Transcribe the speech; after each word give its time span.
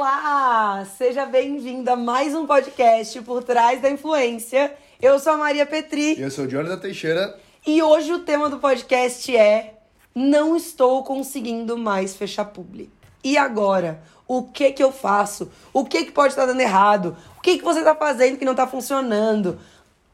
Olá! 0.00 0.82
Seja 0.96 1.26
bem-vindo 1.26 1.90
a 1.90 1.94
mais 1.94 2.34
um 2.34 2.46
podcast 2.46 3.20
por 3.20 3.44
trás 3.44 3.82
da 3.82 3.90
influência. 3.90 4.74
Eu 4.98 5.18
sou 5.18 5.34
a 5.34 5.36
Maria 5.36 5.66
Petri. 5.66 6.18
Eu 6.18 6.30
sou 6.30 6.46
o 6.46 6.48
Jonathan 6.48 6.78
Teixeira. 6.78 7.38
E 7.66 7.82
hoje 7.82 8.10
o 8.10 8.20
tema 8.20 8.48
do 8.48 8.58
podcast 8.58 9.36
é 9.36 9.74
Não 10.14 10.56
estou 10.56 11.04
conseguindo 11.04 11.76
mais 11.76 12.16
fechar 12.16 12.46
publi. 12.46 12.90
E 13.22 13.36
agora? 13.36 14.02
O 14.26 14.44
que 14.44 14.72
que 14.72 14.82
eu 14.82 14.90
faço? 14.90 15.52
O 15.70 15.84
que 15.84 16.06
que 16.06 16.12
pode 16.12 16.32
estar 16.32 16.46
dando 16.46 16.62
errado? 16.62 17.14
O 17.36 17.42
que 17.42 17.58
que 17.58 17.64
você 17.64 17.80
está 17.80 17.94
fazendo 17.94 18.38
que 18.38 18.44
não 18.46 18.54
está 18.54 18.66
funcionando? 18.66 19.58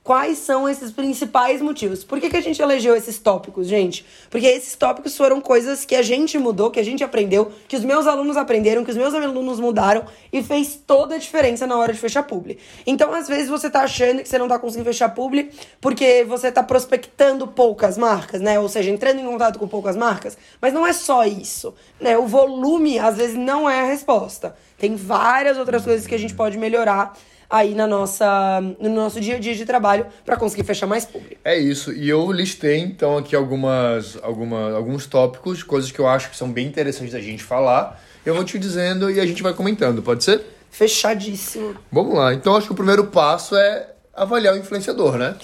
Quais 0.07 0.39
são 0.39 0.69
esses 0.69 0.93
principais 0.93 1.61
motivos? 1.61 2.05
Por 2.05 2.21
que, 2.21 2.31
que 2.31 2.37
a 2.37 2.41
gente 2.41 2.63
elegeu 2.63 2.95
esses 2.95 3.19
tópicos, 3.19 3.67
gente? 3.67 4.07
Porque 4.31 4.47
esses 4.47 4.77
tópicos 4.77 5.17
foram 5.17 5.41
coisas 5.41 5.85
que 5.85 5.97
a 5.97 6.03
gente 6.03 6.39
mudou, 6.39 6.71
que 6.71 6.79
a 6.79 6.85
gente 6.85 7.03
aprendeu, 7.03 7.51
que 7.67 7.75
os 7.75 7.83
meus 7.83 8.07
alunos 8.07 8.37
aprenderam, 8.37 8.85
que 8.85 8.93
os 8.93 8.97
meus 8.97 9.13
alunos 9.13 9.59
mudaram 9.59 10.05
e 10.33 10.45
fez 10.45 10.81
toda 10.87 11.17
a 11.17 11.19
diferença 11.19 11.67
na 11.67 11.77
hora 11.77 11.93
de 11.93 11.99
fechar 11.99 12.23
publi. 12.23 12.57
Então, 12.87 13.13
às 13.13 13.27
vezes, 13.27 13.49
você 13.49 13.69
tá 13.69 13.81
achando 13.81 14.23
que 14.23 14.29
você 14.29 14.39
não 14.39 14.47
tá 14.47 14.61
conseguindo 14.61 14.89
fechar 14.89 15.09
publi 15.09 15.51
porque 15.81 16.23
você 16.23 16.53
tá 16.53 16.63
prospectando 16.63 17.49
poucas 17.49 17.99
marcas, 17.99 18.41
né? 18.41 18.61
Ou 18.61 18.69
seja, 18.69 18.93
entrando 18.93 19.19
em 19.19 19.25
contato 19.25 19.59
com 19.59 19.67
poucas 19.67 19.97
marcas. 19.97 20.39
Mas 20.63 20.73
não 20.73 20.87
é 20.87 20.93
só 20.93 21.25
isso, 21.25 21.75
né? 22.01 22.17
O 22.17 22.29
volume, 22.29 22.97
às 22.97 23.17
vezes, 23.17 23.35
não 23.35 23.69
é 23.69 23.81
a 23.81 23.87
resposta. 23.87 24.55
Tem 24.79 24.95
várias 24.95 25.59
outras 25.59 25.83
coisas 25.83 26.07
que 26.07 26.15
a 26.15 26.19
gente 26.19 26.35
pode 26.35 26.57
melhorar 26.57 27.19
aí 27.49 27.75
na 27.75 27.87
nossa, 27.87 28.61
no 28.81 28.89
nosso 28.89 29.21
dia 29.21 29.37
a 29.37 29.39
dia 29.39 29.55
de 29.55 29.65
trabalho 29.65 30.07
para 30.25 30.37
conseguir 30.37 30.65
fechar 30.65 30.87
mais 30.87 31.05
público. 31.05 31.37
É 31.45 31.59
isso. 31.59 31.93
E 31.93 32.09
eu 32.09 32.31
listei 32.31 32.79
então 32.79 33.17
aqui 33.17 33.35
algumas, 33.35 34.19
alguma, 34.23 34.73
alguns 34.73 35.07
tópicos, 35.07 35.63
coisas 35.63 35.91
que 35.91 35.99
eu 35.99 36.07
acho 36.07 36.31
que 36.31 36.37
são 36.37 36.51
bem 36.51 36.67
interessantes 36.67 37.13
da 37.13 37.21
gente 37.21 37.43
falar. 37.43 38.01
Eu 38.25 38.35
vou 38.35 38.45
te 38.45 38.59
dizendo 38.59 39.11
e 39.11 39.21
a 39.21 39.27
gente 39.27 39.43
vai 39.43 39.55
comentando, 39.55 40.03
pode 40.03 40.25
ser? 40.25 40.43
Fechadíssimo. 40.71 41.77
Vamos 41.91 42.15
lá. 42.15 42.35
Então 42.35 42.57
acho 42.57 42.67
que 42.67 42.73
o 42.73 42.77
primeiro 42.77 43.07
passo 43.07 43.57
é 43.57 43.91
avaliar 44.13 44.55
o 44.55 44.59
influenciador, 44.59 45.17
né? 45.17 45.37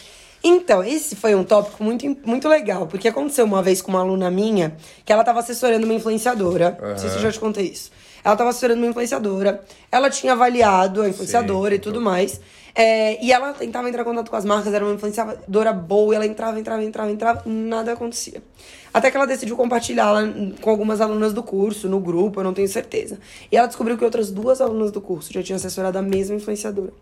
Então, 0.45 0.83
esse 0.83 1.15
foi 1.15 1.37
um 1.37 1.45
tópico 1.45 1.85
muito, 1.85 2.05
muito 2.25 2.49
legal, 2.49 2.89
porque 2.89 3.07
aconteceu 3.07 3.45
uma 3.45 3.63
vez 3.63 3.81
com 3.81 3.93
uma 3.93 4.01
aluna 4.01 4.29
minha 4.29 4.77
que 5.05 5.13
ela 5.13 5.23
estava 5.23 5.39
assessorando 5.39 5.85
uma 5.85 5.95
influenciadora. 5.95 6.77
Uhum. 6.83 6.89
Não 6.89 6.99
sei 6.99 7.11
se 7.11 7.17
eu 7.17 7.23
já 7.23 7.31
te 7.31 7.39
contei 7.39 7.67
isso. 7.67 7.93
Ela 8.25 8.35
estava 8.35 8.51
assessorando 8.51 8.81
uma 8.81 8.89
influenciadora, 8.89 9.63
ela 9.91 10.09
tinha 10.09 10.33
avaliado 10.33 11.03
a 11.03 11.09
influenciadora 11.09 11.71
Sim, 11.71 11.77
e 11.77 11.81
tudo 11.81 12.01
mais. 12.01 12.41
É, 12.75 13.23
e 13.23 13.31
ela 13.33 13.53
tentava 13.53 13.89
entrar 13.89 14.03
em 14.03 14.05
contato 14.05 14.31
com 14.31 14.37
as 14.37 14.45
marcas, 14.45 14.73
era 14.73 14.85
uma 14.85 14.95
influenciadora 14.95 15.73
boa, 15.73 16.15
e 16.15 16.17
ela 16.17 16.27
entrava, 16.27 16.59
entrava, 16.59 16.83
entrava, 16.83 17.11
entrava, 17.11 17.43
nada 17.45 17.93
acontecia. 17.93 18.43
Até 18.95 19.11
que 19.11 19.17
ela 19.17 19.27
decidiu 19.27 19.57
compartilhar 19.57 20.15
com 20.61 20.71
algumas 20.71 21.01
alunas 21.01 21.33
do 21.33 21.43
curso, 21.43 21.89
no 21.89 22.01
grupo, 22.01 22.41
eu 22.41 22.45
não 22.45 22.55
tenho 22.55 22.69
certeza. 22.69 23.19
E 23.51 23.57
ela 23.57 23.67
descobriu 23.67 23.99
que 23.99 24.05
outras 24.05 24.31
duas 24.31 24.61
alunas 24.61 24.91
do 24.91 25.01
curso 25.01 25.33
já 25.33 25.43
tinham 25.43 25.57
assessorado 25.57 25.99
a 25.99 26.03
mesma 26.03 26.37
influenciadora. 26.37 26.93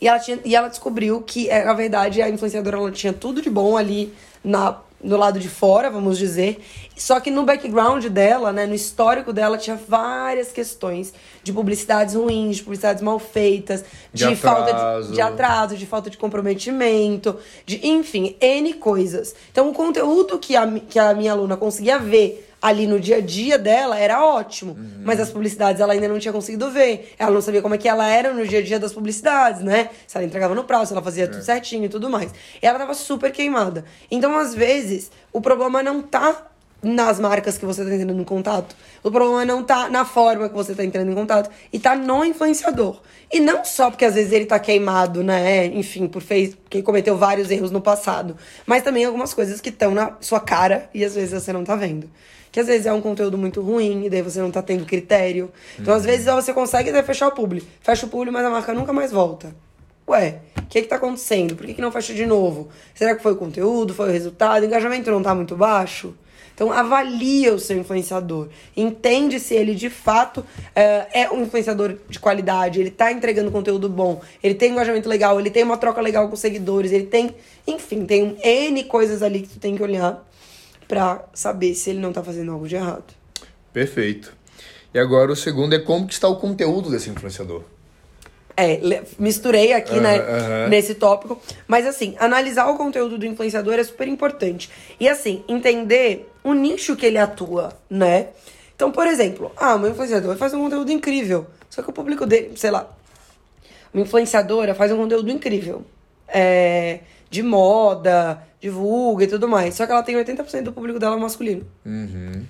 E 0.00 0.06
ela, 0.08 0.18
tinha, 0.18 0.38
e 0.44 0.54
ela 0.54 0.68
descobriu 0.68 1.20
que, 1.22 1.48
é, 1.48 1.64
na 1.64 1.74
verdade, 1.74 2.22
a 2.22 2.28
influenciadora 2.28 2.76
ela 2.76 2.90
tinha 2.90 3.12
tudo 3.12 3.42
de 3.42 3.50
bom 3.50 3.76
ali 3.76 4.12
na 4.42 4.78
do 5.02 5.16
lado 5.16 5.38
de 5.38 5.48
fora, 5.48 5.90
vamos 5.90 6.18
dizer. 6.18 6.62
Só 6.96 7.18
que 7.18 7.30
no 7.30 7.44
background 7.44 8.04
dela, 8.06 8.52
né, 8.52 8.66
no 8.66 8.74
histórico 8.74 9.32
dela, 9.32 9.56
tinha 9.56 9.76
várias 9.76 10.52
questões 10.52 11.12
de 11.42 11.52
publicidades 11.52 12.14
ruins, 12.14 12.56
de 12.56 12.62
publicidades 12.62 13.02
mal 13.02 13.18
feitas, 13.18 13.84
de, 14.12 14.28
de 14.28 14.36
falta 14.36 15.02
de, 15.02 15.12
de, 15.12 15.20
atraso, 15.20 15.76
de 15.76 15.86
falta 15.86 16.10
de 16.10 16.18
comprometimento, 16.18 17.36
de 17.64 17.86
enfim, 17.86 18.36
N 18.40 18.74
coisas. 18.74 19.34
Então 19.50 19.70
o 19.70 19.72
conteúdo 19.72 20.38
que 20.38 20.54
a, 20.54 20.70
que 20.88 20.98
a 20.98 21.14
minha 21.14 21.32
aluna 21.32 21.56
conseguia 21.56 21.98
ver 21.98 22.49
ali 22.60 22.86
no 22.86 23.00
dia 23.00 23.16
a 23.16 23.20
dia 23.20 23.58
dela 23.58 23.98
era 23.98 24.22
ótimo. 24.24 24.72
Uhum. 24.72 25.02
Mas 25.04 25.20
as 25.20 25.30
publicidades 25.30 25.80
ela 25.80 25.92
ainda 25.92 26.08
não 26.08 26.18
tinha 26.18 26.32
conseguido 26.32 26.70
ver. 26.70 27.14
Ela 27.18 27.30
não 27.30 27.40
sabia 27.40 27.62
como 27.62 27.74
é 27.74 27.78
que 27.78 27.88
ela 27.88 28.06
era 28.08 28.32
no 28.32 28.46
dia 28.46 28.58
a 28.58 28.62
dia 28.62 28.78
das 28.78 28.92
publicidades, 28.92 29.62
né? 29.62 29.90
Se 30.06 30.16
ela 30.16 30.26
entregava 30.26 30.54
no 30.54 30.64
prazo, 30.64 30.86
se 30.86 30.92
ela 30.92 31.02
fazia 31.02 31.24
é. 31.24 31.26
tudo 31.26 31.42
certinho 31.42 31.84
e 31.84 31.88
tudo 31.88 32.10
mais. 32.10 32.32
E 32.62 32.66
ela 32.66 32.78
tava 32.78 32.94
super 32.94 33.32
queimada. 33.32 33.84
Então, 34.10 34.36
às 34.36 34.54
vezes, 34.54 35.10
o 35.32 35.40
problema 35.40 35.82
não 35.82 36.02
tá 36.02 36.46
nas 36.82 37.20
marcas 37.20 37.58
que 37.58 37.66
você 37.66 37.82
está 37.82 37.94
entrando 37.94 38.20
em 38.20 38.24
contato. 38.24 38.74
O 39.02 39.10
problema 39.10 39.44
não 39.44 39.62
tá 39.62 39.88
na 39.90 40.04
forma 40.04 40.48
que 40.48 40.54
você 40.54 40.72
está 40.72 40.84
entrando 40.84 41.10
em 41.10 41.14
contato. 41.14 41.50
E 41.72 41.78
tá 41.78 41.94
no 41.94 42.24
influenciador. 42.24 43.00
E 43.32 43.38
não 43.38 43.64
só 43.64 43.90
porque 43.90 44.04
às 44.04 44.14
vezes 44.14 44.32
ele 44.32 44.46
tá 44.46 44.58
queimado, 44.58 45.22
né? 45.22 45.66
Enfim, 45.66 46.08
por 46.08 46.22
fez, 46.22 46.54
porque 46.54 46.82
cometeu 46.82 47.16
vários 47.16 47.50
erros 47.50 47.70
no 47.70 47.80
passado. 47.80 48.36
Mas 48.66 48.82
também 48.82 49.04
algumas 49.04 49.32
coisas 49.32 49.60
que 49.60 49.68
estão 49.68 49.94
na 49.94 50.16
sua 50.20 50.40
cara 50.40 50.90
e 50.92 51.04
às 51.04 51.14
vezes 51.14 51.42
você 51.42 51.52
não 51.52 51.64
tá 51.64 51.76
vendo 51.76 52.10
que 52.50 52.58
às 52.58 52.66
vezes 52.66 52.86
é 52.86 52.92
um 52.92 53.00
conteúdo 53.00 53.38
muito 53.38 53.60
ruim, 53.60 54.06
e 54.06 54.10
daí 54.10 54.22
você 54.22 54.40
não 54.40 54.50
tá 54.50 54.62
tendo 54.62 54.84
critério. 54.84 55.50
Então, 55.78 55.92
uhum. 55.94 55.98
às 55.98 56.04
vezes, 56.04 56.26
você 56.26 56.52
consegue 56.52 56.90
até 56.90 57.02
fechar 57.02 57.28
o 57.28 57.32
público. 57.32 57.66
Fecha 57.80 58.06
o 58.06 58.08
público, 58.08 58.32
mas 58.32 58.44
a 58.44 58.50
marca 58.50 58.74
nunca 58.74 58.92
mais 58.92 59.12
volta. 59.12 59.54
Ué, 60.08 60.40
o 60.58 60.66
que 60.66 60.82
que 60.82 60.88
tá 60.88 60.96
acontecendo? 60.96 61.54
Por 61.54 61.66
que, 61.66 61.74
que 61.74 61.80
não 61.80 61.92
fecha 61.92 62.12
de 62.12 62.26
novo? 62.26 62.68
Será 62.94 63.14
que 63.14 63.22
foi 63.22 63.32
o 63.32 63.36
conteúdo? 63.36 63.94
Foi 63.94 64.08
o 64.08 64.12
resultado? 64.12 64.62
O 64.62 64.66
engajamento 64.66 65.10
não 65.10 65.22
tá 65.22 65.34
muito 65.34 65.54
baixo? 65.54 66.14
Então, 66.52 66.72
avalia 66.72 67.54
o 67.54 67.58
seu 67.58 67.78
influenciador. 67.78 68.48
Entende 68.76 69.38
se 69.38 69.54
ele, 69.54 69.74
de 69.74 69.88
fato, 69.88 70.44
é, 70.74 71.22
é 71.22 71.30
um 71.30 71.42
influenciador 71.42 71.96
de 72.08 72.18
qualidade. 72.18 72.80
Ele 72.80 72.90
tá 72.90 73.12
entregando 73.12 73.50
conteúdo 73.50 73.88
bom. 73.88 74.20
Ele 74.42 74.54
tem 74.54 74.70
um 74.70 74.72
engajamento 74.72 75.08
legal. 75.08 75.38
Ele 75.38 75.48
tem 75.48 75.62
uma 75.62 75.76
troca 75.76 76.00
legal 76.00 76.26
com 76.28 76.34
os 76.34 76.40
seguidores. 76.40 76.92
Ele 76.92 77.06
tem... 77.06 77.34
Enfim, 77.66 78.04
tem 78.04 78.36
N 78.42 78.84
coisas 78.84 79.22
ali 79.22 79.42
que 79.42 79.48
tu 79.48 79.58
tem 79.60 79.76
que 79.76 79.82
olhar 79.82 80.28
para 80.90 81.24
saber 81.32 81.72
se 81.76 81.90
ele 81.90 82.00
não 82.00 82.08
está 82.08 82.20
fazendo 82.20 82.50
algo 82.50 82.66
de 82.66 82.74
errado. 82.74 83.14
Perfeito. 83.72 84.32
E 84.92 84.98
agora 84.98 85.30
o 85.30 85.36
segundo 85.36 85.72
é 85.72 85.78
como 85.78 86.04
que 86.04 86.12
está 86.12 86.26
o 86.26 86.34
conteúdo 86.34 86.90
desse 86.90 87.08
influenciador. 87.08 87.62
É, 88.56 88.80
misturei 89.16 89.72
aqui, 89.72 90.00
né, 90.00 90.66
nesse 90.68 90.96
tópico. 90.96 91.40
Mas, 91.68 91.86
assim, 91.86 92.16
analisar 92.18 92.66
o 92.66 92.76
conteúdo 92.76 93.16
do 93.16 93.24
influenciador 93.24 93.74
é 93.74 93.84
super 93.84 94.08
importante. 94.08 94.68
E, 94.98 95.08
assim, 95.08 95.44
entender 95.46 96.28
o 96.42 96.52
nicho 96.54 96.96
que 96.96 97.06
ele 97.06 97.18
atua, 97.18 97.72
né? 97.88 98.30
Então, 98.74 98.90
por 98.90 99.06
exemplo, 99.06 99.52
ah, 99.56 99.78
meu 99.78 99.90
influenciador 99.90 100.36
faz 100.36 100.52
um 100.52 100.60
conteúdo 100.60 100.90
incrível. 100.90 101.46
Só 101.70 101.82
que 101.82 101.90
o 101.90 101.92
público 101.92 102.26
dele, 102.26 102.50
sei 102.56 102.72
lá, 102.72 102.90
uma 103.94 104.02
influenciadora 104.02 104.74
faz 104.74 104.90
um 104.90 104.96
conteúdo 104.96 105.30
incrível. 105.30 105.84
É, 106.26 106.98
de 107.30 107.42
moda, 107.42 108.42
divulga 108.60 109.24
e 109.24 109.26
tudo 109.28 109.48
mais. 109.48 109.74
Só 109.74 109.86
que 109.86 109.92
ela 109.92 110.02
tem 110.02 110.16
80% 110.16 110.64
do 110.64 110.72
público 110.72 110.98
dela 110.98 111.16
masculino. 111.16 111.64
Uhum. 111.86 112.44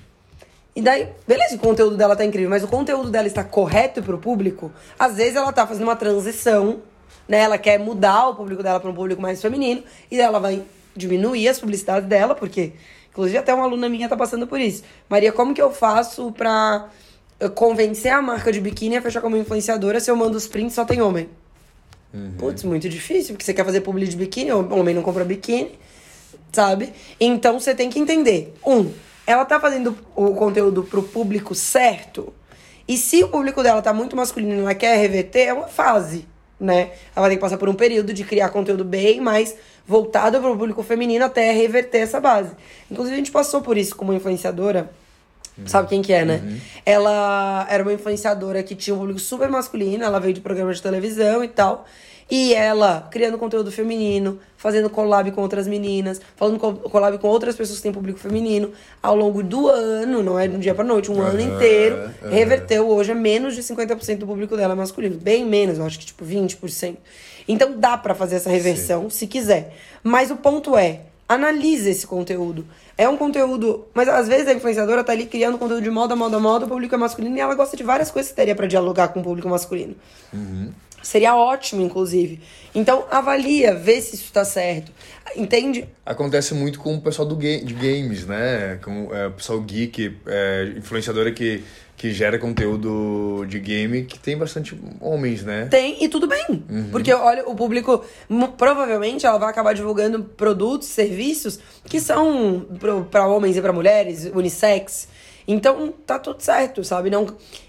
E 0.74 0.80
daí, 0.80 1.08
beleza, 1.26 1.56
o 1.56 1.58
conteúdo 1.58 1.96
dela 1.96 2.16
tá 2.16 2.24
incrível, 2.24 2.48
mas 2.48 2.64
o 2.64 2.68
conteúdo 2.68 3.10
dela 3.10 3.26
está 3.26 3.44
correto 3.44 4.02
pro 4.02 4.18
público? 4.18 4.72
Às 4.98 5.16
vezes 5.16 5.36
ela 5.36 5.52
tá 5.52 5.66
fazendo 5.66 5.82
uma 5.82 5.96
transição, 5.96 6.80
né? 7.28 7.40
Ela 7.40 7.58
quer 7.58 7.78
mudar 7.78 8.28
o 8.28 8.34
público 8.34 8.62
dela 8.62 8.80
para 8.80 8.88
um 8.88 8.94
público 8.94 9.20
mais 9.20 9.42
feminino, 9.42 9.82
e 10.10 10.16
daí 10.16 10.24
ela 10.24 10.38
vai 10.38 10.62
diminuir 10.96 11.48
as 11.48 11.58
publicidades 11.58 12.08
dela, 12.08 12.34
porque, 12.34 12.72
inclusive, 13.10 13.36
até 13.36 13.52
uma 13.52 13.64
aluna 13.64 13.88
minha 13.88 14.08
tá 14.08 14.16
passando 14.16 14.46
por 14.46 14.60
isso. 14.60 14.82
Maria, 15.08 15.32
como 15.32 15.52
que 15.52 15.60
eu 15.60 15.72
faço 15.72 16.32
pra 16.32 16.88
eh, 17.40 17.48
convencer 17.48 18.12
a 18.12 18.22
marca 18.22 18.52
de 18.52 18.60
biquíni 18.60 18.96
a 18.96 19.02
fechar 19.02 19.20
como 19.20 19.36
influenciadora 19.36 19.98
se 20.00 20.10
eu 20.10 20.16
mando 20.16 20.36
os 20.36 20.46
prints 20.46 20.74
só 20.74 20.84
tem 20.84 21.02
homem? 21.02 21.28
Uhum. 22.12 22.32
Putz, 22.38 22.64
muito 22.64 22.88
difícil, 22.88 23.34
porque 23.34 23.44
você 23.44 23.54
quer 23.54 23.64
fazer 23.64 23.80
publi 23.82 24.06
de 24.06 24.16
biquíni, 24.16 24.50
o 24.52 24.74
homem 24.74 24.94
não 24.94 25.02
compra 25.02 25.24
biquíni 25.24 25.78
sabe? 26.52 26.92
Então 27.18 27.58
você 27.58 27.74
tem 27.74 27.90
que 27.90 27.98
entender. 27.98 28.54
Um, 28.66 28.90
ela 29.26 29.44
tá 29.44 29.60
fazendo 29.60 29.96
o 30.14 30.34
conteúdo 30.34 30.82
pro 30.82 31.02
público 31.02 31.54
certo. 31.54 32.32
E 32.86 32.96
se 32.96 33.22
o 33.22 33.28
público 33.28 33.62
dela 33.62 33.80
tá 33.80 33.92
muito 33.92 34.16
masculino 34.16 34.54
e 34.54 34.60
ela 34.60 34.74
quer 34.74 34.98
reverter, 34.98 35.48
é 35.48 35.52
uma 35.52 35.68
fase, 35.68 36.26
né? 36.58 36.90
Ela 37.14 37.28
tem 37.28 37.36
que 37.36 37.40
passar 37.40 37.56
por 37.56 37.68
um 37.68 37.74
período 37.74 38.12
de 38.12 38.24
criar 38.24 38.48
conteúdo 38.48 38.84
bem 38.84 39.20
mais 39.20 39.54
voltado 39.86 40.40
pro 40.40 40.56
público 40.56 40.82
feminino 40.82 41.24
até 41.24 41.52
reverter 41.52 41.98
essa 41.98 42.20
base. 42.20 42.50
Inclusive, 42.90 43.14
a 43.14 43.18
gente 43.18 43.30
passou 43.30 43.60
por 43.60 43.76
isso 43.76 43.94
como 43.94 44.12
influenciadora. 44.12 44.90
Uhum. 45.60 45.66
Sabe 45.66 45.88
quem 45.88 46.02
que 46.02 46.12
é, 46.12 46.24
né? 46.24 46.40
Uhum. 46.42 46.58
Ela 46.84 47.66
era 47.70 47.82
uma 47.82 47.92
influenciadora 47.92 48.62
que 48.62 48.74
tinha 48.74 48.94
um 48.94 48.98
público 48.98 49.20
super 49.20 49.48
masculino, 49.48 50.04
ela 50.04 50.18
veio 50.18 50.34
de 50.34 50.40
programa 50.40 50.72
de 50.72 50.82
televisão 50.82 51.44
e 51.44 51.48
tal. 51.48 51.86
E 52.30 52.54
ela 52.54 53.08
criando 53.10 53.36
conteúdo 53.36 53.72
feminino, 53.72 54.38
fazendo 54.56 54.88
collab 54.88 55.28
com 55.32 55.40
outras 55.40 55.66
meninas, 55.66 56.20
falando 56.36 56.60
collab 56.60 57.18
com 57.18 57.26
outras 57.26 57.56
pessoas 57.56 57.78
que 57.78 57.82
têm 57.82 57.92
público 57.92 58.20
feminino, 58.20 58.70
ao 59.02 59.16
longo 59.16 59.42
do 59.42 59.68
ano, 59.68 60.22
não 60.22 60.38
é 60.38 60.46
de 60.46 60.54
um 60.54 60.60
dia 60.60 60.72
pra 60.72 60.84
noite, 60.84 61.10
um 61.10 61.16
uhum, 61.16 61.22
ano 61.22 61.40
inteiro, 61.40 62.08
uhum. 62.22 62.30
reverteu 62.30 62.88
hoje 62.88 63.10
a 63.10 63.16
menos 63.16 63.56
de 63.56 63.62
50% 63.62 64.18
do 64.18 64.26
público 64.26 64.56
dela 64.56 64.76
masculino. 64.76 65.16
Bem 65.16 65.44
menos, 65.44 65.78
eu 65.78 65.84
acho 65.84 65.98
que 65.98 66.06
tipo 66.06 66.24
20%. 66.24 66.96
Então 67.48 67.76
dá 67.76 67.98
para 67.98 68.14
fazer 68.14 68.36
essa 68.36 68.48
reversão 68.48 69.10
Sim. 69.10 69.10
se 69.10 69.26
quiser. 69.26 69.74
Mas 70.04 70.30
o 70.30 70.36
ponto 70.36 70.76
é, 70.76 71.00
analise 71.30 71.88
esse 71.88 72.06
conteúdo. 72.08 72.66
É 72.98 73.08
um 73.08 73.16
conteúdo. 73.16 73.86
Mas 73.94 74.08
às 74.08 74.26
vezes 74.26 74.48
a 74.48 74.52
influenciadora 74.52 75.04
tá 75.04 75.12
ali 75.12 75.26
criando 75.26 75.56
conteúdo 75.56 75.82
de 75.82 75.90
moda, 75.90 76.16
moda, 76.16 76.40
moda, 76.40 76.66
o 76.66 76.68
público 76.68 76.92
é 76.92 76.98
masculino 76.98 77.36
e 77.36 77.40
ela 77.40 77.54
gosta 77.54 77.76
de 77.76 77.84
várias 77.84 78.10
coisas 78.10 78.32
que 78.32 78.36
teria 78.36 78.56
para 78.56 78.66
dialogar 78.66 79.08
com 79.08 79.20
o 79.20 79.22
público 79.22 79.48
masculino. 79.48 79.94
Uhum. 80.32 80.72
Seria 81.00 81.34
ótimo, 81.34 81.82
inclusive. 81.82 82.40
Então, 82.74 83.06
avalia, 83.10 83.74
vê 83.74 84.00
se 84.02 84.16
isso 84.16 84.32
tá 84.32 84.44
certo. 84.44 84.92
Entende? 85.36 85.88
Acontece 86.04 86.52
muito 86.52 86.80
com 86.80 86.96
o 86.96 87.00
pessoal 87.00 87.26
do 87.26 87.36
ga 87.36 87.58
de 87.64 87.72
games, 87.72 88.26
né? 88.26 88.78
Com 88.82 89.14
é, 89.14 89.28
o 89.28 89.30
pessoal 89.30 89.60
geek, 89.60 90.16
é, 90.26 90.72
influenciadora 90.76 91.30
que, 91.30 91.62
que 92.00 92.14
gera 92.14 92.38
conteúdo 92.38 93.44
de 93.46 93.60
game, 93.60 94.04
que 94.04 94.18
tem 94.18 94.34
bastante 94.34 94.74
homens, 95.02 95.44
né? 95.44 95.66
Tem, 95.70 96.02
e 96.02 96.08
tudo 96.08 96.26
bem. 96.26 96.64
Uhum. 96.66 96.88
Porque, 96.90 97.12
olha, 97.12 97.46
o 97.46 97.54
público, 97.54 98.02
provavelmente, 98.56 99.26
ela 99.26 99.36
vai 99.36 99.50
acabar 99.50 99.74
divulgando 99.74 100.24
produtos, 100.24 100.88
serviços 100.88 101.60
que 101.84 102.00
são 102.00 102.66
para 103.10 103.26
homens 103.26 103.58
e 103.58 103.60
para 103.60 103.70
mulheres, 103.70 104.30
unissex. 104.34 105.08
Então, 105.46 105.92
tá 106.06 106.18
tudo 106.18 106.40
certo, 106.40 106.82
sabe? 106.82 107.10
Não, 107.10 107.26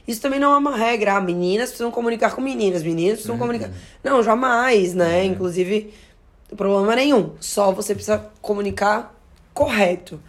isso 0.08 0.22
também 0.22 0.40
não 0.40 0.54
é 0.54 0.58
uma 0.58 0.78
regra. 0.78 1.16
Ah, 1.16 1.20
meninas 1.20 1.68
precisam 1.68 1.92
comunicar 1.92 2.34
com 2.34 2.40
meninas, 2.40 2.84
meninas 2.84 3.16
precisam 3.16 3.38
comunicar. 3.38 3.70
Não, 4.02 4.24
jamais, 4.24 4.94
né? 4.94 5.26
Inclusive, 5.26 5.94
problema 6.56 6.96
nenhum. 6.96 7.32
Só 7.42 7.74
você 7.74 7.94
precisa 7.94 8.32
comunicar 8.42 9.14
correto. 9.54 10.22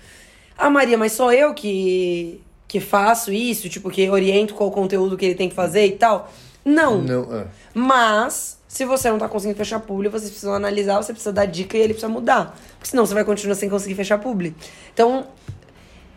Ah, 0.59 0.69
Maria, 0.69 0.99
mas 0.99 1.13
sou 1.13 1.33
eu 1.33 1.55
que, 1.55 2.41
que 2.73 2.81
faço 2.81 3.31
isso? 3.31 3.69
Tipo, 3.69 3.91
que 3.91 4.09
oriento 4.09 4.55
qual 4.55 4.71
o 4.71 4.73
conteúdo 4.73 5.15
que 5.15 5.27
ele 5.27 5.35
tem 5.35 5.47
que 5.47 5.55
fazer 5.55 5.85
e 5.85 5.93
tal? 5.93 6.33
Não. 6.65 7.03
Não, 7.03 7.37
é. 7.37 7.45
Mas, 7.75 8.57
se 8.67 8.87
você 8.87 9.11
não 9.11 9.19
tá 9.19 9.29
conseguindo 9.29 9.59
fechar 9.59 9.79
publi, 9.79 10.09
vocês 10.09 10.31
precisam 10.31 10.55
analisar, 10.55 10.97
você 10.97 11.13
precisa 11.13 11.35
dar 11.35 11.45
dica 11.45 11.77
e 11.77 11.81
ele 11.81 11.93
precisa 11.93 12.11
mudar. 12.11 12.59
Porque 12.79 12.89
senão 12.89 13.05
você 13.05 13.13
vai 13.13 13.27
continuar 13.27 13.57
sem 13.57 13.69
conseguir 13.69 13.95
fechar 13.95 14.17
publi. 14.17 14.57
Então, 14.95 15.27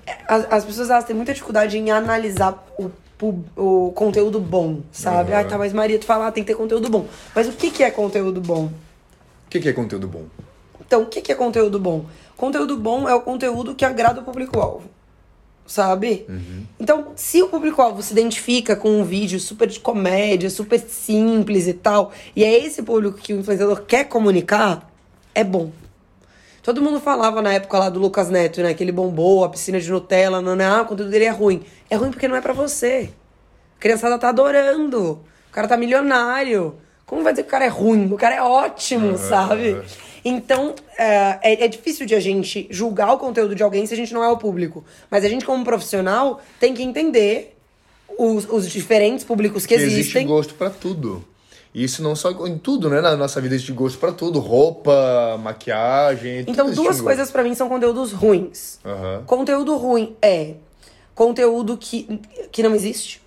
é, 0.08 0.16
as, 0.30 0.50
as 0.50 0.64
pessoas 0.64 0.90
elas 0.90 1.04
têm 1.04 1.14
muita 1.14 1.34
dificuldade 1.34 1.78
em 1.78 1.92
analisar 1.92 2.66
o, 2.80 2.90
o 3.58 3.92
conteúdo 3.92 4.40
bom, 4.40 4.80
sabe? 4.94 5.34
Uhum. 5.34 5.40
Ah, 5.40 5.44
tá, 5.44 5.58
mas 5.58 5.74
Maria, 5.74 6.00
tu 6.00 6.06
fala, 6.06 6.28
ah, 6.28 6.32
tem 6.32 6.42
que 6.42 6.54
ter 6.54 6.58
conteúdo 6.58 6.90
bom. 6.90 7.06
Mas 7.36 7.50
o 7.50 7.52
que, 7.52 7.70
que 7.70 7.84
é 7.84 7.92
conteúdo 7.92 8.40
bom? 8.40 8.68
O 8.68 9.50
que, 9.50 9.60
que 9.60 9.68
é 9.68 9.74
conteúdo 9.74 10.08
bom? 10.08 10.24
Então, 10.80 11.02
o 11.02 11.06
que, 11.08 11.20
que 11.20 11.34
é 11.34 11.36
conteúdo 11.36 11.78
bom? 11.80 12.06
Conteúdo 12.38 12.78
bom 12.78 13.10
é 13.10 13.14
o 13.14 13.20
conteúdo 13.20 13.76
que 13.76 13.84
agrada 13.84 14.22
o 14.22 14.24
público-alvo. 14.24 14.95
Sabe? 15.66 16.26
Então, 16.80 17.14
se 17.16 17.42
o 17.42 17.48
público-alvo 17.48 18.04
se 18.04 18.14
identifica 18.14 18.76
com 18.76 19.00
um 19.00 19.04
vídeo 19.04 19.40
super 19.40 19.68
de 19.68 19.80
comédia, 19.80 20.50
super 20.50 20.80
simples 20.80 21.68
e 21.68 21.74
tal, 21.74 22.12
e 22.36 22.44
é 22.44 22.66
esse 22.66 22.84
público 22.84 23.18
que 23.18 23.34
o 23.34 23.40
influenciador 23.40 23.82
quer 23.82 24.04
comunicar, 24.04 24.88
é 25.34 25.44
bom. 25.44 25.72
Todo 26.62 26.82
mundo 26.82 27.00
falava 27.00 27.42
na 27.44 27.54
época 27.54 27.78
lá 27.78 27.90
do 27.90 28.00
Lucas 28.00 28.30
Neto, 28.30 28.62
né? 28.62 28.74
Que 28.74 28.84
ele 28.84 28.92
bombou, 28.92 29.44
a 29.44 29.50
piscina 29.50 29.80
de 29.80 29.92
Nutella, 29.92 30.42
não, 30.42 30.56
não, 30.56 30.66
ah, 30.66 30.82
o 30.82 30.86
conteúdo 30.86 31.12
dele 31.12 31.26
é 31.26 31.30
ruim. 31.30 31.64
É 31.90 31.96
ruim 31.96 32.10
porque 32.10 32.28
não 32.28 32.36
é 32.36 32.42
pra 32.42 32.54
você. 32.54 33.12
A 33.78 33.82
criançada 33.82 34.18
tá 34.18 34.30
adorando. 34.30 35.20
O 35.50 35.52
cara 35.52 35.68
tá 35.68 35.78
milionário. 35.78 36.76
Como 37.06 37.22
vai 37.22 37.34
dizer 37.34 37.44
que 37.44 37.50
o 37.50 37.52
cara 37.52 37.66
é 37.66 37.70
ruim? 37.70 38.12
O 38.12 38.18
cara 38.18 38.36
é 38.36 38.42
ótimo, 38.42 39.16
sabe? 39.18 39.80
Então, 40.28 40.74
é, 40.98 41.38
é, 41.44 41.66
é 41.66 41.68
difícil 41.68 42.08
de 42.08 42.16
a 42.16 42.20
gente 42.20 42.68
julgar 42.72 43.14
o 43.14 43.18
conteúdo 43.20 43.54
de 43.54 43.62
alguém 43.62 43.86
se 43.86 43.94
a 43.94 43.98
gente 43.98 44.12
não 44.12 44.24
é 44.24 44.28
o 44.28 44.38
público. 44.38 44.84
Mas 45.10 45.24
a 45.24 45.30
gente, 45.30 45.46
como 45.46 45.64
profissional, 45.64 46.42
tem 46.60 46.74
que 46.74 46.82
entender 46.82 47.56
os, 48.18 48.50
os 48.50 48.68
diferentes 48.68 49.24
públicos 49.24 49.68
que, 49.68 49.76
Que 49.76 49.82
existe 49.82 50.00
existem. 50.00 50.26
gosto 50.26 50.56
pra 50.56 50.72
tudo. 50.72 51.24
E 51.76 51.84
isso 51.84 52.02
não 52.02 52.16
só 52.16 52.32
em 52.48 52.58
tudo, 52.58 52.90
né? 52.90 53.02
Na 53.02 53.16
nossa 53.16 53.40
vida 53.40 53.54
existe 53.54 53.72
gosto 53.74 54.00
pra 54.00 54.12
tudo. 54.12 54.40
Roupa, 54.40 55.38
maquiagem. 55.44 56.46
Então, 56.48 56.72
duas 56.72 57.02
coisas 57.02 57.30
pra 57.30 57.44
mim 57.44 57.54
são 57.54 57.70
conteúdos 57.70 58.12
ruins. 58.12 58.80
Aham. 58.84 59.24
Conteúdo 59.28 59.76
ruim 59.76 60.16
é 60.22 60.56
conteúdo 61.14 61.78
que, 61.78 62.20
que 62.52 62.64
não 62.64 62.74
existe. 62.74 63.22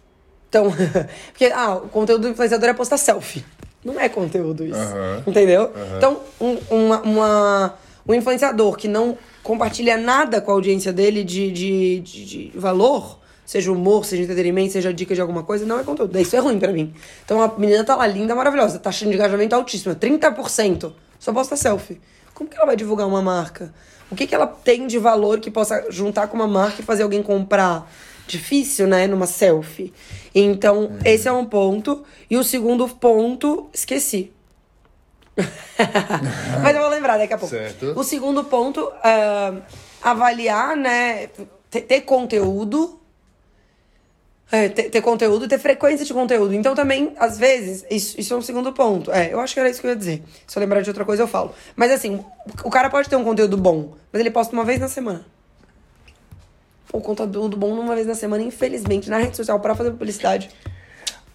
Então, 0.49 0.73
porque, 1.31 1.45
ah, 1.55 1.77
o 1.77 1.89
conteúdo 1.91 2.23
do 2.23 2.29
influenciador 2.29 2.71
é 2.71 2.75
postar 2.75 2.97
selfie. 2.97 3.45
Não 3.85 3.99
é 3.99 4.09
conteúdo 4.09 4.65
isso. 4.65 4.79
Aham. 4.79 5.23
Entendeu? 5.27 5.71
Então, 5.97 6.21
um, 6.41 6.57
uma, 6.71 7.01
uma- 7.03 7.75
um 8.07 8.15
influenciador 8.15 8.77
que 8.77 8.89
não 8.89 9.17
compartilha 9.43 9.97
nada 9.97 10.41
com 10.41 10.51
a 10.51 10.55
audiência 10.55 10.93
dele 10.93 11.23
de, 11.23 11.51
de, 11.51 12.01
de, 12.01 12.25
de 12.51 12.59
valor, 12.59 13.19
seja 13.47 13.71
humor, 13.73 14.05
seja 14.05 14.23
entretenimento, 14.23 14.73
seja 14.73 14.93
dica 14.93 15.15
de 15.15 15.21
alguma 15.21 15.43
coisa, 15.43 15.65
não 15.65 15.79
é 15.79 15.83
conteúdo. 15.85 16.19
Isso 16.19 16.35
é 16.35 16.39
ruim 16.39 16.59
pra 16.59 16.73
mim. 16.73 16.93
Então, 17.25 17.41
a 17.43 17.49
menina 17.57 17.85
tá 17.85 17.95
lá 17.97 18.07
linda, 18.07 18.35
maravilhosa, 18.35 18.79
taxa 18.79 19.05
de 19.07 19.15
engajamento 19.15 19.55
altíssima, 19.55 19.95
30%. 19.95 20.93
Só 21.19 21.33
posta 21.33 21.57
selfie. 21.57 22.01
Como 22.35 22.49
que 22.49 22.57
ela 22.57 22.67
vai 22.67 22.77
divulgar 22.77 23.07
uma 23.07 23.21
marca? 23.23 23.73
O 24.11 24.15
que, 24.17 24.27
que 24.27 24.35
ela 24.35 24.47
tem 24.47 24.87
de 24.87 24.99
valor 24.99 25.39
que 25.41 25.51
possa 25.51 25.87
juntar 25.91 26.29
com 26.29 26.37
uma 26.37 26.47
marca 26.47 26.81
e 26.81 26.85
fazer 26.85 27.03
alguém 27.03 27.23
comprar? 27.23 27.91
Difícil, 28.29 28.87
né? 28.87 29.07
Numa 29.07 29.27
selfie. 29.27 29.93
Então, 30.35 30.91
esse 31.05 31.27
é 31.27 31.33
um 31.33 31.47
ponto. 31.47 32.05
E 32.31 32.37
o 32.37 32.45
segundo 32.45 32.87
ponto, 32.87 33.71
esqueci. 33.73 34.31
Mas 36.63 36.77
eu 36.77 36.83
vou 36.83 36.91
lembrar 36.91 37.17
daqui 37.17 37.33
a 37.33 37.39
pouco. 37.39 37.55
Certo. 37.55 37.95
O 37.97 38.05
segundo 38.05 38.45
ponto, 38.45 38.93
ah, 39.03 39.55
avaliar, 40.03 40.77
né? 40.77 41.29
Ter, 41.71 41.83
ter 41.83 42.01
conteúdo. 42.03 43.01
É, 44.51 44.69
ter, 44.69 44.85
ter 44.85 45.03
conteúdo 45.03 45.45
e 45.45 45.49
ter 45.49 45.59
frequência 45.59 46.05
de 46.05 46.13
conteúdo. 46.13 46.55
Então 46.55 46.75
também, 46.75 47.15
às 47.19 47.39
vezes, 47.39 47.85
isso, 47.91 48.19
isso 48.19 48.35
é 48.35 48.37
um 48.37 48.43
segundo 48.43 48.73
ponto. 48.73 49.11
É, 49.11 49.33
eu 49.33 49.41
acho 49.41 49.55
que 49.55 49.61
era 49.61 49.69
isso 49.69 49.81
que 49.81 49.87
eu 49.87 49.91
ia 49.91 49.97
dizer. 49.97 50.23
Se 50.47 50.59
eu 50.59 50.61
lembrar 50.61 50.83
de 50.83 50.91
outra 50.91 51.05
coisa, 51.05 51.23
eu 51.23 51.29
falo. 51.29 51.55
Mas 51.77 51.91
assim, 51.91 52.25
o 52.65 52.71
cara 52.71 52.89
pode 52.91 53.09
ter 53.09 53.17
um 53.17 53.25
conteúdo 53.25 53.57
bom, 53.57 53.95
mas 54.13 54.21
ele 54.21 54.31
posta 54.31 54.55
uma 54.55 54.65
vez 54.65 54.81
na 54.81 54.89
semana. 54.89 55.25
O 56.93 57.01
conteúdo 57.01 57.57
bom 57.57 57.79
uma 57.79 57.95
vez 57.95 58.07
na 58.07 58.15
semana, 58.15 58.43
infelizmente, 58.43 59.11
na 59.11 59.19
rede 59.19 59.37
social, 59.37 59.61
para 59.61 59.75
fazer 59.75 59.91
publicidade. 59.91 60.51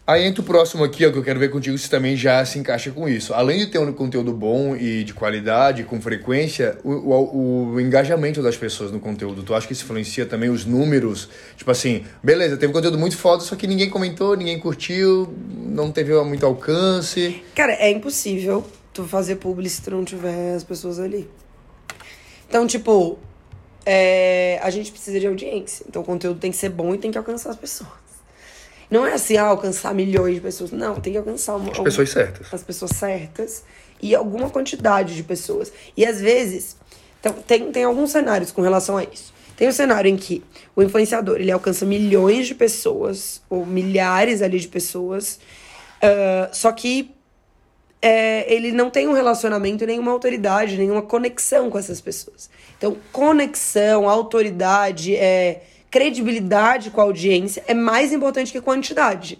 Aí 0.06 0.26
entra 0.26 0.42
o 0.42 0.44
próximo 0.44 0.84
aqui, 0.84 1.06
ó, 1.06 1.12
que 1.12 1.18
eu 1.18 1.24
quero 1.24 1.40
ver 1.40 1.50
contigo 1.50 1.78
se 1.78 1.90
também 1.90 2.18
já 2.18 2.44
se 2.44 2.60
encaixa 2.60 2.92
com 2.92 3.08
isso. 3.08 3.34
Além 3.34 3.60
de 3.60 3.68
ter 3.68 3.80
um 3.80 3.94
conteúdo 3.94 4.34
bom 4.34 4.76
e 4.76 5.02
de 5.06 5.14
qualidade, 5.14 5.86
com 5.86 6.02
frequência, 6.02 6.78
o, 6.84 6.92
o, 6.92 7.74
o 7.76 7.80
engajamento 7.80 8.44
das 8.44 8.58
pessoas 8.58 8.92
no 8.92 9.00
conteúdo. 9.00 9.44
Tu 9.44 9.56
acha 9.56 9.66
que 9.66 9.72
isso 9.72 9.86
influencia 9.86 10.26
também 10.26 10.50
os 10.50 10.66
números? 10.66 11.30
Tipo 11.56 11.72
assim, 11.72 12.04
beleza, 12.22 12.58
teve 12.58 12.74
conteúdo 12.74 12.98
muito 12.98 13.16
foda, 13.16 13.44
só 13.44 13.56
que 13.56 13.66
ninguém 13.66 13.90
comentou, 13.90 14.36
ninguém 14.36 14.60
curtiu, 14.60 15.34
não 15.48 15.90
teve 15.90 16.14
muito 16.24 16.46
alcance. 16.46 17.42
Cara, 17.56 17.72
é 17.72 17.90
impossível 17.90 18.66
tu 18.94 19.06
fazer 19.06 19.38
publi 19.38 19.70
se 19.70 19.82
tu 19.82 19.92
não 19.92 20.04
tiver 20.04 20.54
as 20.54 20.66
pessoas 20.66 21.00
ali. 21.00 21.30
Então, 22.50 22.68
tipo, 22.68 23.18
é, 23.86 24.60
a 24.62 24.70
gente 24.70 24.92
precisa 24.92 25.20
de 25.20 25.28
audiência. 25.28 25.86
Então 25.88 26.02
o 26.02 26.06
conteúdo 26.06 26.40
tem 26.40 26.52
que 26.52 26.58
ser 26.58 26.70
bom 26.70 26.94
e 26.94 26.98
tem 26.98 27.12
que 27.12 27.18
alcançar 27.18 27.50
as 27.50 27.56
pessoas. 27.56 27.90
Não 28.90 29.06
é 29.06 29.14
assim, 29.14 29.38
ah, 29.38 29.46
alcançar 29.46 29.94
milhões 29.94 30.36
de 30.36 30.42
pessoas. 30.42 30.72
Não, 30.72 30.96
tem 30.96 31.14
que 31.14 31.20
alcançar 31.20 31.56
uma, 31.56 31.72
As 31.72 31.80
pessoas 31.80 32.10
certas. 32.10 32.54
as 32.54 32.64
pessoas 32.64 32.92
certas 32.92 33.64
e 34.02 34.14
alguma 34.14 34.50
quantidade 34.50 35.16
de 35.16 35.24
pessoas. 35.24 35.72
E 35.98 36.06
às 36.06 36.22
vezes, 36.22 36.76
então, 37.20 37.34
tem, 37.34 37.72
tem 37.72 37.84
alguns 37.84 38.12
cenários 38.12 38.52
com 38.52 38.62
relação 38.62 38.98
a 38.98 39.04
isso. 39.04 39.34
Tem 39.56 39.68
um 39.68 39.72
cenário 39.72 40.10
em 40.10 40.18
que 40.18 40.44
o 40.76 40.84
influenciador 40.84 41.38
ele 41.40 41.52
alcança 41.52 41.86
milhões 41.86 42.48
de 42.48 42.56
pessoas, 42.56 43.42
ou 43.50 43.66
milhares 43.66 44.42
ali 44.42 44.60
de 44.60 44.68
pessoas, 44.68 45.40
ah, 46.04 46.50
só 46.52 46.72
que 46.72 47.13
é, 48.04 48.54
ele 48.54 48.74
não 48.74 48.90
tem 48.90 49.08
um 49.08 49.14
relacionamento, 49.14 49.86
nenhuma 49.86 50.12
autoridade, 50.12 50.78
nenhuma 50.78 51.02
conexão 51.02 51.70
com 51.70 51.80
essas 51.80 52.02
pessoas. 52.02 52.50
Então, 52.78 52.98
conexão, 53.14 54.10
autoridade, 54.10 55.16
é, 55.16 55.62
credibilidade 55.90 56.90
com 56.90 57.00
a 57.00 57.06
audiência 57.06 57.64
é 57.66 57.74
mais 57.74 58.12
importante 58.12 58.52
que 58.52 58.60
quantidade. 58.60 59.40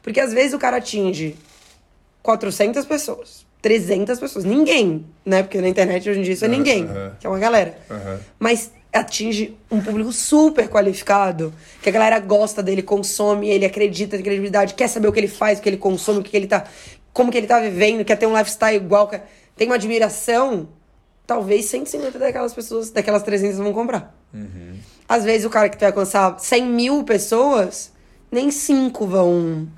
Porque 0.00 0.20
às 0.20 0.32
vezes 0.32 0.54
o 0.54 0.58
cara 0.60 0.76
atinge 0.76 1.34
400 2.22 2.84
pessoas, 2.86 3.44
300 3.60 4.20
pessoas, 4.20 4.44
ninguém, 4.44 5.04
né? 5.26 5.42
Porque 5.42 5.60
na 5.60 5.68
internet 5.68 6.08
hoje 6.08 6.20
em 6.20 6.22
dia 6.22 6.34
isso 6.34 6.44
é 6.44 6.48
ninguém, 6.48 6.84
aham. 6.84 7.16
que 7.18 7.26
é 7.26 7.28
uma 7.28 7.38
galera. 7.40 7.76
Aham. 7.90 8.20
Mas 8.38 8.70
atinge 8.94 9.56
um 9.68 9.80
público 9.80 10.12
super 10.12 10.68
qualificado, 10.68 11.52
que 11.82 11.88
a 11.88 11.92
galera 11.92 12.20
gosta 12.20 12.62
dele, 12.62 12.80
consome, 12.80 13.48
ele 13.48 13.66
acredita, 13.66 14.16
tem 14.16 14.22
credibilidade, 14.22 14.74
quer 14.74 14.88
saber 14.88 15.08
o 15.08 15.12
que 15.12 15.18
ele 15.18 15.28
faz, 15.28 15.58
o 15.58 15.62
que 15.62 15.68
ele 15.68 15.76
consome, 15.76 16.20
o 16.20 16.22
que 16.22 16.36
ele 16.36 16.46
tá, 16.46 16.64
como 17.14 17.30
que 17.32 17.38
ele 17.38 17.46
tá 17.46 17.60
vivendo, 17.60 18.04
quer 18.04 18.16
ter 18.16 18.26
um 18.26 18.36
lifestyle 18.36 18.76
igual, 18.76 19.08
quer, 19.08 19.26
tem 19.56 19.68
uma 19.68 19.76
admiração, 19.76 20.68
talvez 21.26 21.64
150 21.66 22.18
daquelas 22.18 22.52
pessoas, 22.52 22.90
daquelas 22.90 23.22
300 23.22 23.58
vão 23.58 23.72
comprar. 23.72 24.14
Às 25.08 25.24
vezes 25.24 25.46
o 25.46 25.50
cara 25.50 25.68
que 25.68 25.78
vai 25.78 25.88
alcançar 25.88 26.38
100 26.38 26.66
mil 26.66 27.04
pessoas, 27.04 27.92
nem 28.30 28.50
5 28.50 29.06
vão 29.06 29.68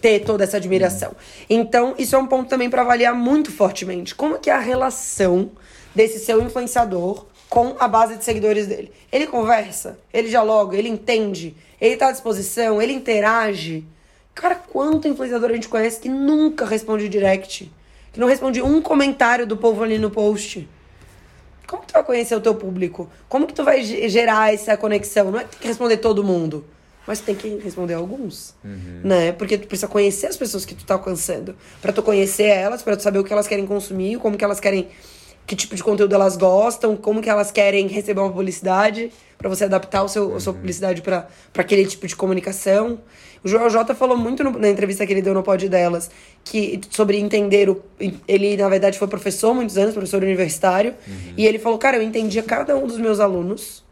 ter 0.00 0.20
toda 0.20 0.44
essa 0.44 0.58
admiração. 0.58 1.16
Então, 1.48 1.94
isso 1.96 2.14
é 2.14 2.18
um 2.18 2.26
ponto 2.26 2.48
também 2.48 2.68
para 2.68 2.82
avaliar 2.82 3.14
muito 3.14 3.50
fortemente. 3.50 4.14
Como 4.14 4.38
que 4.38 4.50
é 4.50 4.52
a 4.52 4.58
relação 4.58 5.52
desse 5.94 6.18
seu 6.18 6.42
influenciador 6.42 7.26
com 7.48 7.74
a 7.78 7.88
base 7.88 8.16
de 8.16 8.24
seguidores 8.24 8.66
dele? 8.66 8.92
Ele 9.10 9.26
conversa, 9.26 9.98
ele 10.12 10.28
dialoga, 10.28 10.76
ele 10.76 10.88
entende, 10.88 11.56
ele 11.80 11.96
tá 11.96 12.08
à 12.08 12.12
disposição, 12.12 12.82
ele 12.82 12.92
interage. 12.92 13.86
Cara, 14.36 14.54
quanto 14.54 15.08
influenciador 15.08 15.50
a 15.50 15.54
gente 15.54 15.68
conhece 15.68 15.98
que 15.98 16.08
nunca 16.08 16.64
responde 16.64 17.08
direct? 17.08 17.72
Que 18.12 18.20
não 18.20 18.28
responde 18.28 18.62
um 18.62 18.80
comentário 18.80 19.46
do 19.46 19.56
povo 19.56 19.82
ali 19.82 19.98
no 19.98 20.10
post? 20.10 20.68
Como 21.66 21.82
que 21.82 21.88
tu 21.88 21.92
vai 21.94 22.04
conhecer 22.04 22.34
o 22.36 22.40
teu 22.40 22.54
público? 22.54 23.08
Como 23.28 23.46
que 23.46 23.52
tu 23.54 23.64
vai 23.64 23.82
ge- 23.82 24.08
gerar 24.08 24.54
essa 24.54 24.76
conexão? 24.76 25.32
Não 25.32 25.40
é 25.40 25.44
que 25.44 25.50
tem 25.50 25.60
que 25.60 25.66
responder 25.68 25.96
todo 25.96 26.22
mundo. 26.22 26.64
mas 27.08 27.20
tem 27.20 27.34
que 27.36 27.48
responder 27.58 27.94
alguns, 27.94 28.52
né? 29.04 29.30
Porque 29.32 29.56
tu 29.56 29.66
precisa 29.68 29.86
conhecer 29.88 30.26
as 30.26 30.36
pessoas 30.36 30.64
que 30.64 30.74
tu 30.74 30.84
tá 30.84 30.94
alcançando, 30.94 31.54
Pra 31.80 31.92
tu 31.92 32.02
conhecer 32.02 32.44
elas, 32.46 32.82
pra 32.82 32.96
tu 32.96 33.02
saber 33.02 33.18
o 33.20 33.24
que 33.24 33.32
elas 33.32 33.46
querem 33.46 33.64
consumir, 33.66 34.18
como 34.18 34.36
que 34.36 34.44
elas 34.44 34.58
querem, 34.60 34.88
que 35.46 35.54
tipo 35.54 35.76
de 35.76 35.84
conteúdo 35.84 36.12
elas 36.16 36.36
gostam, 36.36 36.96
como 36.96 37.22
que 37.22 37.30
elas 37.30 37.52
querem 37.52 37.86
receber 37.86 38.20
uma 38.20 38.30
publicidade, 38.32 39.12
pra 39.38 39.48
você 39.48 39.64
adaptar 39.64 40.02
o 40.02 40.08
seu, 40.08 40.34
a 40.34 40.40
sua 40.40 40.52
publicidade 40.52 41.00
pra 41.00 41.28
pra 41.52 41.62
aquele 41.62 41.86
tipo 41.86 42.06
de 42.08 42.16
comunicação. 42.16 42.98
O 43.44 43.48
Joel 43.48 43.70
J 43.70 43.94
falou 43.94 44.16
muito 44.16 44.42
no- 44.42 44.58
na 44.58 44.68
entrevista 44.68 45.06
que 45.06 45.12
ele 45.12 45.22
deu 45.22 45.34
no 45.34 45.42
pod 45.42 45.68
delas 45.68 46.10
que 46.44 46.80
sobre 46.90 47.18
entender 47.18 47.68
o 47.68 47.82
ele 48.26 48.56
na 48.56 48.68
verdade 48.68 48.98
foi 48.98 49.06
professor 49.08 49.54
muitos 49.54 49.76
anos, 49.78 49.92
professor 49.94 50.22
universitário, 50.22 50.94
e 51.36 51.46
ele 51.46 51.58
falou: 51.58 51.78
"Cara, 51.78 51.96
eu 51.96 52.02
entendia 52.02 52.42
cada 52.42 52.76
um 52.76 52.86
dos 52.86 52.98
meus 52.98 53.20
alunos 53.20 53.84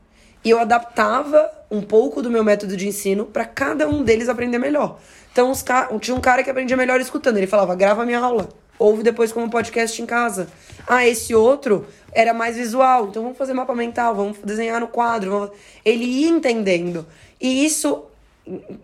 e 0.44 0.50
eu 0.50 0.58
adaptava 0.58 1.50
um 1.70 1.80
pouco 1.80 2.20
do 2.22 2.30
meu 2.30 2.44
método 2.44 2.76
de 2.76 2.86
ensino 2.86 3.24
pra 3.24 3.44
cada 3.44 3.88
um 3.88 4.02
deles 4.02 4.28
aprender 4.28 4.58
melhor. 4.58 4.98
Então, 5.32 5.50
os 5.50 5.62
ca... 5.62 5.88
tinha 6.00 6.14
um 6.16 6.20
cara 6.20 6.42
que 6.44 6.50
aprendia 6.50 6.76
melhor 6.76 7.00
escutando. 7.00 7.38
Ele 7.38 7.46
falava, 7.46 7.74
grava 7.74 8.04
minha 8.04 8.20
aula. 8.20 8.48
Ouve 8.78 9.02
depois 9.02 9.32
como 9.32 9.50
podcast 9.50 10.00
em 10.00 10.06
casa. 10.06 10.46
Ah, 10.86 11.04
esse 11.06 11.34
outro 11.34 11.86
era 12.12 12.32
mais 12.34 12.56
visual. 12.56 13.08
Então, 13.08 13.22
vamos 13.22 13.38
fazer 13.38 13.52
mapa 13.54 13.74
mental, 13.74 14.14
vamos 14.14 14.36
desenhar 14.44 14.78
no 14.80 14.86
quadro. 14.86 15.30
Vamos... 15.30 15.50
Ele 15.84 16.04
ia 16.04 16.28
entendendo. 16.28 17.04
E 17.40 17.64
isso, 17.64 18.04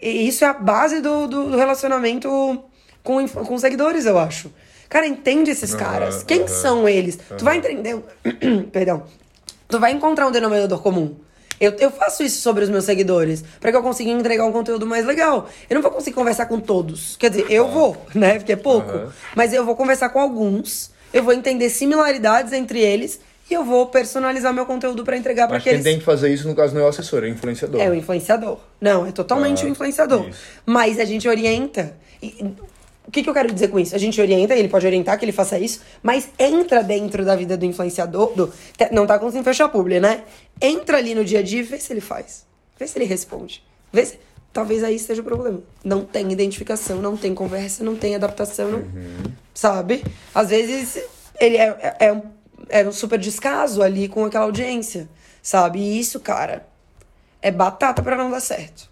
e 0.00 0.28
isso 0.28 0.44
é 0.44 0.48
a 0.48 0.52
base 0.52 1.00
do, 1.00 1.26
do, 1.26 1.50
do 1.50 1.56
relacionamento 1.56 2.28
com, 3.02 3.26
com 3.28 3.54
os 3.54 3.60
seguidores, 3.60 4.06
eu 4.06 4.18
acho. 4.18 4.52
Cara, 4.88 5.06
entende 5.06 5.50
esses 5.50 5.74
caras. 5.74 6.22
Quem 6.24 6.40
aham. 6.40 6.48
são 6.48 6.88
eles? 6.88 7.18
Tu 7.38 7.44
vai 7.44 7.58
entender... 7.58 7.96
Perdão. 8.72 9.04
Tu 9.68 9.78
vai 9.78 9.92
encontrar 9.92 10.26
um 10.26 10.32
denominador 10.32 10.82
comum. 10.82 11.14
Eu, 11.60 11.72
eu 11.78 11.90
faço 11.90 12.22
isso 12.22 12.40
sobre 12.40 12.64
os 12.64 12.70
meus 12.70 12.84
seguidores, 12.84 13.44
pra 13.60 13.70
que 13.70 13.76
eu 13.76 13.82
consiga 13.82 14.10
entregar 14.10 14.46
um 14.46 14.52
conteúdo 14.52 14.86
mais 14.86 15.04
legal. 15.04 15.48
Eu 15.68 15.74
não 15.74 15.82
vou 15.82 15.90
conseguir 15.90 16.16
conversar 16.16 16.46
com 16.46 16.58
todos. 16.58 17.16
Quer 17.16 17.30
dizer, 17.30 17.46
eu 17.50 17.68
vou, 17.68 17.96
né? 18.14 18.38
Porque 18.38 18.52
é 18.52 18.56
pouco. 18.56 19.12
Mas 19.36 19.52
eu 19.52 19.64
vou 19.64 19.76
conversar 19.76 20.08
com 20.08 20.18
alguns, 20.18 20.90
eu 21.12 21.22
vou 21.22 21.34
entender 21.34 21.68
similaridades 21.68 22.54
entre 22.54 22.80
eles 22.80 23.20
e 23.50 23.54
eu 23.54 23.64
vou 23.64 23.86
personalizar 23.86 24.52
meu 24.54 24.64
conteúdo 24.64 25.04
pra 25.04 25.16
entregar 25.16 25.46
pra 25.48 25.56
Mas 25.56 25.64
quem 25.64 25.72
aqueles. 25.72 25.84
tem 25.84 25.98
que 25.98 26.04
fazer 26.04 26.32
isso, 26.32 26.46
no 26.48 26.54
caso, 26.54 26.74
não 26.74 26.82
é 26.82 26.84
o 26.84 26.88
assessor, 26.88 27.24
é 27.24 27.26
o 27.26 27.30
influenciador. 27.30 27.80
É 27.80 27.90
o 27.90 27.94
influenciador. 27.94 28.58
Não, 28.80 29.06
é 29.06 29.12
totalmente 29.12 29.64
Ah, 29.64 29.66
o 29.66 29.68
influenciador. 29.70 30.28
isso. 30.28 30.38
Mas 30.64 30.98
a 31.00 31.04
gente 31.04 31.28
orienta. 31.28 31.96
E, 32.22 32.44
o 33.06 33.10
que, 33.10 33.24
que 33.24 33.28
eu 33.28 33.34
quero 33.34 33.52
dizer 33.52 33.68
com 33.68 33.78
isso? 33.80 33.94
A 33.94 33.98
gente 33.98 34.20
orienta, 34.20 34.54
ele 34.54 34.68
pode 34.68 34.86
orientar 34.86 35.18
que 35.18 35.24
ele 35.24 35.32
faça 35.32 35.58
isso, 35.58 35.80
mas 36.00 36.28
entra 36.38 36.80
dentro 36.82 37.24
da 37.24 37.34
vida 37.34 37.56
do 37.56 37.64
influenciador. 37.64 38.32
Do, 38.36 38.52
não 38.92 39.04
tá 39.06 39.18
conseguindo 39.18 39.42
fechar 39.44 39.68
publi, 39.68 39.98
né? 39.98 40.22
Entra 40.62 40.98
ali 40.98 41.12
no 41.14 41.24
dia 41.24 41.40
a 41.40 41.42
dia 41.42 41.58
e 41.58 41.62
vê 41.62 41.78
se 41.78 41.92
ele 41.92 42.00
faz. 42.00 42.46
Vê 42.78 42.86
se 42.86 42.96
ele 42.96 43.04
responde. 43.06 43.62
Vê 43.92 44.06
se. 44.06 44.18
Talvez 44.52 44.82
aí 44.84 44.94
esteja 44.96 45.22
o 45.22 45.24
problema. 45.24 45.60
Não 45.84 46.04
tem 46.04 46.30
identificação, 46.32 47.00
não 47.00 47.16
tem 47.16 47.34
conversa, 47.34 47.82
não 47.84 47.94
tem 47.96 48.14
adaptação, 48.16 48.68
não- 48.70 48.84
sabe? 49.54 50.04
Às 50.34 50.50
vezes 50.50 51.00
ele 51.40 51.56
é, 51.56 51.96
é, 51.98 52.06
é 52.06 52.12
um, 52.12 52.22
é 52.68 52.86
um 52.86 52.92
super 52.92 53.18
descaso 53.18 53.82
ali 53.82 54.08
com 54.08 54.24
aquela 54.24 54.44
audiência, 54.44 55.08
sabe? 55.42 55.78
E 55.80 56.00
isso, 56.00 56.20
cara, 56.20 56.66
é 57.40 57.50
batata 57.50 58.02
pra 58.02 58.16
não 58.16 58.30
dar 58.30 58.40
certo. 58.40 58.88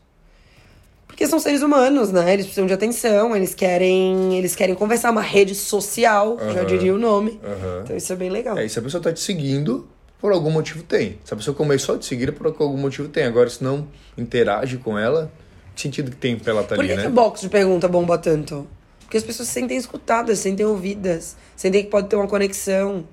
Porque 1.06 1.26
são 1.26 1.40
seres 1.40 1.62
humanos, 1.62 2.12
né? 2.12 2.32
Eles 2.32 2.46
precisam 2.46 2.66
de 2.66 2.72
atenção, 2.72 3.34
eles 3.34 3.54
querem, 3.54 4.36
eles 4.38 4.54
querem 4.54 4.74
conversar, 4.74 5.10
uma 5.10 5.20
rede 5.20 5.54
social, 5.54 6.38
já 6.38 6.60
Aham. 6.60 6.64
diria 6.64 6.94
o 6.94 6.98
nome. 6.98 7.40
Aham. 7.42 7.80
Então 7.82 7.96
isso 7.96 8.12
é 8.12 8.16
bem 8.16 8.30
legal. 8.30 8.56
É, 8.56 8.64
e 8.64 8.68
se 8.68 8.78
a 8.78 8.82
pessoa 8.82 9.02
tá 9.02 9.12
te 9.12 9.18
seguindo, 9.18 9.88
por 10.20 10.32
algum 10.32 10.50
motivo 10.50 10.82
tem. 10.82 11.18
Se 11.24 11.34
a 11.34 11.36
pessoa 11.36 11.56
começou 11.56 11.96
a 11.96 11.98
te 11.98 12.06
seguir, 12.06 12.32
por 12.32 12.46
algum 12.46 12.76
motivo 12.76 13.08
tem. 13.08 13.24
Agora, 13.24 13.50
se 13.50 13.64
não 13.64 13.88
interage 14.16 14.76
com 14.76 14.96
ela, 14.98 15.32
que 15.74 15.80
sentido 15.80 16.10
que 16.10 16.16
tem 16.16 16.38
pra 16.38 16.52
ela 16.52 16.62
estar 16.62 16.74
Por 16.76 16.84
ali, 16.84 16.90
que, 16.90 16.96
né? 16.96 17.02
que 17.02 17.08
o 17.08 17.12
box 17.12 17.40
de 17.40 17.48
pergunta 17.48 17.88
bomba 17.88 18.16
tanto? 18.18 18.68
Porque 19.00 19.16
as 19.16 19.24
pessoas 19.24 19.48
se 19.48 19.54
sentem 19.54 19.76
escutadas, 19.76 20.38
se 20.38 20.44
sentem 20.44 20.66
ouvidas, 20.66 21.36
sentem 21.56 21.82
que 21.82 21.90
pode 21.90 22.08
ter 22.08 22.16
uma 22.16 22.28
conexão. 22.28 23.04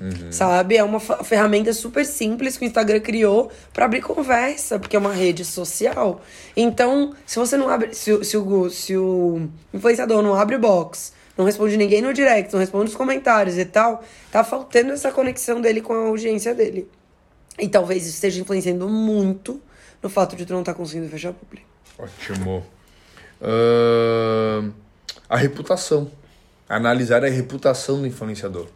Uhum. 0.00 0.30
Sabe? 0.30 0.76
É 0.76 0.84
uma 0.84 1.00
ferramenta 1.00 1.72
super 1.72 2.06
simples 2.06 2.56
que 2.56 2.64
o 2.64 2.66
Instagram 2.66 3.00
criou 3.00 3.50
pra 3.72 3.84
abrir 3.86 4.00
conversa, 4.00 4.78
porque 4.78 4.94
é 4.94 4.98
uma 4.98 5.12
rede 5.12 5.44
social. 5.44 6.20
Então, 6.56 7.12
se 7.26 7.38
você 7.38 7.56
não 7.56 7.68
abre. 7.68 7.92
Se, 7.94 8.12
o- 8.12 8.22
se, 8.24 8.36
o, 8.36 8.70
se 8.70 8.96
o 8.96 9.48
influenciador 9.74 10.22
não 10.22 10.34
abre 10.36 10.54
o 10.54 10.58
box, 10.60 11.12
não 11.36 11.44
responde 11.44 11.76
ninguém 11.76 12.00
no 12.00 12.12
direct, 12.14 12.52
não 12.52 12.60
responde 12.60 12.90
os 12.90 12.96
comentários 12.96 13.58
e 13.58 13.64
tal, 13.64 14.04
tá 14.30 14.44
faltando 14.44 14.92
essa 14.92 15.10
conexão 15.10 15.60
dele 15.60 15.80
com 15.80 15.92
a 15.92 16.06
audiência 16.06 16.54
dele. 16.54 16.88
E 17.58 17.68
talvez 17.68 18.02
isso 18.06 18.14
esteja 18.14 18.40
influenciando 18.40 18.88
muito 18.88 19.60
no 20.00 20.08
fato 20.08 20.36
de 20.36 20.46
tu 20.46 20.52
não 20.52 20.60
estar 20.60 20.74
conseguindo 20.74 21.08
fechar 21.10 21.32
público. 21.32 21.66
Ótimo. 21.98 22.64
Ahn, 23.42 24.70
a 25.28 25.36
reputação. 25.36 26.10
Analisar 26.68 27.24
a 27.24 27.28
reputação 27.28 28.00
do 28.00 28.06
influenciador. 28.06 28.66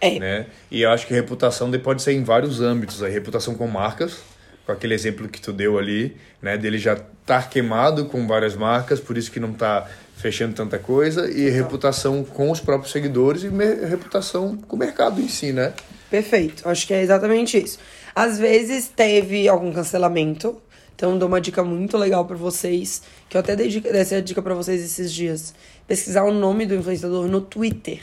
É. 0.00 0.18
Né? 0.18 0.46
E 0.70 0.82
eu 0.82 0.90
acho 0.90 1.06
que 1.06 1.14
reputação 1.14 1.70
pode 1.78 2.02
ser 2.02 2.12
em 2.12 2.22
vários 2.22 2.60
âmbitos. 2.60 3.02
A 3.02 3.08
reputação 3.08 3.54
com 3.54 3.66
marcas, 3.66 4.18
com 4.64 4.72
aquele 4.72 4.94
exemplo 4.94 5.28
que 5.28 5.40
tu 5.40 5.52
deu 5.52 5.78
ali, 5.78 6.16
né? 6.40 6.56
Dele 6.56 6.78
já 6.78 6.94
estar 6.94 7.50
queimado 7.50 8.06
com 8.06 8.26
várias 8.26 8.54
marcas, 8.54 9.00
por 9.00 9.18
isso 9.18 9.30
que 9.30 9.40
não 9.40 9.52
tá 9.52 9.88
fechando 10.16 10.54
tanta 10.54 10.78
coisa. 10.78 11.30
E 11.30 11.48
reputação 11.50 12.24
com 12.24 12.50
os 12.50 12.60
próprios 12.60 12.92
seguidores 12.92 13.42
e 13.42 13.48
reputação 13.86 14.56
com 14.56 14.76
o 14.76 14.78
mercado 14.78 15.20
em 15.20 15.28
si, 15.28 15.52
né? 15.52 15.72
Perfeito, 16.10 16.68
acho 16.68 16.86
que 16.86 16.94
é 16.94 17.02
exatamente 17.02 17.58
isso. 17.58 17.78
Às 18.14 18.38
vezes 18.38 18.88
teve 18.88 19.46
algum 19.46 19.72
cancelamento, 19.72 20.60
então 20.94 21.18
dou 21.18 21.28
uma 21.28 21.40
dica 21.40 21.62
muito 21.62 21.96
legal 21.96 22.24
pra 22.24 22.36
vocês, 22.36 23.02
que 23.28 23.36
eu 23.36 23.40
até 23.40 23.54
dei 23.54 23.82
essa 23.86 24.20
dica 24.20 24.42
pra 24.42 24.54
vocês 24.54 24.82
esses 24.82 25.12
dias. 25.12 25.54
Pesquisar 25.86 26.24
o 26.24 26.32
nome 26.32 26.66
do 26.66 26.74
influenciador 26.74 27.28
no 27.28 27.40
Twitter. 27.40 28.00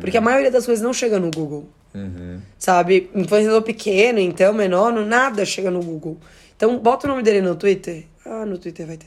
Porque 0.00 0.16
a 0.16 0.20
maioria 0.20 0.50
das 0.50 0.66
coisas 0.66 0.82
não 0.82 0.92
chega 0.92 1.18
no 1.18 1.30
Google. 1.30 1.68
Sabe? 2.58 3.10
Influenciador 3.14 3.62
pequeno, 3.62 4.18
então, 4.18 4.52
menor, 4.52 4.92
não, 4.92 5.04
nada 5.04 5.44
chega 5.44 5.70
no 5.70 5.82
Google. 5.82 6.18
Então, 6.54 6.78
bota 6.78 7.06
o 7.06 7.10
nome 7.10 7.22
dele 7.22 7.40
no 7.40 7.54
Twitter. 7.54 8.04
Ah, 8.24 8.44
no 8.44 8.58
Twitter 8.58 8.86
vai 8.86 8.96
ter 8.96 9.06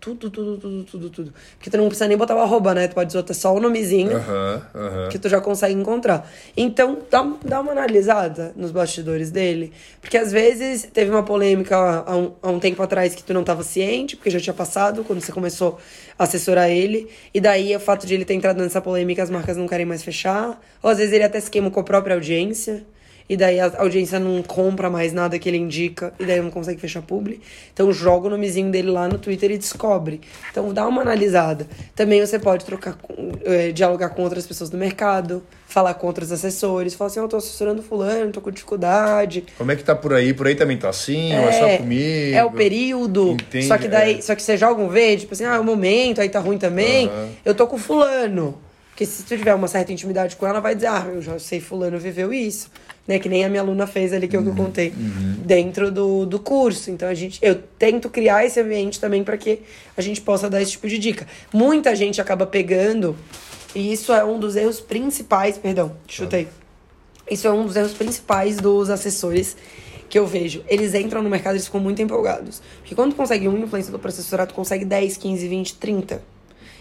tudo. 0.00 0.30
Tudo, 0.30 0.56
tudo, 0.58 0.84
tudo, 0.84 1.10
tudo. 1.10 1.34
Porque 1.58 1.70
tu 1.70 1.76
não 1.76 1.86
precisa 1.86 2.08
nem 2.08 2.16
botar 2.16 2.34
o 2.34 2.40
arroba, 2.40 2.74
né? 2.74 2.88
Tu 2.88 2.94
pode 2.94 3.14
botar 3.14 3.34
só 3.34 3.54
o 3.54 3.60
nomezinho 3.60 4.16
Aham, 4.16 4.62
aham. 4.74 5.08
que 5.10 5.18
tu 5.18 5.28
já 5.28 5.40
consegue 5.40 5.74
encontrar. 5.74 6.28
Então, 6.56 6.98
dá, 7.10 7.22
dá 7.44 7.60
uma 7.60 7.72
analisada 7.72 8.52
nos 8.56 8.70
bastidores 8.70 9.30
dele. 9.30 9.72
Porque 10.00 10.16
às 10.16 10.32
vezes 10.32 10.88
teve 10.92 11.10
uma 11.10 11.22
polêmica 11.22 11.76
há 11.76 12.16
um, 12.16 12.32
há 12.42 12.50
um 12.50 12.58
tempo 12.58 12.82
atrás 12.82 13.14
que 13.14 13.22
tu 13.22 13.34
não 13.34 13.42
estava 13.42 13.62
ciente, 13.62 14.16
porque 14.16 14.30
já 14.30 14.40
tinha 14.40 14.54
passado 14.54 15.04
quando 15.04 15.20
você 15.20 15.32
começou 15.32 15.78
a 16.18 16.24
assessorar 16.24 16.70
ele. 16.70 17.08
E 17.34 17.40
daí 17.40 17.76
o 17.76 17.80
fato 17.80 18.06
de 18.06 18.14
ele 18.14 18.24
ter 18.24 18.34
entrado 18.34 18.56
nessa 18.62 18.80
polêmica, 18.80 19.22
as 19.22 19.30
marcas 19.30 19.56
não 19.56 19.68
querem 19.68 19.84
mais 19.86 20.02
fechar. 20.02 20.60
Ou 20.82 20.90
às 20.90 20.98
vezes 20.98 21.12
ele 21.12 21.24
até 21.24 21.38
se 21.38 21.50
queima 21.50 21.70
com 21.70 21.80
a 21.80 21.84
própria 21.84 22.14
audiência. 22.14 22.82
E 23.30 23.36
daí 23.36 23.60
a 23.60 23.70
audiência 23.78 24.18
não 24.18 24.42
compra 24.42 24.90
mais 24.90 25.12
nada 25.12 25.38
que 25.38 25.48
ele 25.48 25.56
indica, 25.56 26.12
e 26.18 26.24
daí 26.24 26.40
não 26.40 26.50
consegue 26.50 26.80
fechar 26.80 27.00
publi. 27.00 27.40
Então 27.72 27.92
joga 27.92 28.26
o 28.26 28.30
nomezinho 28.30 28.72
dele 28.72 28.90
lá 28.90 29.06
no 29.06 29.18
Twitter 29.18 29.52
e 29.52 29.56
descobre. 29.56 30.20
Então 30.50 30.74
dá 30.74 30.84
uma 30.84 31.00
analisada. 31.02 31.64
Também 31.94 32.20
você 32.20 32.40
pode 32.40 32.64
trocar, 32.64 32.98
eh, 33.44 33.70
dialogar 33.70 34.08
com 34.08 34.22
outras 34.24 34.44
pessoas 34.48 34.68
do 34.68 34.76
mercado, 34.76 35.44
falar 35.68 35.94
com 35.94 36.08
outros 36.08 36.32
assessores, 36.32 36.94
falar 36.94 37.06
assim, 37.06 37.20
"Ó, 37.20 37.22
eu 37.22 37.28
tô 37.28 37.36
assessorando 37.36 37.80
fulano, 37.84 38.32
tô 38.32 38.40
com 38.40 38.50
dificuldade. 38.50 39.44
Como 39.56 39.70
é 39.70 39.76
que 39.76 39.84
tá 39.84 39.94
por 39.94 40.12
aí? 40.12 40.34
Por 40.34 40.48
aí 40.48 40.56
também 40.56 40.76
tá 40.76 40.88
assim? 40.88 41.32
ou 41.32 41.48
é 41.48 41.52
só 41.52 41.76
comigo? 41.76 42.34
É 42.36 42.42
o 42.42 42.50
período. 42.50 43.30
Entende? 43.40 43.68
Só 43.68 43.78
que 43.78 43.86
daí, 43.86 44.18
É. 44.18 44.20
só 44.22 44.34
que 44.34 44.42
você 44.42 44.56
joga 44.56 44.82
um 44.82 44.88
verde, 44.88 45.20
tipo 45.20 45.34
assim, 45.34 45.44
ah, 45.44 45.54
é 45.54 45.60
o 45.60 45.64
momento, 45.64 46.20
aí 46.20 46.28
tá 46.28 46.40
ruim 46.40 46.58
também. 46.58 47.06
Aham. 47.06 47.28
Eu 47.44 47.54
tô 47.54 47.68
com 47.68 47.78
fulano. 47.78 48.58
Porque 48.90 49.06
se 49.06 49.22
tu 49.22 49.34
tiver 49.38 49.54
uma 49.54 49.66
certa 49.68 49.90
intimidade 49.92 50.36
com 50.36 50.46
ela, 50.46 50.60
vai 50.60 50.74
dizer, 50.74 50.88
ah, 50.88 51.06
eu 51.14 51.22
já 51.22 51.38
sei 51.38 51.58
fulano 51.58 51.98
viveu 51.98 52.34
isso. 52.34 52.70
Né? 53.10 53.18
Que 53.18 53.28
nem 53.28 53.44
a 53.44 53.48
minha 53.48 53.60
aluna 53.60 53.88
fez 53.88 54.12
ali, 54.12 54.28
que 54.28 54.36
o 54.36 54.42
que 54.42 54.48
eu 54.48 54.54
contei, 54.54 54.92
dentro 55.44 55.90
do, 55.90 56.24
do 56.24 56.38
curso. 56.38 56.92
Então 56.92 57.08
a 57.08 57.14
gente, 57.14 57.40
eu 57.42 57.56
tento 57.76 58.08
criar 58.08 58.44
esse 58.46 58.60
ambiente 58.60 59.00
também 59.00 59.24
para 59.24 59.36
que 59.36 59.62
a 59.96 60.00
gente 60.00 60.20
possa 60.20 60.48
dar 60.48 60.62
esse 60.62 60.70
tipo 60.70 60.86
de 60.86 60.96
dica. 60.96 61.26
Muita 61.52 61.96
gente 61.96 62.20
acaba 62.20 62.46
pegando, 62.46 63.16
e 63.74 63.92
isso 63.92 64.12
é 64.12 64.24
um 64.24 64.38
dos 64.38 64.54
erros 64.54 64.78
principais, 64.78 65.58
perdão, 65.58 65.96
chutei. 66.06 66.46
Isso 67.28 67.48
é 67.48 67.50
um 67.50 67.66
dos 67.66 67.74
erros 67.74 67.94
principais 67.94 68.58
dos 68.58 68.88
assessores 68.90 69.56
que 70.08 70.16
eu 70.16 70.24
vejo. 70.24 70.62
Eles 70.68 70.94
entram 70.94 71.20
no 71.20 71.28
mercado 71.28 71.56
e 71.56 71.60
ficam 71.60 71.80
muito 71.80 72.00
empolgados. 72.00 72.62
Porque 72.78 72.94
quando 72.94 73.12
tu 73.12 73.16
consegue 73.16 73.48
um 73.48 73.58
influenciador 73.58 73.98
para 73.98 74.10
assessorar, 74.10 74.46
tu 74.46 74.54
consegue 74.54 74.84
10, 74.84 75.16
15, 75.16 75.48
20, 75.48 75.74
30. 75.74 76.22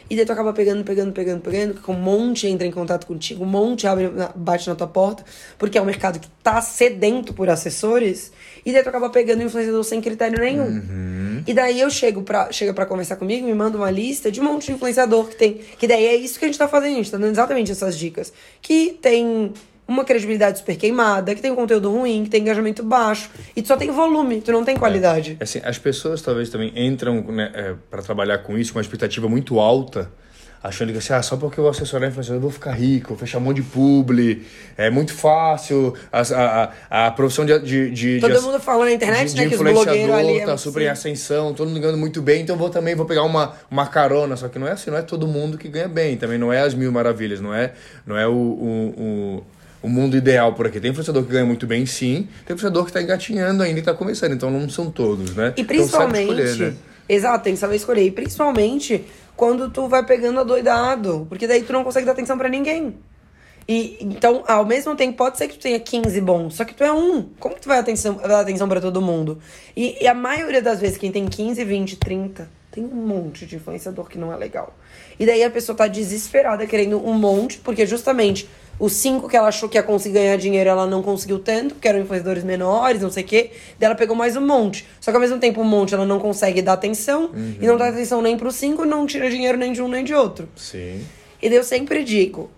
E 0.10 0.16
daí 0.16 0.25
tu 0.25 0.32
acaba 0.32 0.51
pegando, 0.54 0.84
pegando, 0.84 1.12
pegando, 1.12 1.42
pegando, 1.42 1.74
porque 1.75 1.92
um 1.92 1.96
monte 1.96 2.48
entra 2.48 2.66
em 2.66 2.72
contato 2.72 3.06
contigo, 3.06 3.44
um 3.44 3.48
monte 3.48 3.86
abre, 3.86 4.10
bate 4.36 4.68
na 4.68 4.75
tua 4.75 4.88
porta, 4.88 5.24
porque 5.58 5.78
é 5.78 5.82
um 5.82 5.86
mercado 5.86 6.20
que 6.20 6.28
tá 6.42 6.62
sedento 6.62 7.34
por 7.34 7.50
assessores, 7.50 8.32
e 8.66 8.74
daí 8.74 8.82
tu 8.82 8.89
acaba 8.89 9.10
pegando 9.10 9.44
influenciador 9.44 9.84
sem 9.84 10.01
critério 10.01 10.39
nenhum. 10.39 11.44
E 11.46 11.54
daí 11.54 11.80
eu 11.80 11.89
chego 11.89 12.24
pra, 12.24 12.51
chega 12.51 12.74
pra 12.74 12.86
conversar 12.86 13.16
comigo, 13.16 13.46
me 13.46 13.54
manda 13.54 13.78
uma 13.78 13.92
lista 13.92 14.32
de 14.32 14.42
um 14.42 14.44
monte 14.44 14.68
de 14.68 14.74
influenciador 14.74 15.28
que 15.28 15.36
tem. 15.36 15.62
Que 15.78 15.88
daí 15.88 16.06
é 16.06 16.16
isso 16.16 16.38
que 16.39 16.46
a 16.46 16.48
gente 16.48 16.58
tá 16.58 16.68
fazendo, 16.68 16.94
a 16.94 16.98
gente 16.98 17.12
tá 17.12 17.18
dando 17.18 17.32
exatamente 17.32 17.72
essas 17.72 17.98
dicas. 17.98 18.34
Que 18.62 18.98
tem 19.01 19.54
uma 19.89 20.05
credibilidade 20.05 20.60
super 20.60 20.77
queimada, 20.77 21.34
que 21.34 21.41
tem 21.41 21.51
um 21.51 21.55
conteúdo 21.55 21.91
ruim, 21.91 22.24
que 22.24 22.29
tem 22.29 22.41
engajamento 22.41 22.84
baixo, 22.84 23.29
e 23.55 23.62
tu 23.62 23.67
só 23.67 23.75
tem 23.75 23.89
volume, 23.89 24.39
tu 24.39 24.51
não 24.51 24.63
tem 24.63 24.77
qualidade. 24.77 25.36
É, 25.39 25.43
assim, 25.43 25.60
as 25.63 25.79
pessoas 25.79 26.22
talvez 26.22 26.50
também 26.50 26.72
entram 26.75 27.24
né, 27.24 27.51
é, 27.55 27.75
para 27.89 28.03
trabalhar 28.03 28.38
com 28.39 28.55
isso 28.55 28.72
com 28.72 28.77
uma 28.77 28.84
expectativa 28.84 29.27
muito 29.27 29.60
alta, 29.60 30.12
achando 30.62 30.91
que 30.91 31.00
assim, 31.00 31.13
ah, 31.13 31.24
só 31.24 31.38
porque 31.38 31.60
eu 31.60 31.63
vou 31.63 31.72
assessorar 31.72 32.08
influenciador 32.08 32.38
eu 32.38 32.41
vou 32.41 32.51
ficar 32.51 32.74
rico, 32.74 33.10
vou 33.10 33.17
fechar 33.17 33.39
um 33.39 33.41
monte 33.41 33.58
de 33.58 33.63
publi, 33.63 34.46
é 34.77 34.91
muito 34.91 35.12
fácil, 35.12 35.96
a, 36.12 36.22
a, 36.89 37.08
a 37.08 37.12
profissão 37.12 37.43
de, 37.46 37.58
de, 37.60 37.89
de 37.89 38.19
Todo 38.19 38.36
de, 38.36 38.41
mundo 38.41 38.60
falando 38.60 38.89
na 38.89 38.93
internet, 38.93 39.29
de, 39.29 39.38
né, 39.38 39.43
de 39.43 39.50
que 39.50 39.55
os 39.55 39.62
blogueiros 39.62 40.03
influenciador 40.03 40.36
ali... 40.36 40.46
tá 40.46 40.51
é 40.51 40.58
super 40.58 40.81
em 40.84 40.88
ascensão, 40.88 41.53
todo 41.53 41.67
mundo 41.69 41.79
ganhando 41.79 41.98
muito 41.98 42.22
bem, 42.22 42.43
então 42.43 42.55
vou 42.55 42.69
também 42.69 42.93
vou 42.93 43.08
pegar 43.08 43.24
uma, 43.24 43.55
uma 43.72 43.88
carona, 43.88 44.36
só 44.36 44.48
que 44.50 44.60
não 44.60 44.67
é 44.67 44.74
assim, 44.74 44.91
não 44.91 44.98
é 44.98 45.01
todo 45.01 45.25
mundo 45.27 45.58
que 45.58 45.67
ganha 45.67 45.88
bem, 45.88 46.15
também 46.15 46.38
não 46.38 46.53
é 46.53 46.62
as 46.62 46.75
mil 46.75 46.91
maravilhas, 46.91 47.41
não 47.41 47.51
é, 47.51 47.74
não 48.05 48.15
é 48.15 48.27
o, 48.27 48.34
o, 48.34 48.93
o 48.98 49.43
o 49.81 49.89
mundo 49.89 50.17
ideal 50.17 50.53
por 50.53 50.67
aqui. 50.67 50.79
Tem 50.79 50.91
influenciador 50.91 51.24
que 51.24 51.31
ganha 51.31 51.45
muito 51.45 51.65
bem, 51.65 51.86
sim. 51.86 52.27
Tem 52.45 52.55
influenciador 52.55 52.83
que 52.83 52.89
está 52.89 53.01
engatinhando 53.01 53.63
ainda 53.63 53.77
e 53.77 53.81
está 53.81 53.93
começando. 53.93 54.33
Então 54.33 54.50
não 54.50 54.69
são 54.69 54.91
todos, 54.91 55.36
né? 55.36 55.53
E 55.55 55.62
Então, 55.62 55.65
principalmente. 55.65 56.41
escolher, 56.41 56.71
né? 56.71 56.77
Exato, 57.07 57.43
tem 57.43 57.53
que 57.53 57.59
saber 57.59 57.75
escolher. 57.75 58.03
E 58.03 58.12
principalmente 58.12 59.05
quando 59.36 59.69
tu 59.69 59.88
vai 59.88 60.05
pegando 60.05 60.39
adoidado. 60.39 61.25
Porque 61.29 61.48
daí 61.48 61.63
tu 61.63 61.71
não 61.74 61.83
consegue 61.83 62.05
dar 62.05 62.12
atenção 62.12 62.38
pra 62.38 62.50
ninguém. 62.50 62.95
E 63.67 63.98
então, 64.01 64.43
ao 64.48 64.65
mesmo 64.65 64.95
tempo, 64.95 65.15
pode 65.15 65.38
ser 65.38 65.48
que 65.48 65.55
tu 65.55 65.62
tenha 65.62 65.79
15 65.79 66.19
bons, 66.21 66.55
só 66.55 66.65
que 66.65 66.74
tu 66.74 66.83
é 66.83 66.91
um. 66.91 67.29
Como 67.39 67.53
que 67.53 67.62
tu 67.62 67.67
vai 67.67 67.77
atenção, 67.77 68.15
dar 68.15 68.39
atenção 68.39 68.67
pra 68.67 68.81
todo 68.81 69.00
mundo? 69.00 69.38
E, 69.77 69.95
e 70.01 70.07
a 70.07 70.13
maioria 70.15 70.59
das 70.59 70.81
vezes, 70.81 70.98
quem 70.98 71.12
tem 71.12 71.27
15, 71.27 71.63
20, 71.63 71.95
30, 71.98 72.50
tem 72.71 72.83
um 72.83 72.88
monte 72.88 73.45
de 73.45 73.57
influenciador 73.57 74.09
que 74.09 74.17
não 74.17 74.33
é 74.33 74.36
legal. 74.36 74.75
E 75.19 75.25
daí 75.25 75.43
a 75.43 75.51
pessoa 75.51 75.75
tá 75.75 75.86
desesperada 75.86 76.65
querendo 76.65 76.98
um 77.07 77.13
monte, 77.13 77.59
porque 77.59 77.86
justamente 77.86 78.50
os 78.79 78.93
cinco 78.93 79.27
que 79.27 79.36
ela 79.36 79.50
achou 79.50 79.67
que 79.67 79.77
ia 79.77 79.83
conseguir 79.83 80.15
ganhar 80.15 80.38
dinheiro, 80.38 80.69
ela 80.69 80.88
não 80.88 81.03
conseguiu 81.03 81.38
tanto, 81.39 81.75
porque 81.75 81.88
eram 81.88 82.00
influenciadores 82.00 82.43
menores, 82.43 83.01
não 83.01 83.12
sei 83.12 83.24
o 83.24 83.27
quê. 83.27 83.51
Daí 83.77 83.88
ela 83.88 83.95
pegou 83.95 84.15
mais 84.15 84.38
um 84.38 84.45
monte. 84.45 84.88
Só 85.01 85.12
que 85.12 85.17
ao 85.17 85.21
mesmo 85.21 85.38
tempo, 85.38 85.62
um 85.62 85.65
monte 85.65 85.93
ela 85.93 86.05
não 86.05 86.19
consegue 86.19 86.62
dar 86.62 86.74
atenção, 86.74 87.31
e 87.62 87.67
não 87.67 87.77
dá 87.77 87.89
atenção 87.89 88.21
nem 88.21 88.38
pros 88.38 88.55
cinco, 88.55 88.86
não 88.86 89.05
tira 89.05 89.29
dinheiro 89.29 89.57
nem 89.57 89.74
de 89.74 89.81
um 89.81 89.88
nem 89.88 90.03
de 90.03 90.13
outro. 90.13 90.48
Sim. 90.55 91.05
E 91.41 91.50
daí 91.50 91.57
eu 91.57 91.63
sempre 91.63 92.03
digo: 92.03 92.50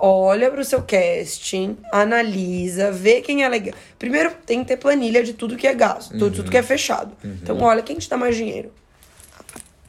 olha 0.00 0.50
pro 0.50 0.64
seu 0.64 0.82
casting, 0.82 1.76
analisa, 1.92 2.92
vê 2.92 3.20
quem 3.20 3.42
é 3.42 3.48
legal. 3.48 3.74
Primeiro 3.98 4.32
tem 4.44 4.60
que 4.60 4.68
ter 4.68 4.76
planilha 4.76 5.22
de 5.22 5.32
tudo 5.32 5.56
que 5.56 5.66
é 5.66 5.74
gasto, 5.74 6.12
tudo, 6.12 6.36
tudo 6.36 6.50
que 6.50 6.56
é 6.56 6.62
fechado. 6.62 7.12
Então, 7.24 7.58
olha, 7.60 7.82
quem 7.82 7.96
te 7.96 8.08
dá 8.08 8.16
mais 8.16 8.36
dinheiro? 8.36 8.70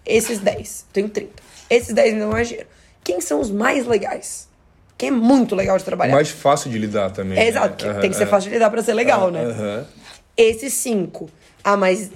Esses 0.06 0.40
10. 0.40 0.86
Tenho 0.92 1.10
30. 1.10 1.32
Esses 1.70 1.94
10 1.94 2.14
me 2.14 2.20
dão 2.20 2.32
mais 2.32 2.48
dinheiro. 2.48 2.68
Quem 3.04 3.22
são 3.22 3.40
os 3.40 3.50
mais 3.50 3.86
legais? 3.86 4.48
Quem 5.02 5.10
é 5.10 5.12
muito 5.12 5.56
legal 5.56 5.80
de 5.80 5.84
trabalhar? 5.84 6.14
Mais 6.14 6.30
fácil 6.30 6.70
de 6.70 6.78
lidar 6.78 7.10
também. 7.10 7.36
É, 7.36 7.42
né? 7.42 7.48
exato, 7.48 7.88
Aham, 7.88 8.00
tem 8.02 8.12
que 8.12 8.16
ser 8.16 8.28
fácil 8.28 8.52
de 8.52 8.54
lidar 8.54 8.70
pra 8.70 8.84
ser 8.84 8.94
legal, 8.94 9.32
né? 9.32 9.46
Aham. 9.46 9.86
Esses 10.38 10.76
cinco. 10.76 11.28
Ah, 11.64 11.76
mas 11.76 12.12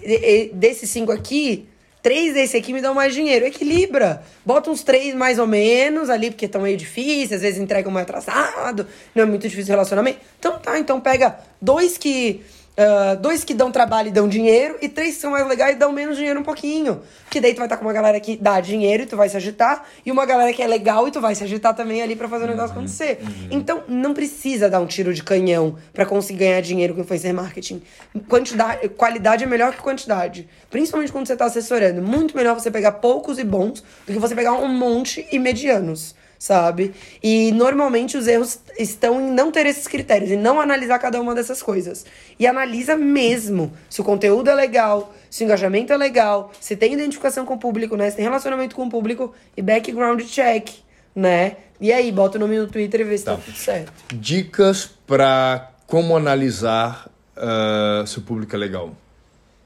desses 0.53 0.87
cinco 0.91 1.11
aqui, 1.11 1.67
três 2.03 2.35
desse 2.35 2.55
aqui 2.55 2.71
me 2.71 2.81
dão 2.81 2.93
mais 2.93 3.11
dinheiro. 3.11 3.43
Equilibra. 3.43 4.21
Bota 4.45 4.69
uns 4.69 4.83
três 4.83 5.15
mais 5.15 5.39
ou 5.39 5.47
menos 5.47 6.11
ali, 6.11 6.29
porque 6.29 6.45
estão 6.45 6.61
meio 6.61 6.77
difíceis, 6.77 7.31
às 7.31 7.41
vezes 7.41 7.59
entregam 7.59 7.91
mais 7.91 8.03
atrasado, 8.03 8.85
não 9.15 9.23
é 9.23 9.25
muito 9.25 9.49
difícil 9.49 9.73
o 9.73 9.77
relacionamento. 9.77 10.19
Então 10.37 10.59
tá, 10.59 10.77
então 10.77 11.01
pega 11.01 11.39
dois 11.59 11.97
que. 11.97 12.43
Ah, 12.77 13.15
dois 13.15 13.43
que 13.43 13.53
dão 13.53 13.71
trabalho 13.71 14.09
e 14.09 14.11
dão 14.11 14.27
dinheiro, 14.27 14.77
e 14.81 14.89
três 14.89 15.15
que 15.15 15.21
são 15.21 15.31
mais 15.31 15.47
legais 15.47 15.75
e 15.75 15.79
dão 15.79 15.91
menos 15.91 16.17
dinheiro 16.17 16.39
um 16.39 16.43
pouquinho. 16.43 17.01
Porque 17.23 17.39
daí 17.39 17.53
tu 17.53 17.57
vai 17.57 17.67
estar 17.67 17.77
com 17.77 17.85
uma 17.85 17.93
galera 17.93 18.19
que 18.19 18.35
dá 18.37 18.59
dinheiro 18.59 19.03
e 19.03 19.05
tu 19.05 19.15
vai 19.15 19.29
se 19.29 19.37
agitar, 19.37 19.85
e 20.05 20.11
uma 20.11 20.25
galera 20.25 20.51
que 20.53 20.61
é 20.61 20.67
legal 20.67 21.07
e 21.07 21.11
tu 21.11 21.21
vai 21.21 21.35
se 21.35 21.43
agitar 21.43 21.73
também 21.75 22.01
ali 22.01 22.15
pra 22.15 22.27
fazer 22.27 22.45
o 22.45 22.47
negócio 22.47 22.71
acontecer. 22.71 23.19
Então, 23.49 23.83
não 23.87 24.13
precisa 24.13 24.69
dar 24.69 24.79
um 24.79 24.85
tiro 24.85 25.13
de 25.13 25.23
canhão 25.23 25.75
pra 25.93 26.05
conseguir 26.05 26.39
ganhar 26.39 26.61
dinheiro 26.61 26.93
com 26.93 27.01
influencer 27.01 27.33
marketing. 27.33 27.81
Quantidade, 28.27 28.89
qualidade 28.89 29.43
é 29.43 29.47
melhor 29.47 29.73
que 29.73 29.81
quantidade. 29.81 30.47
Principalmente 30.69 31.11
quando 31.11 31.27
você 31.27 31.35
tá 31.35 31.45
assessorando. 31.45 32.01
Muito 32.01 32.35
melhor 32.35 32.53
você 32.53 32.69
pegar 32.69 32.93
poucos 32.93 33.39
e 33.39 33.43
bons 33.43 33.83
do 34.05 34.13
que 34.13 34.19
você 34.19 34.35
pegar 34.35 34.53
um 34.53 34.67
monte 34.67 35.25
e 35.31 35.39
medianos. 35.39 36.15
Sabe? 36.37 36.93
E 37.23 37.51
normalmente 37.51 38.17
os 38.17 38.27
erros 38.27 38.59
estão 38.77 39.21
em 39.21 39.31
não 39.31 39.51
ter 39.51 39.65
esses 39.65 39.87
critérios 39.87 40.31
e 40.31 40.35
não 40.35 40.59
analisar 40.59 40.99
cada 40.99 41.19
uma 41.19 41.33
dessas 41.33 41.61
coisas. 41.63 42.05
E 42.39 42.45
analisa 42.45 42.95
mesmo 42.95 43.71
se 43.89 44.01
o 44.01 44.03
conteúdo 44.03 44.49
é 44.49 44.53
legal, 44.53 45.13
se 45.29 45.43
o 45.43 45.45
engajamento 45.45 45.93
é 45.93 45.97
legal, 45.97 46.51
se 46.59 46.75
tem 46.75 46.93
identificação 46.93 47.45
com 47.45 47.55
o 47.55 47.59
público, 47.59 47.95
né? 47.95 48.09
Se 48.09 48.17
tem 48.17 48.25
relacionamento 48.25 48.75
com 48.75 48.83
o 48.85 48.89
público 48.89 49.33
e 49.55 49.61
background 49.61 50.21
check, 50.23 50.69
né? 51.15 51.57
E 51.79 51.91
aí, 51.91 52.11
bota 52.11 52.37
o 52.37 52.39
nome 52.39 52.57
no 52.57 52.67
Twitter 52.67 53.01
e 53.01 53.03
vê 53.03 53.17
se 53.17 53.25
tá, 53.25 53.35
tudo 53.35 53.57
certo. 53.57 53.91
Dicas 54.13 54.89
pra 55.05 55.71
como 55.87 56.15
analisar 56.15 57.09
ah, 57.35 58.03
se 58.05 58.17
o 58.17 58.21
público 58.21 58.55
é 58.55 58.59
legal. 58.59 58.95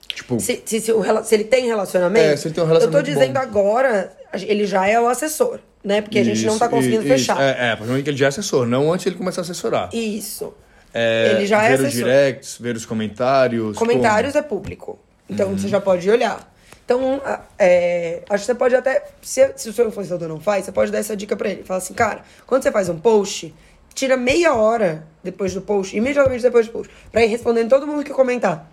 Tipo, 0.08 0.40
Se, 0.40 0.62
se, 0.66 0.82
se 0.82 0.92
o 0.92 1.24
se 1.24 1.36
ele 1.36 1.44
tem 1.46 1.68
relacionamento. 1.68 2.26
É, 2.26 2.36
se 2.36 2.48
ele 2.48 2.56
tem 2.56 2.64
um 2.64 2.68
relacionamento 2.68 3.08
Eu 3.08 3.14
tô 3.14 3.20
dizendo 3.20 3.34
bom. 3.34 3.40
agora, 3.40 4.12
ele 4.34 4.66
já 4.66 4.88
é 4.88 5.00
o 5.00 5.08
assessor, 5.08 5.60
né? 5.84 6.02
Porque 6.02 6.20
a 6.20 6.24
gente 6.24 6.46
não 6.46 6.58
tá 6.58 6.66
isso, 6.66 6.76
conseguindo 6.76 7.02
isso, 7.02 7.12
fechar. 7.12 7.42
É, 7.42 7.72
é, 7.72 7.76
provavelmente 7.76 8.04
que 8.04 8.10
ele 8.10 8.18
já 8.18 8.26
é 8.26 8.30
assessor, 8.30 8.66
não 8.66 8.92
antes 8.92 9.06
ele 9.06 9.16
começar 9.16 9.42
a 9.42 9.44
assessorar. 9.44 9.90
Isso. 9.94 10.54
É, 10.94 11.34
ele 11.36 11.46
já 11.46 11.64
é 11.64 11.70
ver 11.70 11.74
os 11.76 11.80
assessor. 11.82 12.04
directs, 12.04 12.58
ver 12.60 12.76
os 12.76 12.86
comentários. 12.86 13.78
Comentários 13.78 14.36
é 14.36 14.42
público. 14.42 15.00
Então 15.30 15.56
você 15.56 15.68
já 15.68 15.80
pode 15.80 16.10
olhar. 16.10 16.52
Então, 16.84 17.22
é, 17.60 18.24
acho 18.28 18.42
que 18.42 18.46
você 18.48 18.56
pode 18.56 18.76
até. 18.76 19.06
Se, 19.22 19.54
se 19.56 19.70
o 19.70 19.74
seu 19.74 19.88
influenciador 19.88 20.28
não 20.28 20.40
faz, 20.40 20.66
você 20.66 20.72
pode 20.72 20.92
dar 20.92 20.98
essa 20.98 21.16
dica 21.16 21.36
pra 21.36 21.48
ele. 21.48 21.64
Fala 21.64 21.78
assim, 21.78 21.94
cara, 21.94 22.24
quando 22.48 22.64
você 22.64 22.72
faz 22.72 22.90
um 22.90 22.98
post, 22.98 23.54
tira 23.94 24.18
meia 24.18 24.56
hora 24.56 25.06
depois 25.24 25.54
do 25.54 25.62
post, 25.62 25.96
imediatamente 25.96 26.42
depois 26.42 26.66
do 26.66 26.72
post, 26.72 26.92
pra 27.12 27.24
ir 27.24 27.28
respondendo 27.28 27.70
todo 27.70 27.86
mundo 27.86 28.04
que 28.04 28.12
comentar. 28.12 28.72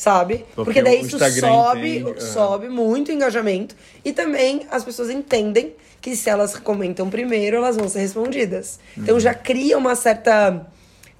Sabe? 0.00 0.46
Porque 0.54 0.80
Porque, 0.80 0.82
daí 0.82 1.02
isso 1.02 1.18
sobe, 1.18 1.98
entende, 1.98 2.16
é. 2.16 2.20
sobe 2.22 2.68
muito 2.70 3.08
o 3.10 3.12
engajamento. 3.12 3.76
E 4.02 4.14
também 4.14 4.62
as 4.70 4.82
pessoas 4.82 5.10
entendem 5.10 5.74
que 6.00 6.16
se 6.16 6.30
elas 6.30 6.56
comentam 6.56 7.10
primeiro, 7.10 7.58
elas 7.58 7.76
vão 7.76 7.86
ser 7.86 7.98
respondidas. 7.98 8.80
Então 8.96 9.16
Uhum. 9.16 9.20
já 9.20 9.34
cria 9.34 9.76
uma 9.76 9.94
certa. 9.94 10.66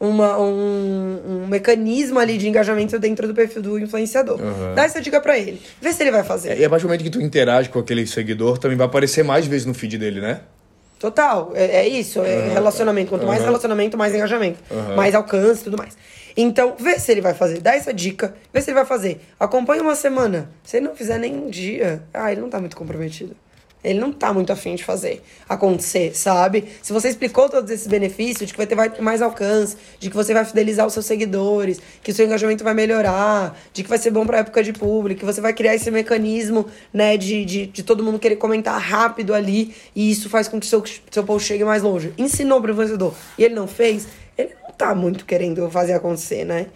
Uma, 0.00 0.38
um, 0.40 1.42
um 1.42 1.46
mecanismo 1.46 2.18
ali 2.18 2.38
de 2.38 2.48
engajamento 2.48 2.98
dentro 2.98 3.28
do 3.28 3.34
perfil 3.34 3.60
do 3.60 3.78
influenciador. 3.78 4.40
Uhum. 4.40 4.74
Dá 4.74 4.84
essa 4.84 4.98
dica 4.98 5.20
pra 5.20 5.38
ele. 5.38 5.60
Vê 5.78 5.92
se 5.92 6.02
ele 6.02 6.10
vai 6.10 6.24
fazer. 6.24 6.58
E 6.58 6.64
a 6.64 6.70
partir 6.70 6.84
do 6.84 6.88
momento 6.88 7.02
que 7.04 7.10
tu 7.10 7.20
interage 7.20 7.68
com 7.68 7.80
aquele 7.80 8.06
seguidor, 8.06 8.56
também 8.56 8.78
vai 8.78 8.86
aparecer 8.86 9.22
mais 9.22 9.46
vezes 9.46 9.66
no 9.66 9.74
feed 9.74 9.98
dele, 9.98 10.22
né? 10.22 10.40
Total, 10.98 11.52
é, 11.54 11.80
é 11.82 11.88
isso, 11.88 12.20
é 12.22 12.48
relacionamento. 12.52 13.10
Quanto 13.10 13.26
mais 13.26 13.40
Uhum. 13.40 13.46
relacionamento, 13.46 13.98
mais 13.98 14.14
engajamento. 14.14 14.58
Uhum. 14.70 14.96
Mais 14.96 15.14
alcance 15.14 15.60
e 15.60 15.64
tudo 15.64 15.76
mais. 15.76 15.96
Então, 16.36 16.74
vê 16.78 16.98
se 16.98 17.10
ele 17.12 17.20
vai 17.20 17.34
fazer. 17.34 17.60
Dá 17.60 17.74
essa 17.74 17.92
dica, 17.92 18.34
vê 18.52 18.60
se 18.60 18.70
ele 18.70 18.76
vai 18.76 18.86
fazer. 18.86 19.20
Acompanha 19.38 19.82
uma 19.82 19.94
semana. 19.94 20.50
Se 20.64 20.76
ele 20.76 20.86
não 20.86 20.96
fizer 20.96 21.18
nem 21.18 21.34
um 21.34 21.48
dia, 21.48 22.02
ah, 22.12 22.30
ele 22.30 22.40
não 22.40 22.50
tá 22.50 22.58
muito 22.60 22.76
comprometido. 22.76 23.36
Ele 23.82 23.98
não 23.98 24.12
tá 24.12 24.32
muito 24.32 24.52
afim 24.52 24.74
de 24.74 24.84
fazer 24.84 25.22
acontecer, 25.48 26.14
sabe? 26.14 26.64
Se 26.82 26.92
você 26.92 27.08
explicou 27.08 27.48
todos 27.48 27.70
esses 27.70 27.86
benefícios, 27.86 28.46
de 28.46 28.52
que 28.52 28.58
vai 28.58 28.66
ter 28.66 29.00
mais 29.00 29.22
alcance, 29.22 29.76
de 29.98 30.10
que 30.10 30.16
você 30.16 30.34
vai 30.34 30.44
fidelizar 30.44 30.86
os 30.86 30.92
seus 30.92 31.06
seguidores, 31.06 31.80
que 32.02 32.10
o 32.10 32.14
seu 32.14 32.26
engajamento 32.26 32.62
vai 32.62 32.74
melhorar, 32.74 33.58
de 33.72 33.82
que 33.82 33.88
vai 33.88 33.98
ser 33.98 34.10
bom 34.10 34.26
pra 34.26 34.38
época 34.38 34.62
de 34.62 34.72
público, 34.72 35.20
que 35.20 35.26
você 35.26 35.40
vai 35.40 35.54
criar 35.54 35.74
esse 35.74 35.90
mecanismo, 35.90 36.66
né, 36.92 37.16
de, 37.16 37.44
de, 37.44 37.66
de 37.66 37.82
todo 37.82 38.04
mundo 38.04 38.18
querer 38.18 38.36
comentar 38.36 38.78
rápido 38.78 39.32
ali, 39.32 39.74
e 39.96 40.10
isso 40.10 40.28
faz 40.28 40.46
com 40.46 40.60
que 40.60 40.66
seu, 40.66 40.84
seu 41.10 41.24
post 41.24 41.48
chegue 41.48 41.64
mais 41.64 41.82
longe. 41.82 42.12
Ensinou 42.18 42.60
pro 42.60 42.72
influenciador 42.72 43.14
e 43.38 43.44
ele 43.44 43.54
não 43.54 43.66
fez, 43.66 44.06
ele 44.40 44.54
não 44.62 44.70
tá 44.70 44.94
muito 44.94 45.24
querendo 45.24 45.70
fazer 45.70 45.92
acontecer, 45.92 46.44
né? 46.44 46.66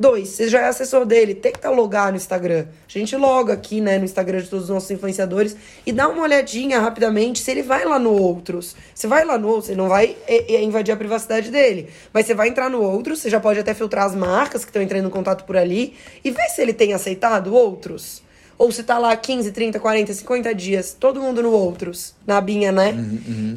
Dois, 0.00 0.30
você 0.30 0.48
já 0.48 0.62
é 0.62 0.68
assessor 0.68 1.04
dele, 1.04 1.34
tem 1.34 1.52
que 1.52 1.58
estar 1.58 1.68
logar 1.68 2.10
no 2.10 2.16
Instagram. 2.16 2.64
A 2.88 2.98
gente 2.98 3.14
loga 3.16 3.52
aqui, 3.52 3.82
né, 3.82 3.98
no 3.98 4.06
Instagram 4.06 4.40
de 4.40 4.48
todos 4.48 4.64
os 4.64 4.70
nossos 4.70 4.90
influenciadores 4.90 5.54
e 5.84 5.92
dá 5.92 6.08
uma 6.08 6.22
olhadinha 6.22 6.80
rapidamente 6.80 7.40
se 7.40 7.50
ele 7.50 7.62
vai 7.62 7.84
lá 7.84 7.98
no 7.98 8.10
Outros. 8.10 8.74
Você 8.94 9.06
vai 9.06 9.26
lá 9.26 9.36
no 9.36 9.48
Outros, 9.48 9.66
você 9.66 9.74
não 9.74 9.90
vai 9.90 10.16
é, 10.26 10.54
é, 10.54 10.62
invadir 10.62 10.92
a 10.92 10.96
privacidade 10.96 11.50
dele. 11.50 11.90
Mas 12.14 12.24
você 12.24 12.32
vai 12.32 12.48
entrar 12.48 12.70
no 12.70 12.82
Outros, 12.82 13.18
você 13.18 13.28
já 13.28 13.38
pode 13.38 13.60
até 13.60 13.74
filtrar 13.74 14.06
as 14.06 14.14
marcas 14.14 14.64
que 14.64 14.70
estão 14.70 14.80
entrando 14.80 15.06
em 15.06 15.10
contato 15.10 15.44
por 15.44 15.54
ali 15.54 15.94
e 16.24 16.30
ver 16.30 16.48
se 16.48 16.62
ele 16.62 16.72
tem 16.72 16.94
aceitado 16.94 17.54
Outros. 17.54 18.22
Ou 18.60 18.70
se 18.70 18.82
tá 18.82 18.98
lá 18.98 19.16
15, 19.16 19.52
30, 19.52 19.80
40, 19.80 20.12
50 20.12 20.54
dias, 20.54 20.92
todo 20.92 21.18
mundo 21.18 21.42
no 21.42 21.50
Outros, 21.50 22.14
na 22.26 22.36
abinha, 22.36 22.70
né? 22.70 22.92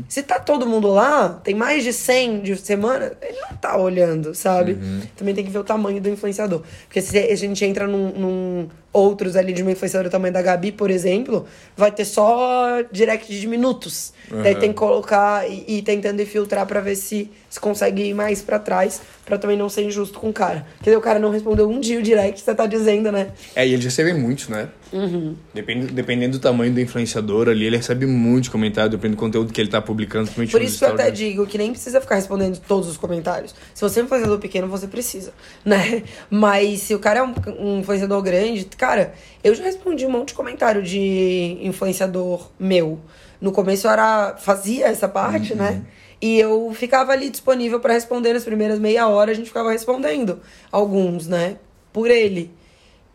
Se 0.08 0.24
tá 0.24 0.40
todo 0.40 0.66
mundo 0.66 0.88
lá, 0.88 1.42
tem 1.44 1.54
mais 1.54 1.84
de 1.84 1.92
100 1.92 2.40
de 2.40 2.56
semana, 2.56 3.12
ele 3.22 3.38
não 3.42 3.58
tá 3.58 3.76
olhando, 3.76 4.34
sabe? 4.34 4.76
Também 5.18 5.36
tem 5.36 5.44
que 5.44 5.52
ver 5.52 5.60
o 5.60 5.64
tamanho 5.66 6.00
do 6.00 6.08
influenciador. 6.08 6.62
Porque 6.88 7.02
se 7.02 7.18
a 7.18 7.36
gente 7.36 7.66
entra 7.66 7.86
num, 7.86 8.12
num, 8.12 8.70
outros 8.94 9.36
ali 9.36 9.52
de 9.52 9.64
uma 9.64 9.72
influenciadora 9.72 10.08
do 10.08 10.12
tamanho 10.12 10.34
da 10.34 10.42
Gabi, 10.42 10.72
por 10.72 10.92
exemplo, 10.92 11.46
vai 11.76 11.92
ter 11.92 12.06
só 12.06 12.84
direct 12.92 13.38
de 13.38 13.48
minutos. 13.48 14.14
Uhum. 14.32 14.44
Daí 14.44 14.56
tem 14.56 14.70
que 14.70 14.78
colocar 14.78 15.50
e, 15.50 15.66
e 15.68 15.82
tentando 15.82 16.24
filtrar 16.26 16.66
para 16.68 16.80
ver 16.80 16.96
se, 16.96 17.30
se 17.50 17.60
consegue 17.60 18.04
ir 18.04 18.14
mais 18.14 18.42
para 18.42 18.60
trás, 18.60 19.02
para 19.26 19.38
também 19.38 19.58
não 19.58 19.68
ser 19.68 19.84
injusto 19.84 20.20
com 20.20 20.30
o 20.30 20.34
cara. 20.34 20.66
Porque 20.78 20.90
daí 20.90 20.98
o 20.98 21.02
cara 21.02 21.18
não 21.18 21.32
respondeu 21.32 21.68
um 21.68 21.80
dia 21.80 22.00
o 22.00 22.04
direct, 22.04 22.40
você 22.40 22.54
tá 22.54 22.66
dizendo, 22.66 23.12
né? 23.12 23.32
É, 23.56 23.68
e 23.68 23.74
eles 23.74 23.84
recebem 23.84 24.14
muitos, 24.14 24.48
né? 24.48 24.70
Uhum. 24.94 25.36
Depende, 25.54 25.88
dependendo 25.88 26.38
do 26.38 26.42
tamanho 26.42 26.72
do 26.72 26.80
influenciador 26.80 27.50
ali, 27.50 27.66
ele 27.66 27.78
recebe 27.78 28.06
muitos 28.06 28.50
comentários, 28.50 28.92
dependendo 28.92 29.18
do 29.18 29.20
conteúdo 29.20 29.52
que 29.52 29.60
ele 29.60 29.70
tá 29.70 29.82
publicando. 29.82 30.30
Por 30.30 30.62
isso 30.62 30.78
que 30.78 30.86
eu 30.86 30.90
até 30.90 31.10
digo 31.10 31.48
que 31.48 31.58
nem 31.58 31.72
precisa 31.72 32.00
ficar 32.00 32.16
respondendo 32.16 32.60
todos 32.60 32.88
os 32.88 32.96
comentários. 32.96 33.56
Se 33.74 33.82
você 33.82 34.00
é 34.00 34.04
um 34.04 34.06
influenciador 34.06 34.40
pequeno, 34.40 34.68
você 34.68 34.88
precisa, 34.88 35.34
né? 35.66 36.04
Mas 36.30 36.82
se 36.82 36.94
o 36.94 37.00
cara 37.00 37.20
é 37.20 37.24
um, 37.24 37.34
um 37.60 37.80
influenciador 37.80 38.22
grande, 38.22 38.66
cara, 38.84 39.14
eu 39.42 39.56
já 39.56 39.64
respondi 39.64 40.06
um 40.06 40.10
monte 40.10 40.30
de 40.30 40.34
comentário 40.34 40.84
de 40.84 41.58
influenciador 41.62 42.50
meu. 42.60 43.00
No 43.40 43.54
começo 43.54 43.88
eu 43.88 43.92
era, 43.92 44.36
fazia 44.38 44.88
essa 44.88 45.08
parte, 45.08 45.56
né? 45.56 45.70
uhum. 45.70 45.76
né? 45.76 45.86
E 46.22 46.38
eu 46.38 46.74
ficava 46.74 47.14
ali 47.14 47.30
disponível 47.30 47.80
para 47.80 47.94
responder 47.94 48.34
nas 48.34 48.44
primeiras 48.44 48.80
meia 48.80 49.08
hora, 49.08 49.32
a 49.32 49.34
gente 49.34 49.48
ficava 49.48 49.72
respondendo 49.72 50.42
alguns, 50.70 51.28
né? 51.28 51.58
Por 51.94 52.12
ele. 52.12 52.52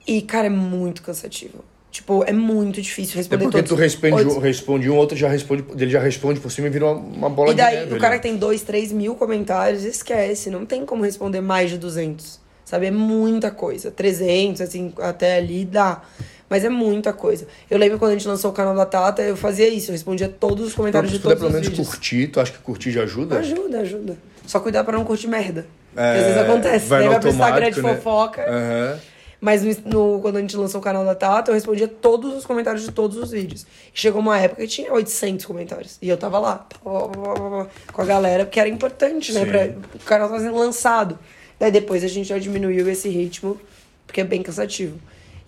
E, 0.07 0.23
cara, 0.23 0.47
é 0.47 0.51
muito 0.51 1.03
cansativo. 1.03 1.63
Tipo, 1.91 2.25
é 2.25 2.33
muito 2.33 2.81
difícil 2.81 3.17
responder 3.17 3.45
é 3.45 3.47
porque 3.47 3.63
todos. 3.63 3.71
tu 3.71 3.75
responde, 3.75 4.39
responde 4.41 4.91
um, 4.91 4.97
outro 4.97 5.17
já 5.17 5.29
responde, 5.29 5.65
ele 5.75 5.91
já 5.91 6.01
responde 6.01 6.41
por 6.41 6.51
cima 6.51 6.69
e 6.69 6.71
vira 6.71 6.87
uma, 6.87 6.95
uma 6.95 7.31
bola 7.31 7.55
de 7.55 7.61
neve. 7.61 7.77
E 7.77 7.87
daí, 7.87 7.97
o 7.97 8.01
cara 8.01 8.17
que 8.17 8.23
tem 8.23 8.37
dois, 8.37 8.63
três 8.63 8.91
mil 8.91 9.15
comentários, 9.15 9.85
esquece. 9.85 10.49
Não 10.49 10.65
tem 10.65 10.87
como 10.87 11.03
responder 11.03 11.43
mais 11.43 11.71
de 11.71 11.77
200. 11.77 12.48
Sabe? 12.69 12.85
É 12.85 12.91
muita 12.91 13.51
coisa. 13.51 13.91
300, 13.91 14.61
assim, 14.61 14.93
até 14.99 15.39
ali 15.39 15.65
dá. 15.65 16.03
Mas 16.51 16.67
é 16.67 16.69
muita 16.69 17.15
coisa. 17.15 17.47
Eu 17.71 17.79
lembro 17.79 17.99
quando 17.99 18.11
a 18.11 18.15
gente 18.15 18.29
lançou 18.29 18.51
o 18.51 18.53
canal 18.55 18.75
da 18.75 18.85
Tata, 18.85 19.23
eu 19.23 19.39
fazia 19.39 19.67
isso. 19.67 19.91
Eu 19.91 19.93
respondia 19.93 20.29
todos 20.29 20.67
os 20.67 20.75
comentários 20.75 21.11
de 21.11 21.19
todos 21.19 21.37
os 21.37 21.41
pelo 21.41 21.51
menos 21.51 21.67
vídeos. 21.67 21.89
curtir, 21.89 22.27
tu 22.27 22.39
acha 22.39 22.53
que 22.53 22.59
curtir 22.59 22.91
já 22.91 23.05
ajuda? 23.05 23.39
Ajuda, 23.39 23.81
ajuda. 23.81 24.19
Só 24.47 24.61
cuidar 24.61 24.85
pra 24.85 24.99
não 24.99 25.05
curtir 25.05 25.29
merda. 25.29 25.65
É, 25.97 26.19
às 26.19 26.25
vezes 26.27 26.39
acontece. 26.43 26.87
Vai 26.89 27.01
Daí 27.01 27.09
vai 27.09 27.21
pro 27.21 27.31
Instagram 27.31 27.71
de 27.71 27.83
né? 27.83 27.95
fofoca. 27.95 28.43
Uhum. 28.43 28.99
Mas 29.41 29.63
no, 29.85 30.21
quando 30.21 30.37
a 30.37 30.41
gente 30.43 30.55
lançou 30.55 30.79
o 30.79 30.85
canal 30.85 31.07
da 31.07 31.15
Tata, 31.15 31.51
eu 31.51 31.55
respondia 31.55 31.89
todos 31.89 32.35
os 32.35 32.45
comentários 32.45 32.83
de 32.85 32.93
todos 32.93 33.17
os 33.17 33.31
vídeos. 33.31 33.67
Chegou 33.95 34.21
uma 34.21 34.39
época 34.39 34.61
que 34.61 34.69
tinha 34.69 34.93
800 34.93 35.47
comentários. 35.47 35.97
E 36.03 36.09
eu 36.11 36.19
tava 36.19 36.39
lá, 36.39 36.67
com 36.83 38.03
a 38.03 38.05
galera, 38.05 38.45
porque 38.45 38.61
era 38.61 38.69
importante, 38.69 39.33
né? 39.33 39.47
Pra, 39.47 39.71
o 39.95 40.05
canal 40.05 40.29
tava 40.29 40.43
sendo 40.43 40.59
lançado. 40.59 41.19
Daí 41.59 41.71
depois 41.71 42.05
a 42.05 42.09
gente 42.09 42.29
já 42.29 42.39
diminuiu 42.39 42.89
esse 42.89 43.09
ritmo, 43.09 43.61
porque 44.07 44.21
é 44.21 44.25
bem 44.25 44.43
cansativo. 44.43 44.99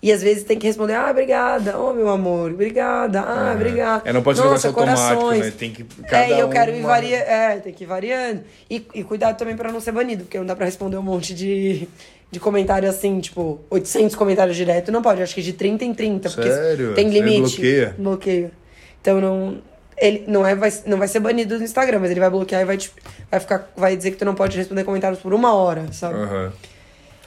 E 0.03 0.11
às 0.11 0.23
vezes 0.23 0.43
tem 0.43 0.57
que 0.57 0.65
responder, 0.65 0.95
ah, 0.95 1.11
obrigada, 1.11 1.77
oh 1.77 1.93
meu 1.93 2.09
amor, 2.09 2.51
obrigada, 2.51 3.21
ah, 3.21 3.49
uhum. 3.49 3.53
obrigada. 3.53 4.09
É, 4.09 4.11
não 4.11 4.23
pode 4.23 4.39
ser 4.39 4.45
Nossa, 4.45 4.67
um 4.67 4.71
automático, 4.71 5.31
né? 5.31 5.53
Tem 5.55 5.71
que. 5.71 5.83
Cada 5.83 6.23
é, 6.23 6.37
e 6.37 6.39
eu 6.39 6.49
quero 6.49 6.71
um 6.71 6.75
ir 6.75 6.81
variando. 6.81 7.21
É, 7.21 7.59
tem 7.59 7.71
que 7.71 7.83
ir 7.83 7.87
variando. 7.87 8.41
E, 8.67 8.83
e 8.95 9.03
cuidado 9.03 9.37
também 9.37 9.55
para 9.55 9.71
não 9.71 9.79
ser 9.79 9.91
banido, 9.91 10.23
porque 10.23 10.39
não 10.39 10.45
dá 10.45 10.55
pra 10.55 10.65
responder 10.65 10.97
um 10.97 11.03
monte 11.03 11.35
de, 11.35 11.87
de 12.31 12.39
comentário 12.39 12.89
assim, 12.89 13.19
tipo, 13.19 13.59
800 13.69 14.15
comentários 14.15 14.57
direto. 14.57 14.91
Não 14.91 15.03
pode, 15.03 15.21
acho 15.21 15.35
que 15.35 15.41
de 15.41 15.53
30 15.53 15.85
em 15.85 15.93
30. 15.93 16.29
Sério? 16.29 16.87
Porque 16.87 16.95
tem 16.95 17.09
limite. 17.11 17.57
bloqueia? 17.57 17.95
Bloqueia. 17.95 18.51
Então 19.01 19.21
não. 19.21 19.70
Ele 20.01 20.25
não, 20.27 20.45
é, 20.45 20.55
vai, 20.55 20.73
não 20.87 20.97
vai 20.97 21.07
ser 21.07 21.19
banido 21.19 21.59
no 21.59 21.63
Instagram, 21.63 21.99
mas 21.99 22.09
ele 22.09 22.19
vai 22.19 22.29
bloquear 22.29 22.61
e 22.63 22.65
vai, 22.65 22.75
tipo, 22.75 22.99
vai, 23.29 23.39
ficar, 23.39 23.71
vai 23.77 23.95
dizer 23.95 24.11
que 24.11 24.17
tu 24.17 24.25
não 24.25 24.33
pode 24.33 24.57
responder 24.57 24.83
comentários 24.83 25.21
por 25.21 25.31
uma 25.31 25.53
hora, 25.53 25.85
sabe? 25.93 26.15
Uhum. 26.15 26.51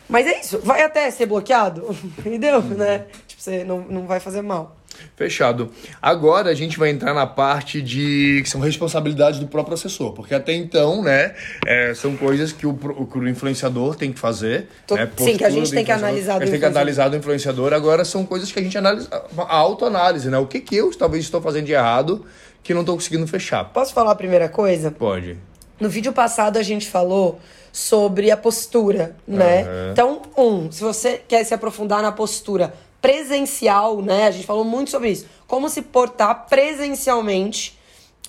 Mas 0.08 0.26
é 0.26 0.40
isso, 0.40 0.58
vai 0.58 0.82
até 0.82 1.08
ser 1.10 1.26
bloqueado, 1.26 1.96
e 2.26 2.36
deu, 2.36 2.58
uhum. 2.58 2.74
né? 2.74 3.04
Tipo, 3.28 3.40
você 3.40 3.62
não, 3.62 3.80
não 3.80 4.06
vai 4.06 4.18
fazer 4.18 4.42
mal. 4.42 4.76
Fechado. 5.16 5.70
Agora 6.00 6.50
a 6.50 6.54
gente 6.54 6.78
vai 6.78 6.90
entrar 6.90 7.14
na 7.14 7.26
parte 7.26 7.80
de 7.80 8.40
que 8.42 8.50
são 8.50 8.60
responsabilidades 8.60 9.38
do 9.38 9.46
próprio 9.46 9.74
assessor, 9.74 10.12
porque 10.12 10.34
até 10.34 10.52
então, 10.52 11.02
né, 11.02 11.34
é, 11.66 11.94
são 11.94 12.16
coisas 12.16 12.52
que 12.52 12.66
o, 12.66 12.74
que 12.74 13.18
o 13.18 13.28
influenciador 13.28 13.96
tem 13.96 14.12
que 14.12 14.18
fazer. 14.18 14.68
Tô, 14.86 14.96
né, 14.96 15.08
sim, 15.16 15.36
que 15.36 15.44
a 15.44 15.50
gente 15.50 15.70
tem 15.70 15.84
que 15.84 15.92
analisar. 15.92 16.36
A 16.36 16.40
gente 16.40 16.50
tem 16.50 16.60
que 16.60 16.66
analisar 16.66 17.08
do 17.08 17.16
influenciador. 17.16 17.72
Agora 17.72 18.04
são 18.04 18.24
coisas 18.24 18.50
que 18.50 18.58
a 18.58 18.62
gente 18.62 18.76
analisa, 18.76 19.08
a 19.36 19.56
autoanálise, 19.56 20.28
né? 20.28 20.38
O 20.38 20.46
que 20.46 20.60
que 20.60 20.76
eu 20.76 20.90
talvez 20.96 21.24
estou 21.24 21.40
fazendo 21.40 21.66
de 21.66 21.72
errado 21.72 22.24
que 22.64 22.74
não 22.74 22.80
estou 22.80 22.96
conseguindo 22.96 23.26
fechar. 23.28 23.64
Posso 23.72 23.92
falar 23.92 24.12
a 24.12 24.16
primeira 24.16 24.48
coisa? 24.48 24.90
Pode. 24.90 25.38
No 25.78 25.88
vídeo 25.88 26.12
passado 26.12 26.56
a 26.56 26.62
gente 26.62 26.88
falou 26.88 27.38
sobre 27.70 28.30
a 28.30 28.36
postura, 28.36 29.14
né? 29.28 29.62
Uhum. 29.62 29.92
Então, 29.92 30.22
um, 30.36 30.72
se 30.72 30.82
você 30.82 31.20
quer 31.28 31.44
se 31.44 31.52
aprofundar 31.52 32.02
na 32.02 32.10
postura 32.10 32.74
presencial, 33.02 34.00
né? 34.00 34.26
A 34.26 34.30
gente 34.30 34.46
falou 34.46 34.64
muito 34.64 34.90
sobre 34.90 35.10
isso. 35.10 35.26
Como 35.46 35.68
se 35.68 35.82
portar 35.82 36.46
presencialmente 36.46 37.78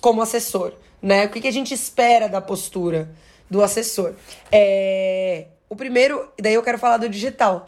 como 0.01 0.21
assessor, 0.21 0.73
né? 1.01 1.25
O 1.25 1.29
que, 1.29 1.39
que 1.39 1.47
a 1.47 1.53
gente 1.53 1.73
espera 1.73 2.27
da 2.27 2.41
postura 2.41 3.09
do 3.49 3.63
assessor? 3.63 4.13
É... 4.51 5.45
O 5.69 5.75
primeiro, 5.75 6.27
daí 6.39 6.53
eu 6.53 6.61
quero 6.61 6.77
falar 6.77 6.97
do 6.97 7.07
digital. 7.07 7.67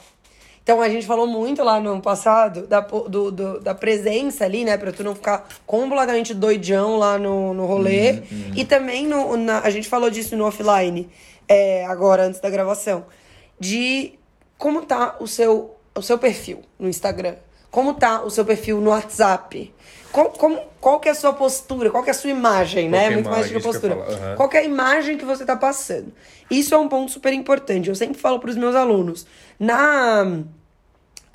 Então 0.68 0.82
a 0.82 0.90
gente 0.90 1.08
falou 1.08 1.26
muito 1.26 1.64
lá 1.64 1.80
no 1.80 1.92
ano 1.92 2.02
passado 2.02 2.68
da, 2.68 2.82
do, 2.82 3.32
do, 3.32 3.60
da 3.62 3.74
presença 3.74 4.44
ali, 4.44 4.66
né? 4.66 4.78
Pra 4.78 4.92
tu 4.92 5.02
não 5.02 5.16
ficar 5.16 5.48
completamente 5.66 6.34
doidão 6.34 6.98
lá 6.98 7.18
no, 7.18 7.54
no 7.54 7.66
rolê. 7.66 8.12
Uhum, 8.12 8.18
uhum. 8.18 8.52
E 8.54 8.66
também 8.66 9.08
no, 9.08 9.38
na, 9.38 9.62
a 9.62 9.70
gente 9.70 9.88
falou 9.88 10.10
disso 10.10 10.36
no 10.36 10.44
offline 10.44 11.10
é, 11.48 11.86
agora 11.86 12.24
antes 12.26 12.42
da 12.42 12.50
gravação, 12.50 13.06
de 13.58 14.16
como 14.58 14.82
tá 14.82 15.16
o 15.22 15.26
seu, 15.26 15.74
o 15.96 16.02
seu 16.02 16.18
perfil 16.18 16.60
no 16.78 16.90
Instagram, 16.90 17.36
como 17.72 17.94
tá 17.94 18.22
o 18.24 18.30
seu 18.30 18.44
perfil 18.44 18.82
no 18.82 18.90
WhatsApp, 18.90 19.74
qual, 20.18 20.32
como, 20.32 20.60
qual 20.82 21.00
que 21.00 21.10
é 21.10 21.12
a 21.12 21.16
sua 21.16 21.32
postura, 21.32 21.92
qual 21.92 22.02
que 22.02 22.10
é 22.10 22.12
a 22.12 22.16
sua 22.16 22.32
imagem, 22.32 22.90
né? 22.90 23.12
Muito 23.12 23.30
mais 23.30 23.46
do 23.46 23.52
que 23.52 23.58
a 23.58 23.62
postura. 23.62 23.96
Que 23.96 24.14
uhum. 24.14 24.36
Qual 24.36 24.50
que 24.50 24.58
é 24.58 24.62
a 24.62 24.64
imagem 24.64 25.16
que 25.16 25.24
você 25.24 25.46
tá 25.46 25.56
passando. 25.56 26.12
Isso 26.50 26.74
é 26.74 26.78
um 26.78 26.90
ponto 26.90 27.12
super 27.12 27.32
importante. 27.34 27.88
Eu 27.88 27.94
sempre 27.94 28.18
falo 28.18 28.40
para 28.40 28.50
os 28.50 28.56
meus 28.56 28.74
alunos. 28.74 29.28
Na 29.60 30.42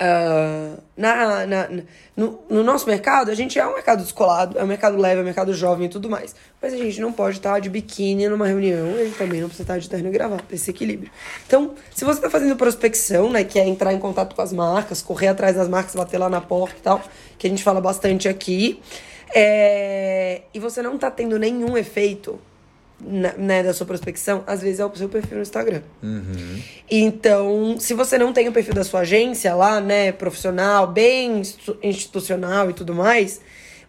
Uh, 0.02 0.82
na, 0.96 1.46
na, 1.46 1.68
no, 2.16 2.40
no, 2.50 2.64
nosso 2.64 2.88
mercado, 2.88 3.30
a 3.30 3.34
gente 3.36 3.56
é 3.56 3.64
um 3.64 3.74
mercado 3.74 4.02
descolado, 4.02 4.58
é 4.58 4.64
um 4.64 4.66
mercado 4.66 4.96
leve, 4.96 5.20
é 5.20 5.22
um 5.22 5.24
mercado 5.24 5.54
jovem 5.54 5.86
e 5.86 5.88
tudo 5.88 6.10
mais. 6.10 6.34
Mas 6.60 6.72
a 6.74 6.76
gente 6.76 7.00
não 7.00 7.12
pode 7.12 7.36
estar 7.36 7.60
de 7.60 7.70
biquíni 7.70 8.28
numa 8.28 8.48
reunião, 8.48 8.96
a 8.96 9.04
gente 9.04 9.16
também 9.16 9.40
não 9.40 9.46
precisa 9.46 9.62
estar 9.62 9.78
de 9.78 9.88
terno 9.88 10.08
e 10.08 10.10
gravata, 10.10 10.52
esse 10.52 10.68
equilíbrio. 10.68 11.08
Então, 11.46 11.74
se 11.94 12.04
você 12.04 12.18
está 12.18 12.28
fazendo 12.28 12.56
prospecção, 12.56 13.30
né, 13.30 13.44
que 13.44 13.60
é 13.60 13.68
entrar 13.68 13.92
em 13.92 13.98
contato 14.00 14.34
com 14.34 14.42
as 14.42 14.52
marcas, 14.52 15.00
correr 15.02 15.28
atrás 15.28 15.54
das 15.54 15.68
marcas, 15.68 15.94
bater 15.94 16.18
lá 16.18 16.28
na 16.28 16.40
porta 16.40 16.74
e 16.76 16.82
tal, 16.82 17.00
que 17.38 17.46
a 17.46 17.50
gente 17.50 17.62
fala 17.62 17.80
bastante 17.80 18.28
aqui, 18.28 18.82
é, 19.32 20.42
e 20.52 20.58
você 20.58 20.82
não 20.82 20.96
está 20.96 21.12
tendo 21.12 21.38
nenhum 21.38 21.76
efeito 21.76 22.40
né, 23.04 23.62
da 23.62 23.74
sua 23.74 23.86
prospecção, 23.86 24.44
às 24.46 24.62
vezes 24.62 24.80
é 24.80 24.86
o 24.86 24.96
seu 24.96 25.08
perfil 25.08 25.36
no 25.36 25.42
Instagram. 25.42 25.82
Uhum. 26.02 26.62
Então, 26.90 27.76
se 27.78 27.94
você 27.94 28.16
não 28.16 28.32
tem 28.32 28.48
o 28.48 28.52
perfil 28.52 28.74
da 28.74 28.84
sua 28.84 29.00
agência 29.00 29.54
lá, 29.54 29.80
né, 29.80 30.12
profissional, 30.12 30.86
bem 30.86 31.42
institucional 31.82 32.70
e 32.70 32.72
tudo 32.72 32.94
mais, 32.94 33.40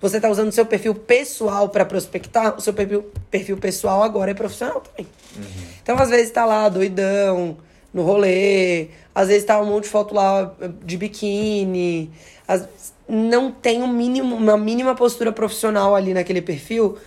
você 0.02 0.20
tá 0.20 0.30
usando 0.30 0.50
o 0.50 0.52
seu 0.52 0.66
perfil 0.66 0.96
pessoal 0.96 1.70
para 1.70 1.86
prospectar, 1.86 2.58
o 2.58 2.62
seu 2.62 2.74
perfil, 2.74 3.06
perfil 3.30 3.58
pessoal 3.58 4.04
agora 4.04 4.32
é 4.32 4.34
profissional 4.34 4.82
também. 4.82 5.08
Uhum. 5.36 5.44
Então, 5.82 5.98
às 5.98 6.10
vezes 6.10 6.32
tá 6.32 6.46
lá 6.46 6.68
doidão, 6.68 7.58
no 7.94 8.02
rolê, 8.02 8.88
às 9.14 9.28
vezes 9.28 9.46
tá 9.46 9.62
um 9.62 9.66
monte 9.66 9.84
de 9.84 9.90
foto 9.90 10.16
lá 10.16 10.54
de 10.84 10.98
biquíni, 10.98 12.12
às, 12.48 12.68
não 13.08 13.52
tem 13.52 13.84
um 13.84 13.88
mínimo, 13.88 14.36
uma 14.36 14.58
mínima 14.58 14.96
postura 14.96 15.32
profissional 15.32 15.96
ali 15.96 16.14
naquele 16.14 16.42
perfil, 16.42 16.98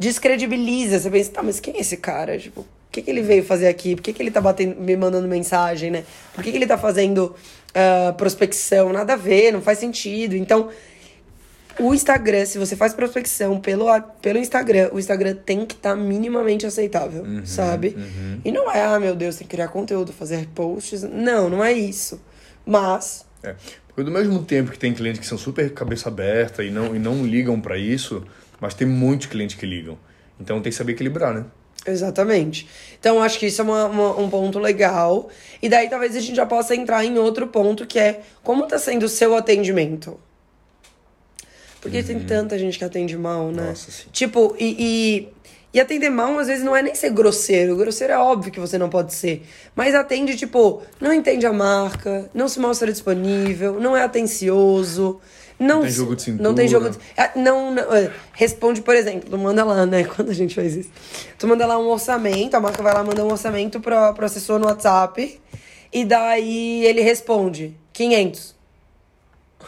descredibiliza. 0.00 0.98
Você 0.98 1.10
pensa, 1.10 1.30
tá, 1.30 1.42
mas 1.42 1.60
quem 1.60 1.76
é 1.76 1.80
esse 1.80 1.98
cara? 1.98 2.38
Tipo, 2.38 2.62
o 2.62 2.66
que, 2.90 3.02
que 3.02 3.10
ele 3.10 3.20
veio 3.20 3.44
fazer 3.44 3.68
aqui? 3.68 3.94
Por 3.94 4.02
que, 4.02 4.14
que 4.14 4.22
ele 4.22 4.30
tá 4.30 4.40
batendo, 4.40 4.80
me 4.80 4.96
mandando 4.96 5.28
mensagem, 5.28 5.90
né? 5.90 6.04
Por 6.34 6.42
que, 6.42 6.50
que 6.50 6.56
ele 6.56 6.66
tá 6.66 6.78
fazendo 6.78 7.36
uh, 7.70 8.14
prospecção? 8.14 8.94
Nada 8.94 9.12
a 9.12 9.16
ver, 9.16 9.52
não 9.52 9.60
faz 9.60 9.78
sentido. 9.78 10.34
Então, 10.34 10.70
o 11.78 11.94
Instagram, 11.94 12.46
se 12.46 12.56
você 12.56 12.74
faz 12.74 12.94
prospecção 12.94 13.60
pelo, 13.60 13.86
pelo 14.22 14.38
Instagram, 14.38 14.88
o 14.90 14.98
Instagram 14.98 15.36
tem 15.36 15.66
que 15.66 15.74
estar 15.74 15.90
tá 15.90 15.96
minimamente 15.96 16.64
aceitável, 16.64 17.22
uhum, 17.22 17.44
sabe? 17.44 17.94
Uhum. 17.96 18.40
E 18.42 18.50
não 18.50 18.72
é, 18.72 18.82
ah, 18.82 18.98
meu 18.98 19.14
Deus, 19.14 19.36
tem 19.36 19.46
que 19.46 19.54
criar 19.54 19.68
conteúdo, 19.68 20.14
fazer 20.14 20.48
posts. 20.54 21.02
Não, 21.02 21.50
não 21.50 21.62
é 21.62 21.72
isso. 21.74 22.18
Mas. 22.64 23.26
É, 23.42 23.54
porque 23.88 24.02
do 24.02 24.10
mesmo 24.10 24.42
tempo 24.44 24.70
que 24.70 24.78
tem 24.78 24.94
clientes 24.94 25.20
que 25.20 25.26
são 25.26 25.36
super 25.36 25.72
cabeça 25.74 26.08
aberta 26.08 26.64
e 26.64 26.70
não, 26.70 26.96
e 26.96 26.98
não 26.98 27.24
ligam 27.24 27.60
para 27.60 27.76
isso, 27.76 28.24
mas 28.60 28.74
tem 28.74 28.86
muitos 28.86 29.26
clientes 29.26 29.56
que 29.56 29.66
ligam. 29.66 29.98
Então 30.38 30.60
tem 30.60 30.70
que 30.70 30.76
saber 30.76 30.92
equilibrar, 30.92 31.34
né? 31.34 31.44
Exatamente. 31.86 32.68
Então 32.98 33.22
acho 33.22 33.38
que 33.38 33.46
isso 33.46 33.60
é 33.62 33.64
uma, 33.64 33.86
uma, 33.86 34.18
um 34.18 34.28
ponto 34.28 34.58
legal. 34.58 35.28
E 35.62 35.68
daí 35.68 35.88
talvez 35.88 36.14
a 36.14 36.20
gente 36.20 36.36
já 36.36 36.46
possa 36.46 36.74
entrar 36.74 37.04
em 37.04 37.18
outro 37.18 37.46
ponto 37.46 37.86
que 37.86 37.98
é 37.98 38.20
como 38.42 38.64
está 38.64 38.78
sendo 38.78 39.04
o 39.04 39.08
seu 39.08 39.34
atendimento. 39.34 40.18
Porque 41.80 42.02
tem 42.02 42.20
tanta 42.20 42.58
gente 42.58 42.78
que 42.78 42.84
atende 42.84 43.16
mal, 43.16 43.50
né? 43.50 43.68
Nossa, 43.70 43.90
sim. 43.90 44.04
Tipo, 44.12 44.54
e, 44.58 44.76
e, 44.78 45.28
e 45.72 45.80
atender 45.80 46.10
mal, 46.10 46.38
às 46.38 46.46
vezes, 46.46 46.62
não 46.62 46.76
é 46.76 46.82
nem 46.82 46.94
ser 46.94 47.10
grosseiro. 47.10 47.74
Grosseiro 47.74 48.12
é 48.12 48.18
óbvio 48.18 48.52
que 48.52 48.60
você 48.60 48.76
não 48.76 48.90
pode 48.90 49.14
ser. 49.14 49.46
Mas 49.74 49.94
atende, 49.94 50.36
tipo, 50.36 50.82
não 51.00 51.12
entende 51.12 51.46
a 51.46 51.52
marca, 51.52 52.28
não 52.34 52.48
se 52.48 52.60
mostra 52.60 52.92
disponível, 52.92 53.80
não 53.80 53.96
é 53.96 54.02
atencioso. 54.02 55.20
Não, 55.60 55.82
tem 55.82 55.90
jogo 55.90 56.16
de 56.16 56.22
cintura. 56.22 56.42
Não 56.42 56.54
tem 56.54 56.66
jogo 56.66 56.88
de... 56.88 56.98
Não, 57.36 57.74
não, 57.74 57.84
responde, 58.32 58.80
por 58.80 58.96
exemplo, 58.96 59.28
tu 59.28 59.36
manda 59.36 59.62
lá, 59.62 59.84
né? 59.84 60.04
Quando 60.16 60.30
a 60.30 60.34
gente 60.34 60.54
faz 60.54 60.74
isso. 60.74 60.90
Tu 61.38 61.46
manda 61.46 61.66
lá 61.66 61.78
um 61.78 61.86
orçamento, 61.88 62.54
a 62.54 62.60
marca 62.60 62.82
vai 62.82 62.94
lá 62.94 63.04
mandar 63.04 63.24
um 63.24 63.30
orçamento 63.30 63.78
pro, 63.78 64.14
pro 64.14 64.24
assessor 64.24 64.58
no 64.58 64.66
WhatsApp. 64.66 65.38
E 65.92 66.04
daí 66.04 66.84
ele 66.86 67.02
responde, 67.02 67.76
500. 67.92 68.54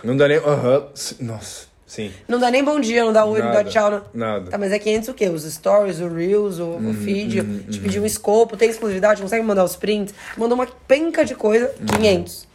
Não 0.02 0.16
dá 0.16 0.26
nem. 0.26 0.38
Aham. 0.38 0.86
Nossa, 1.20 1.66
sim. 1.86 2.10
Não 2.26 2.38
dá 2.38 2.50
nem 2.50 2.64
bom 2.64 2.80
dia, 2.80 3.04
não 3.04 3.12
dá 3.12 3.24
oi, 3.26 3.42
não 3.42 3.52
dá 3.52 3.62
tchau. 3.62 3.90
Não. 3.90 4.02
nada. 4.14 4.50
Tá, 4.50 4.56
mas 4.56 4.72
é 4.72 4.78
500 4.78 5.08
o 5.10 5.14
quê? 5.14 5.28
Os 5.28 5.42
stories, 5.44 6.00
o 6.00 6.08
Reels, 6.08 6.58
o, 6.58 6.64
Uhum, 6.64 6.90
o 6.90 6.94
feed, 6.94 7.42
te 7.70 7.78
pedir 7.80 8.00
um 8.00 8.06
escopo, 8.06 8.56
tem 8.56 8.70
exclusividade, 8.70 9.20
consegue 9.20 9.44
mandar 9.44 9.64
os 9.64 9.76
prints. 9.76 10.14
Mandou 10.38 10.54
uma 10.56 10.66
penca 10.88 11.22
de 11.24 11.34
coisa, 11.34 11.66
Uhum. 11.78 11.86
500. 11.98 12.48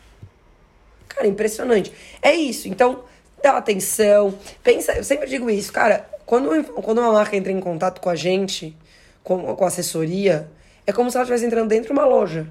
Cara, 1.09 1.27
impressionante. 1.27 1.91
É 2.21 2.33
isso, 2.33 2.67
então, 2.67 3.03
dá 3.41 3.57
atenção. 3.57 4.33
Pensa, 4.63 4.93
eu 4.93 5.03
sempre 5.03 5.27
digo 5.27 5.49
isso, 5.49 5.71
cara, 5.71 6.07
quando, 6.25 6.63
quando 6.81 6.99
uma 6.99 7.11
marca 7.13 7.35
entra 7.35 7.51
em 7.51 7.59
contato 7.59 8.01
com 8.01 8.09
a 8.09 8.15
gente, 8.15 8.75
com, 9.23 9.55
com 9.55 9.63
a 9.63 9.67
assessoria, 9.67 10.49
é 10.85 10.91
como 10.91 11.09
se 11.11 11.17
ela 11.17 11.23
estivesse 11.23 11.45
entrando 11.45 11.69
dentro 11.69 11.87
de 11.87 11.91
uma 11.93 12.05
loja. 12.05 12.47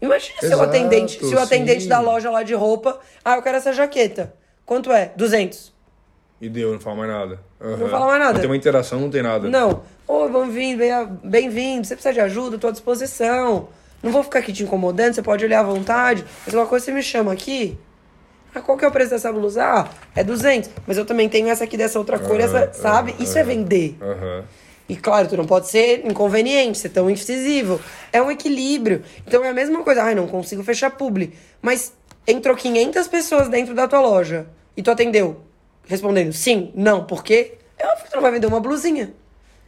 Imagina 0.00 0.38
se 0.40 0.46
o 0.46 0.48
Exato, 0.48 0.62
atendente, 0.62 1.24
se 1.26 1.34
o 1.34 1.38
atendente 1.38 1.82
sim. 1.82 1.88
da 1.88 2.00
loja 2.00 2.30
lá 2.30 2.42
de 2.42 2.54
roupa, 2.54 2.98
ah, 3.24 3.36
eu 3.36 3.42
quero 3.42 3.58
essa 3.58 3.72
jaqueta. 3.72 4.32
Quanto 4.64 4.90
é? 4.92 5.12
200. 5.16 5.72
E 6.40 6.48
deu, 6.48 6.72
não 6.72 6.80
fala 6.80 6.96
mais 6.96 7.10
nada. 7.10 7.40
Aham. 7.60 7.76
Não 7.76 7.88
fala 7.88 8.06
mais 8.06 8.18
nada. 8.18 8.32
Não 8.34 8.40
tem 8.40 8.48
uma 8.48 8.56
interação, 8.56 8.98
não 9.00 9.10
tem 9.10 9.22
nada. 9.22 9.46
Não. 9.50 9.82
Ô, 10.08 10.26
bem-vindo, 10.26 10.78
bem- 10.78 11.18
bem-vindo. 11.22 11.86
Você 11.86 11.94
precisa 11.94 12.14
de 12.14 12.20
ajuda? 12.20 12.56
Estou 12.56 12.68
à 12.68 12.72
disposição. 12.72 13.68
Não 14.02 14.10
vou 14.10 14.22
ficar 14.22 14.38
aqui 14.38 14.50
te 14.54 14.62
incomodando, 14.62 15.12
você 15.12 15.20
pode 15.22 15.44
olhar 15.44 15.60
à 15.60 15.62
vontade. 15.62 16.24
Mas 16.46 16.54
uma 16.54 16.64
coisa 16.66 16.86
você 16.86 16.92
me 16.92 17.02
chama 17.02 17.30
aqui. 17.32 17.78
Ah, 18.54 18.60
qual 18.60 18.76
que 18.76 18.84
é 18.84 18.88
o 18.88 18.90
preço 18.90 19.10
dessa 19.10 19.32
blusa? 19.32 19.62
Ah, 19.64 19.88
é 20.14 20.24
200. 20.24 20.70
Mas 20.86 20.98
eu 20.98 21.04
também 21.04 21.28
tenho 21.28 21.48
essa 21.48 21.64
aqui 21.64 21.76
dessa 21.76 21.98
outra 21.98 22.18
cor, 22.18 22.40
essa, 22.40 22.58
Aham, 22.58 22.72
sabe? 22.72 23.12
aham, 23.12 23.22
Isso 23.22 23.38
é 23.38 23.42
aham. 23.42 23.48
vender. 23.48 23.96
Aham. 24.00 24.44
E 24.88 24.96
claro, 24.96 25.28
tu 25.28 25.36
não 25.36 25.46
pode 25.46 25.68
ser 25.68 26.04
inconveniente, 26.04 26.78
ser 26.78 26.88
tão 26.88 27.08
incisivo. 27.08 27.80
É 28.12 28.20
um 28.20 28.30
equilíbrio. 28.30 29.04
Então 29.26 29.44
é 29.44 29.48
a 29.50 29.54
mesma 29.54 29.84
coisa. 29.84 30.02
Ai, 30.02 30.14
não 30.16 30.26
consigo 30.26 30.64
fechar 30.64 30.90
publi. 30.90 31.32
Mas 31.62 31.92
entrou 32.26 32.56
500 32.56 33.06
pessoas 33.06 33.48
dentro 33.48 33.72
da 33.74 33.86
tua 33.86 34.00
loja 34.00 34.46
e 34.76 34.82
tu 34.82 34.90
atendeu 34.90 35.42
respondendo 35.86 36.32
sim, 36.32 36.70
não, 36.74 37.04
por 37.04 37.24
quê? 37.24 37.54
É 37.76 37.84
óbvio 37.86 38.04
que 38.04 38.10
tu 38.10 38.14
não 38.14 38.22
vai 38.22 38.30
vender 38.30 38.46
uma 38.46 38.60
blusinha. 38.60 39.12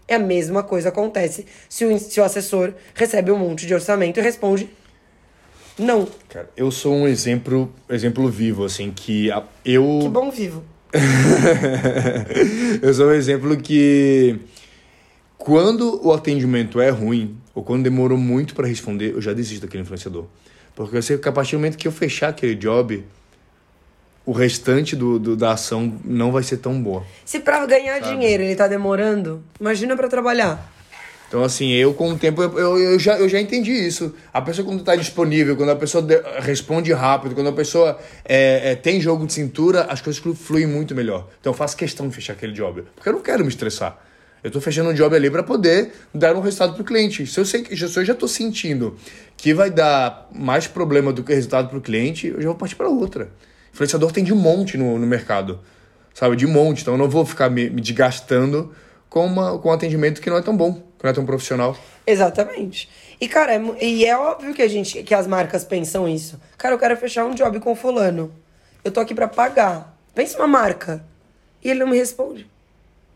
É 0.06 0.14
a 0.14 0.18
mesma 0.18 0.62
coisa 0.62 0.88
acontece 0.90 1.46
se 1.68 1.84
o, 1.84 1.98
se 1.98 2.20
o 2.20 2.24
assessor 2.24 2.74
recebe 2.94 3.32
um 3.32 3.38
monte 3.38 3.66
de 3.66 3.74
orçamento 3.74 4.18
e 4.20 4.22
responde 4.22 4.68
não. 5.78 6.06
Cara, 6.28 6.48
eu 6.56 6.70
sou 6.70 6.94
um 6.94 7.06
exemplo, 7.08 7.72
exemplo 7.88 8.28
vivo, 8.28 8.64
assim, 8.64 8.90
que 8.94 9.30
a- 9.30 9.42
eu. 9.64 10.00
Que 10.02 10.08
bom 10.08 10.30
vivo. 10.30 10.62
eu 12.82 12.92
sou 12.94 13.06
um 13.08 13.12
exemplo 13.12 13.56
que 13.56 14.38
quando 15.38 16.00
o 16.06 16.12
atendimento 16.12 16.80
é 16.80 16.90
ruim 16.90 17.36
ou 17.54 17.62
quando 17.62 17.82
demorou 17.84 18.18
muito 18.18 18.54
para 18.54 18.66
responder, 18.66 19.12
eu 19.14 19.20
já 19.20 19.32
desisto 19.32 19.62
daquele 19.66 19.82
influenciador. 19.82 20.26
Porque 20.74 20.96
eu 20.96 21.02
sei 21.02 21.18
que 21.18 21.28
a 21.28 21.32
partir 21.32 21.52
do 21.52 21.58
momento 21.58 21.76
que 21.76 21.86
eu 21.86 21.92
fechar 21.92 22.28
aquele 22.28 22.54
job, 22.54 23.04
o 24.24 24.32
restante 24.32 24.94
do, 24.96 25.18
do- 25.18 25.36
da 25.36 25.52
ação 25.52 25.98
não 26.04 26.32
vai 26.32 26.42
ser 26.42 26.58
tão 26.58 26.80
boa. 26.80 27.04
Se 27.24 27.40
pra 27.40 27.66
ganhar 27.66 27.98
dinheiro 28.00 28.42
ele 28.42 28.54
tá 28.56 28.66
demorando, 28.68 29.42
imagina 29.60 29.96
pra 29.96 30.08
trabalhar. 30.08 30.71
Então, 31.32 31.42
assim, 31.42 31.70
eu 31.70 31.94
com 31.94 32.10
o 32.10 32.18
tempo, 32.18 32.42
eu, 32.42 32.78
eu, 32.78 32.98
já, 32.98 33.18
eu 33.18 33.26
já 33.26 33.40
entendi 33.40 33.72
isso. 33.72 34.14
A 34.34 34.42
pessoa 34.42 34.66
quando 34.66 34.80
está 34.80 34.94
disponível, 34.94 35.56
quando 35.56 35.70
a 35.70 35.76
pessoa 35.76 36.02
de- 36.02 36.20
responde 36.40 36.92
rápido, 36.92 37.34
quando 37.34 37.46
a 37.48 37.52
pessoa 37.54 37.98
é, 38.22 38.72
é, 38.72 38.74
tem 38.74 39.00
jogo 39.00 39.26
de 39.26 39.32
cintura, 39.32 39.84
as 39.84 40.02
coisas 40.02 40.20
flu- 40.20 40.34
fluem 40.34 40.66
muito 40.66 40.94
melhor. 40.94 41.26
Então 41.40 41.54
eu 41.54 41.56
faço 41.56 41.74
questão 41.74 42.06
de 42.06 42.14
fechar 42.14 42.34
aquele 42.34 42.52
job. 42.52 42.84
Porque 42.94 43.08
eu 43.08 43.14
não 43.14 43.22
quero 43.22 43.42
me 43.44 43.48
estressar. 43.48 43.98
Eu 44.44 44.48
estou 44.48 44.60
fechando 44.60 44.90
um 44.90 44.92
job 44.92 45.16
ali 45.16 45.30
para 45.30 45.42
poder 45.42 45.92
dar 46.14 46.36
um 46.36 46.42
resultado 46.42 46.74
para 46.74 46.82
o 46.82 46.84
cliente. 46.84 47.26
Se 47.26 47.40
eu, 47.40 47.46
sei 47.46 47.62
que, 47.62 47.74
se 47.74 47.98
eu 47.98 48.04
já 48.04 48.12
estou 48.12 48.28
sentindo 48.28 48.94
que 49.34 49.54
vai 49.54 49.70
dar 49.70 50.28
mais 50.34 50.66
problema 50.66 51.14
do 51.14 51.24
que 51.24 51.32
resultado 51.32 51.70
para 51.70 51.78
o 51.78 51.80
cliente, 51.80 52.26
eu 52.26 52.42
já 52.42 52.48
vou 52.48 52.56
partir 52.56 52.76
para 52.76 52.90
outra. 52.90 53.30
Influenciador 53.72 54.12
tem 54.12 54.22
de 54.22 54.34
monte 54.34 54.76
no, 54.76 54.98
no 54.98 55.06
mercado. 55.06 55.60
Sabe? 56.12 56.36
De 56.36 56.46
monte. 56.46 56.82
Então 56.82 56.92
eu 56.92 56.98
não 56.98 57.08
vou 57.08 57.24
ficar 57.24 57.48
me, 57.48 57.70
me 57.70 57.80
desgastando 57.80 58.70
com, 59.08 59.24
uma, 59.26 59.58
com 59.58 59.68
um 59.68 59.72
atendimento 59.72 60.20
que 60.20 60.28
não 60.30 60.38
é 60.38 60.42
tão 60.42 60.56
bom, 60.56 60.82
é 61.10 61.12
tão 61.12 61.24
profissional. 61.24 61.76
Exatamente. 62.06 62.88
E, 63.20 63.28
cara, 63.28 63.54
é, 63.54 63.84
e 63.84 64.04
é 64.04 64.16
óbvio 64.16 64.52
que 64.54 64.62
a 64.62 64.68
gente, 64.68 65.02
que 65.02 65.14
as 65.14 65.26
marcas 65.26 65.64
pensam 65.64 66.08
isso. 66.08 66.40
Cara, 66.58 66.74
eu 66.74 66.78
quero 66.78 66.96
fechar 66.96 67.24
um 67.24 67.34
job 67.34 67.60
com 67.60 67.74
fulano. 67.74 68.32
Eu 68.84 68.90
tô 68.90 69.00
aqui 69.00 69.14
pra 69.14 69.28
pagar. 69.28 69.96
Pensa 70.14 70.38
uma 70.38 70.48
marca. 70.48 71.04
E 71.62 71.70
ele 71.70 71.80
não 71.80 71.88
me 71.88 71.96
responde. 71.96 72.46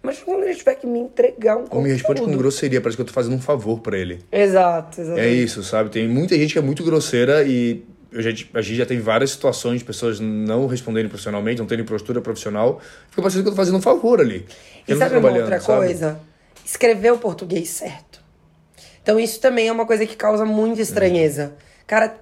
Mas 0.03 0.21
quando 0.21 0.45
ele 0.45 0.55
tiver 0.55 0.77
que 0.77 0.87
me 0.87 1.01
entregar 1.01 1.57
um 1.57 1.65
Ou 1.69 1.83
me 1.83 1.91
responde 1.91 2.21
com 2.21 2.31
grosseria, 2.37 2.81
parece 2.81 2.97
que 2.97 3.03
eu 3.03 3.07
tô 3.07 3.13
fazendo 3.13 3.35
um 3.35 3.41
favor 3.41 3.81
pra 3.81 3.99
ele. 3.99 4.25
Exato, 4.31 5.01
É 5.01 5.03
exatamente. 5.03 5.43
isso, 5.43 5.65
sabe? 5.65 5.91
Tem 5.91 6.07
muita 6.07 6.37
gente 6.37 6.53
que 6.53 6.59
é 6.61 6.63
muito 6.63 6.85
grosseira 6.85 7.43
e 7.43 7.85
eu 8.13 8.23
já, 8.23 8.31
a 8.55 8.63
gente 8.63 8.77
já 8.77 8.87
tem 8.87 9.01
várias 9.01 9.33
situações 9.33 9.81
de 9.81 9.85
pessoas 9.85 10.21
não 10.21 10.69
responderem 10.69 11.09
profissionalmente, 11.09 11.59
não 11.59 11.67
terem 11.67 11.85
postura 11.85 12.21
profissional. 12.21 12.81
Fica 13.11 13.21
parecendo 13.21 13.43
que 13.43 13.49
eu 13.49 13.53
tô 13.53 13.57
fazendo 13.57 13.79
um 13.79 13.83
favor 13.83 14.21
ali. 14.21 14.47
E 14.87 14.95
sabe 14.95 15.17
uma 15.17 15.29
outra 15.29 15.61
sabe? 15.61 15.87
coisa? 15.87 16.21
Escrever 16.67 17.13
o 17.13 17.19
português 17.19 17.69
certo. 17.71 18.21
Então 19.01 19.21
isso 19.21 19.41
também 19.41 19.69
é 19.69 19.73
uma 19.73 19.87
coisa 19.87 20.05
que 20.05 20.17
causa 20.17 20.45
muita 20.45 20.83
estranheza. 20.83 21.55
Cara, 21.87 22.17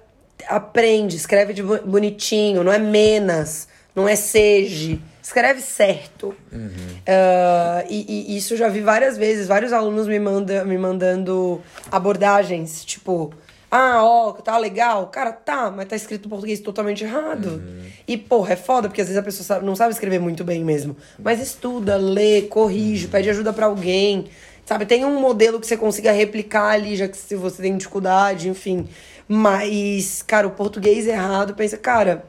aprende, 0.47 1.15
escreve 1.15 1.51
de 1.51 1.63
bo- 1.63 1.81
bonitinho, 1.83 2.63
não 2.63 2.71
é 2.71 2.77
menos, 2.77 3.67
não 3.95 4.07
é 4.07 4.15
seja. 4.15 4.99
Escreve 5.21 5.61
certo. 5.61 6.35
Uhum. 6.53 6.69
Ah, 7.07 7.83
e, 7.89 8.27
e 8.33 8.37
isso 8.37 8.53
eu 8.53 8.57
já 8.59 8.67
vi 8.69 8.81
várias 8.81 9.17
vezes, 9.17 9.47
vários 9.47 9.73
alunos 9.73 10.07
me, 10.07 10.19
manda, 10.19 10.63
me 10.63 10.77
mandando 10.77 11.59
abordagens, 11.91 12.85
tipo, 12.85 13.33
ah, 13.75 14.03
ó, 14.03 14.31
tá 14.33 14.57
legal. 14.57 15.07
Cara, 15.07 15.31
tá, 15.31 15.69
mas 15.69 15.87
tá 15.87 15.95
escrito 15.95 16.25
em 16.27 16.29
português 16.29 16.59
totalmente 16.59 17.03
errado. 17.03 17.45
Uhum. 17.47 17.85
E, 18.07 18.17
porra, 18.17 18.53
é 18.53 18.55
foda, 18.55 18.87
porque 18.87 19.01
às 19.01 19.07
vezes 19.07 19.19
a 19.19 19.23
pessoa 19.23 19.45
sabe- 19.45 19.65
não 19.65 19.75
sabe 19.75 19.91
escrever 19.93 20.19
muito 20.19 20.43
bem 20.43 20.63
mesmo. 20.63 20.95
Mas 21.19 21.41
estuda, 21.41 21.97
lê, 21.97 22.43
corrige, 22.43 23.07
pede 23.07 23.29
ajuda 23.29 23.51
pra 23.51 23.65
alguém. 23.65 24.25
Sabe, 24.65 24.85
tem 24.85 25.05
um 25.05 25.19
modelo 25.19 25.59
que 25.59 25.67
você 25.67 25.77
consiga 25.77 26.11
replicar 26.11 26.69
ali, 26.69 26.95
já 26.95 27.07
que 27.07 27.15
se 27.17 27.35
você 27.35 27.61
tem 27.61 27.77
dificuldade, 27.77 28.49
enfim. 28.49 28.87
Mas, 29.27 30.21
cara, 30.23 30.47
o 30.47 30.51
português 30.51 31.05
errado, 31.07 31.53
pensa, 31.53 31.77
cara, 31.77 32.25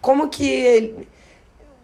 como 0.00 0.28
que 0.28 0.48
ele, 0.48 1.08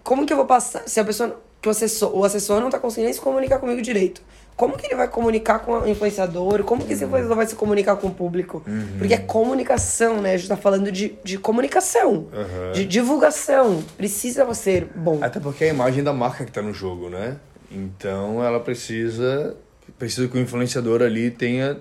como 0.04 0.24
que 0.26 0.32
eu 0.32 0.36
vou 0.36 0.46
passar 0.46 0.82
se 0.88 1.00
a 1.00 1.04
pessoa 1.04 1.40
que 1.60 1.68
o 1.68 1.70
assessor, 1.72 2.16
o 2.16 2.24
assessor 2.24 2.60
não 2.60 2.70
tá 2.70 2.78
conseguindo 2.78 3.06
nem 3.06 3.12
se 3.14 3.20
comunicar 3.20 3.58
comigo 3.58 3.82
direito? 3.82 4.22
Como 4.58 4.76
que 4.76 4.86
ele 4.86 4.96
vai 4.96 5.06
comunicar 5.06 5.60
com 5.60 5.70
o 5.78 5.88
influenciador? 5.88 6.64
Como 6.64 6.84
que 6.84 6.92
esse 6.92 7.04
influenciador 7.04 7.36
vai 7.36 7.46
se 7.46 7.54
comunicar 7.54 7.94
com 7.94 8.08
o 8.08 8.10
público? 8.10 8.60
Porque 8.98 9.14
é 9.14 9.18
comunicação, 9.18 10.20
né? 10.20 10.34
A 10.34 10.36
gente 10.36 10.48
tá 10.48 10.56
falando 10.56 10.90
de, 10.90 11.14
de 11.22 11.38
comunicação, 11.38 12.26
Aham. 12.32 12.72
de 12.72 12.84
divulgação. 12.84 13.84
Precisa 13.96 14.52
ser 14.54 14.88
bom. 14.96 15.20
Até 15.22 15.38
porque 15.38 15.62
é 15.62 15.70
a 15.70 15.72
imagem 15.72 16.02
da 16.02 16.12
marca 16.12 16.44
que 16.44 16.50
tá 16.50 16.60
no 16.60 16.74
jogo, 16.74 17.08
né? 17.08 17.36
Então 17.70 18.42
ela 18.42 18.58
precisa. 18.58 19.56
Precisa 19.96 20.26
que 20.26 20.36
o 20.36 20.40
influenciador 20.40 21.02
ali 21.02 21.30
tenha. 21.30 21.78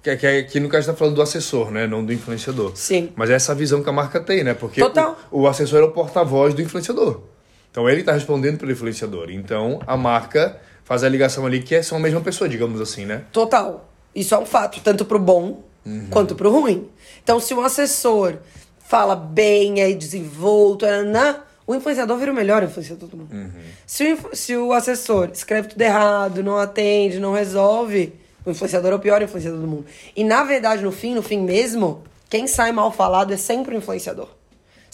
Que, 0.00 0.16
que, 0.16 0.42
que 0.44 0.60
no 0.60 0.68
caso 0.68 0.86
tá 0.86 0.94
falando 0.94 1.16
do 1.16 1.22
assessor, 1.22 1.72
né? 1.72 1.84
Não 1.88 2.04
do 2.04 2.12
influenciador. 2.12 2.76
Sim. 2.76 3.12
Mas 3.16 3.28
é 3.28 3.34
essa 3.34 3.56
visão 3.56 3.82
que 3.82 3.88
a 3.88 3.92
marca 3.92 4.20
tem, 4.20 4.44
né? 4.44 4.54
Porque 4.54 4.80
Total. 4.80 5.18
O, 5.32 5.40
o 5.40 5.48
assessor 5.48 5.80
é 5.80 5.84
o 5.84 5.90
porta-voz 5.90 6.54
do 6.54 6.62
influenciador. 6.62 7.22
Então 7.72 7.90
ele 7.90 8.04
tá 8.04 8.12
respondendo 8.12 8.56
pelo 8.56 8.70
influenciador. 8.70 9.32
Então 9.32 9.80
a 9.84 9.96
marca 9.96 10.60
faz 10.84 11.02
a 11.04 11.08
ligação 11.08 11.44
ali 11.46 11.62
que 11.62 11.74
é- 11.74 11.82
são 11.82 11.98
a 11.98 12.00
mesma 12.00 12.20
pessoa, 12.20 12.48
digamos 12.48 12.80
assim, 12.80 13.04
né? 13.04 13.22
Total. 13.32 13.88
Isso 14.14 14.34
é 14.34 14.38
um 14.38 14.46
fato, 14.46 14.80
tanto 14.82 15.04
pro 15.04 15.18
bom 15.18 15.62
quanto 16.10 16.34
pro 16.34 16.50
ruim. 16.50 16.88
Então, 17.22 17.38
se 17.40 17.52
o 17.52 17.60
assessor 17.60 18.36
fala 18.86 19.14
bem, 19.16 19.80
é 19.80 19.92
desenvolto, 19.92 20.86
né, 20.86 21.36
o 21.66 21.74
influenciador 21.74 22.16
vira 22.18 22.30
o 22.30 22.34
melhor 22.34 22.62
influenciador 22.62 23.08
do 23.08 23.16
mundo. 23.16 23.50
Se, 23.86 24.04
o, 24.04 24.08
inf- 24.12 24.26
se 24.34 24.56
o 24.56 24.72
assessor 24.72 25.30
escreve 25.32 25.68
tudo 25.68 25.80
errado, 25.82 26.42
não 26.42 26.56
atende, 26.58 27.18
não 27.18 27.32
resolve, 27.34 28.12
o 28.46 28.50
influenciador 28.50 28.92
é 28.92 28.94
o 28.94 28.98
pior 28.98 29.20
influenciador 29.22 29.60
do 29.60 29.66
mundo. 29.66 29.86
E, 30.14 30.22
na 30.24 30.44
verdade, 30.44 30.82
no 30.82 30.92
fim, 30.92 31.14
no 31.14 31.22
fim 31.22 31.40
mesmo, 31.40 32.02
quem 32.30 32.46
sai 32.46 32.72
mal 32.72 32.92
falado 32.92 33.32
é 33.32 33.36
sempre 33.36 33.74
o 33.74 33.78
influenciador. 33.78 34.28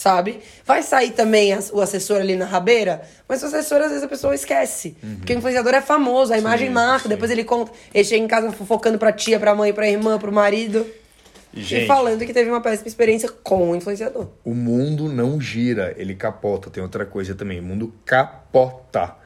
Sabe? 0.00 0.40
Vai 0.64 0.82
sair 0.82 1.10
também 1.10 1.52
as- 1.52 1.70
o 1.70 1.78
assessor 1.78 2.22
ali 2.22 2.34
na 2.34 2.46
rabeira, 2.46 3.02
mas 3.28 3.42
o 3.42 3.46
assessor, 3.46 3.82
às 3.82 3.88
vezes, 3.88 4.02
a 4.02 4.08
pessoa 4.08 4.34
esquece. 4.34 4.96
Porque 5.18 5.34
o 5.34 5.36
influenciador 5.36 5.74
é 5.74 5.82
famoso, 5.82 6.32
a 6.32 6.38
imagem 6.38 6.70
marca, 6.70 7.02
sim. 7.02 7.08
depois 7.10 7.30
ele 7.30 7.44
conta. 7.44 7.70
Ele 7.92 8.02
chega 8.02 8.24
em 8.24 8.26
casa 8.26 8.50
fofocando 8.50 8.96
pra 8.98 9.12
tia, 9.12 9.38
pra 9.38 9.54
mãe, 9.54 9.74
pra 9.74 9.86
irmã, 9.86 10.18
pro 10.18 10.32
marido. 10.32 10.86
Gente, 11.52 11.84
e 11.84 11.86
falando 11.86 12.24
que 12.24 12.32
teve 12.32 12.48
uma 12.48 12.62
péssima 12.62 12.88
experiência 12.88 13.28
com 13.28 13.72
o 13.72 13.76
influenciador. 13.76 14.28
O 14.42 14.54
mundo 14.54 15.06
não 15.06 15.38
gira, 15.38 15.92
ele 15.98 16.14
capota. 16.14 16.70
Tem 16.70 16.82
outra 16.82 17.04
coisa 17.04 17.34
também, 17.34 17.60
o 17.60 17.62
mundo 17.62 17.92
capota. 18.06 19.16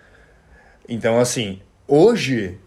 Então, 0.88 1.20
assim, 1.20 1.60
hoje 1.87 2.58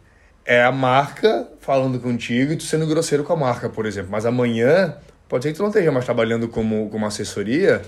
é 0.46 0.64
a 0.64 0.72
marca 0.72 1.46
falando 1.60 2.00
contigo 2.00 2.54
e 2.54 2.56
tu 2.56 2.64
sendo 2.64 2.88
grosseiro 2.88 3.26
com 3.26 3.34
a 3.34 3.36
marca, 3.36 3.68
por 3.68 3.86
exemplo. 3.86 4.10
Mas 4.10 4.26
amanhã, 4.26 4.96
pode 5.28 5.44
ser 5.44 5.52
que 5.52 5.58
tu 5.58 5.62
não 5.62 5.70
esteja 5.70 5.92
mais 5.92 6.06
trabalhando 6.06 6.48
como, 6.48 6.90
como 6.90 7.06
assessoria 7.06 7.82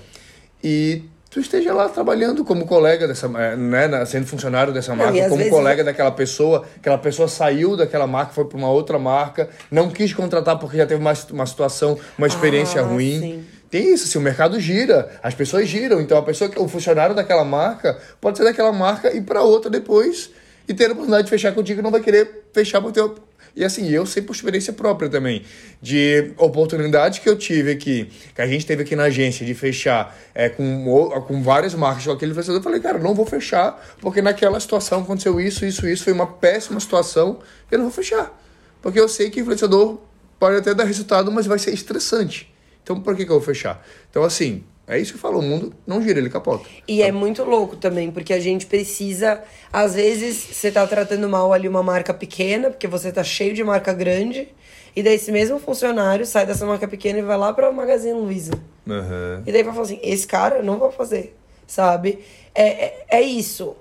e 0.63 1.03
tu 1.29 1.39
esteja 1.39 1.73
lá 1.73 1.87
trabalhando 1.87 2.43
como 2.43 2.65
colega 2.65 3.07
dessa, 3.07 3.27
é, 3.27 3.55
né, 3.55 4.05
sendo 4.05 4.25
funcionário 4.25 4.73
dessa 4.73 4.95
marca, 4.95 5.13
não, 5.13 5.29
como 5.29 5.49
colega 5.49 5.83
daquela 5.83 6.11
pessoa, 6.11 6.65
aquela 6.77 6.97
pessoa 6.97 7.27
saiu 7.27 7.77
daquela 7.77 8.07
marca, 8.07 8.33
foi 8.33 8.45
para 8.45 8.57
uma 8.57 8.69
outra 8.69 8.97
marca, 8.97 9.49
não 9.69 9.89
quis 9.89 10.13
contratar 10.13 10.57
porque 10.57 10.77
já 10.77 10.85
teve 10.85 10.99
uma, 10.99 11.13
uma 11.31 11.45
situação, 11.45 11.97
uma 12.17 12.27
experiência 12.27 12.81
ah, 12.81 12.85
ruim. 12.85 13.19
Sim. 13.19 13.45
Tem 13.69 13.93
isso, 13.93 14.05
assim, 14.05 14.17
o 14.17 14.21
mercado 14.21 14.59
gira, 14.59 15.11
as 15.21 15.35
pessoas 15.35 15.67
giram, 15.67 16.01
então 16.01 16.17
a 16.17 16.23
pessoa 16.23 16.49
que 16.49 16.59
o 16.59 16.67
funcionário 16.67 17.15
daquela 17.15 17.45
marca 17.45 17.99
pode 18.19 18.39
ser 18.39 18.43
daquela 18.43 18.71
marca 18.71 19.15
e 19.15 19.21
para 19.21 19.43
outra 19.43 19.69
depois 19.69 20.31
e 20.67 20.73
ter 20.73 20.85
a 20.85 20.91
oportunidade 20.93 21.25
de 21.25 21.29
fechar 21.29 21.53
contigo 21.53 21.79
não 21.79 21.91
vai 21.91 22.01
querer 22.01 22.45
fechar 22.51 22.81
por 22.81 22.91
teu 22.91 23.15
e 23.59 23.65
assim, 23.65 23.89
eu 23.89 24.05
sei 24.05 24.23
por 24.23 24.33
experiência 24.33 24.71
própria 24.71 25.09
também, 25.09 25.43
de 25.81 26.31
oportunidades 26.37 27.19
que 27.19 27.27
eu 27.27 27.37
tive 27.37 27.71
aqui, 27.71 28.09
que 28.33 28.41
a 28.41 28.47
gente 28.47 28.65
teve 28.65 28.83
aqui 28.83 28.95
na 28.95 29.03
agência, 29.03 29.45
de 29.45 29.53
fechar 29.53 30.17
é, 30.33 30.47
com, 30.47 30.85
com 31.27 31.43
várias 31.43 31.73
marcas 31.73 32.05
com 32.05 32.11
aquele 32.13 32.31
influenciador, 32.31 32.61
eu 32.61 32.63
falei, 32.63 32.79
cara, 32.79 32.97
não 32.97 33.13
vou 33.13 33.25
fechar, 33.25 33.77
porque 33.99 34.21
naquela 34.21 34.57
situação 34.61 35.01
aconteceu 35.01 35.41
isso, 35.41 35.65
isso, 35.65 35.85
isso, 35.85 36.05
foi 36.05 36.13
uma 36.13 36.25
péssima 36.25 36.79
situação, 36.79 37.39
eu 37.69 37.77
não 37.79 37.85
vou 37.87 37.93
fechar. 37.93 38.33
Porque 38.81 38.97
eu 38.97 39.09
sei 39.09 39.29
que 39.29 39.39
o 39.39 39.41
influenciador 39.41 39.99
pode 40.39 40.55
até 40.55 40.73
dar 40.73 40.85
resultado, 40.85 41.29
mas 41.29 41.45
vai 41.45 41.59
ser 41.59 41.73
estressante. 41.73 42.49
Então, 42.81 43.01
por 43.01 43.13
que, 43.13 43.25
que 43.25 43.31
eu 43.31 43.35
vou 43.35 43.45
fechar? 43.45 43.85
Então, 44.09 44.23
assim, 44.23 44.63
é 44.89 44.97
isso 44.97 45.13
que 45.13 45.19
fala, 45.19 45.37
o 45.37 45.41
mundo 45.41 45.71
não 45.85 46.01
gira, 46.01 46.17
ele 46.17 46.31
capota. 46.31 46.67
E 46.87 47.03
é 47.03 47.11
muito 47.11 47.43
louco 47.43 47.75
também, 47.75 48.09
porque 48.09 48.33
a 48.33 48.39
gente 48.39 48.65
precisa. 48.65 49.39
Às 49.71 49.93
vezes, 49.93 50.35
você 50.35 50.71
tá 50.71 50.85
tratando 50.87 51.29
mal 51.29 51.53
ali 51.53 51.67
uma 51.67 51.83
marca 51.83 52.11
pequena, 52.11 52.71
porque 52.71 52.87
você 52.87 53.11
tá 53.11 53.23
cheio 53.23 53.53
de 53.53 53.63
marca 53.63 53.93
grande, 53.93 54.47
e 54.95 55.03
daí 55.03 55.13
esse 55.13 55.31
mesmo 55.31 55.59
funcionário 55.59 56.25
sai 56.25 56.47
dessa 56.47 56.65
marca 56.65 56.87
pequena 56.87 57.19
e 57.19 57.21
vai 57.21 57.37
lá 57.37 57.53
pra 57.53 57.71
Magazine 57.71 58.19
Luiza. 58.19 58.53
Uhum. 58.87 59.43
E 59.45 59.51
daí 59.51 59.61
vai 59.61 59.73
falar 59.73 59.85
assim: 59.85 59.99
esse 60.01 60.25
cara 60.25 60.57
eu 60.57 60.63
não 60.63 60.79
vou 60.79 60.91
fazer, 60.91 61.37
sabe? 61.67 62.25
É, 62.55 62.67
é, 62.67 63.05
é 63.09 63.21
isso. 63.21 63.75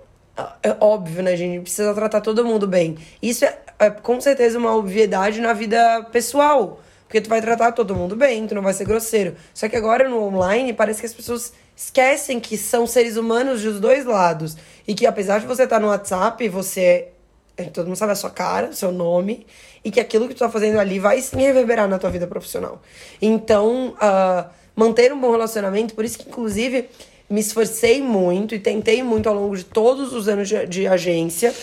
É 0.63 0.77
óbvio, 0.79 1.23
né, 1.23 1.35
gente? 1.37 1.63
Precisa 1.63 1.95
tratar 1.95 2.21
todo 2.21 2.45
mundo 2.45 2.67
bem. 2.67 2.99
Isso 3.21 3.47
é, 3.47 3.59
é 3.79 3.91
com 3.91 4.21
certeza 4.21 4.59
uma 4.59 4.77
obviedade 4.77 5.41
na 5.41 5.55
vida 5.55 6.05
pessoal. 6.13 6.81
Porque 7.09 7.23
tu 7.23 7.31
vai 7.31 7.41
tratar 7.41 7.73
todo 7.73 7.95
mundo 7.95 8.15
bem, 8.15 8.47
tu 8.47 8.55
não 8.55 8.61
vai 8.61 8.75
ser 8.75 8.85
grosseiro. 8.85 9.35
Só 9.55 9.67
que 9.67 9.75
agora 9.75 10.07
no 10.07 10.23
online 10.25 10.75
parece 10.75 11.01
que 11.01 11.07
as 11.07 11.15
pessoas 11.15 11.55
esquecem 11.75 12.39
que 12.39 12.59
são 12.59 12.87
seres 12.87 13.17
humanos 13.17 13.63
dos 13.63 13.81
dois 13.81 14.05
lados. 14.05 14.59
E 14.87 14.95
que 14.95 15.07
apesar 15.07 15.41
de 15.41 15.47
você 15.47 15.63
estar 15.63 15.81
no 15.81 15.89
WhatsApp, 15.89 16.47
você. 16.51 17.09
É, 17.57 17.65
todo 17.65 17.87
mundo 17.87 17.97
sabe 17.97 18.13
a 18.13 18.15
sua 18.15 18.29
cara, 18.29 18.69
o 18.69 18.75
seu 18.75 18.93
nome. 18.93 19.47
E 19.83 19.91
que 19.91 19.99
aquilo 19.99 20.29
que 20.29 20.35
tu 20.35 20.41
tá 20.41 20.51
fazendo 20.51 20.79
ali 20.79 20.99
vai 20.99 21.23
sim 21.23 21.39
reverberar 21.39 21.89
na 21.89 21.99
tua 21.99 22.11
vida 22.11 22.27
profissional. 22.27 22.83
Então, 23.23 23.95
uh, 23.95 24.51
manter 24.77 25.11
um 25.11 25.19
bom 25.19 25.31
relacionamento, 25.31 25.95
por 25.95 26.05
isso 26.05 26.19
que, 26.19 26.29
inclusive, 26.29 26.91
me 27.29 27.41
esforcei 27.41 28.03
muito 28.03 28.55
e 28.55 28.59
tentei 28.59 29.03
muito 29.03 29.31
ao 29.31 29.35
longo 29.35 29.57
de 29.57 29.65
todos 29.65 30.13
os 30.13 30.29
anos 30.29 30.47
de, 30.47 30.67
de 30.67 30.87
agência, 30.87 31.55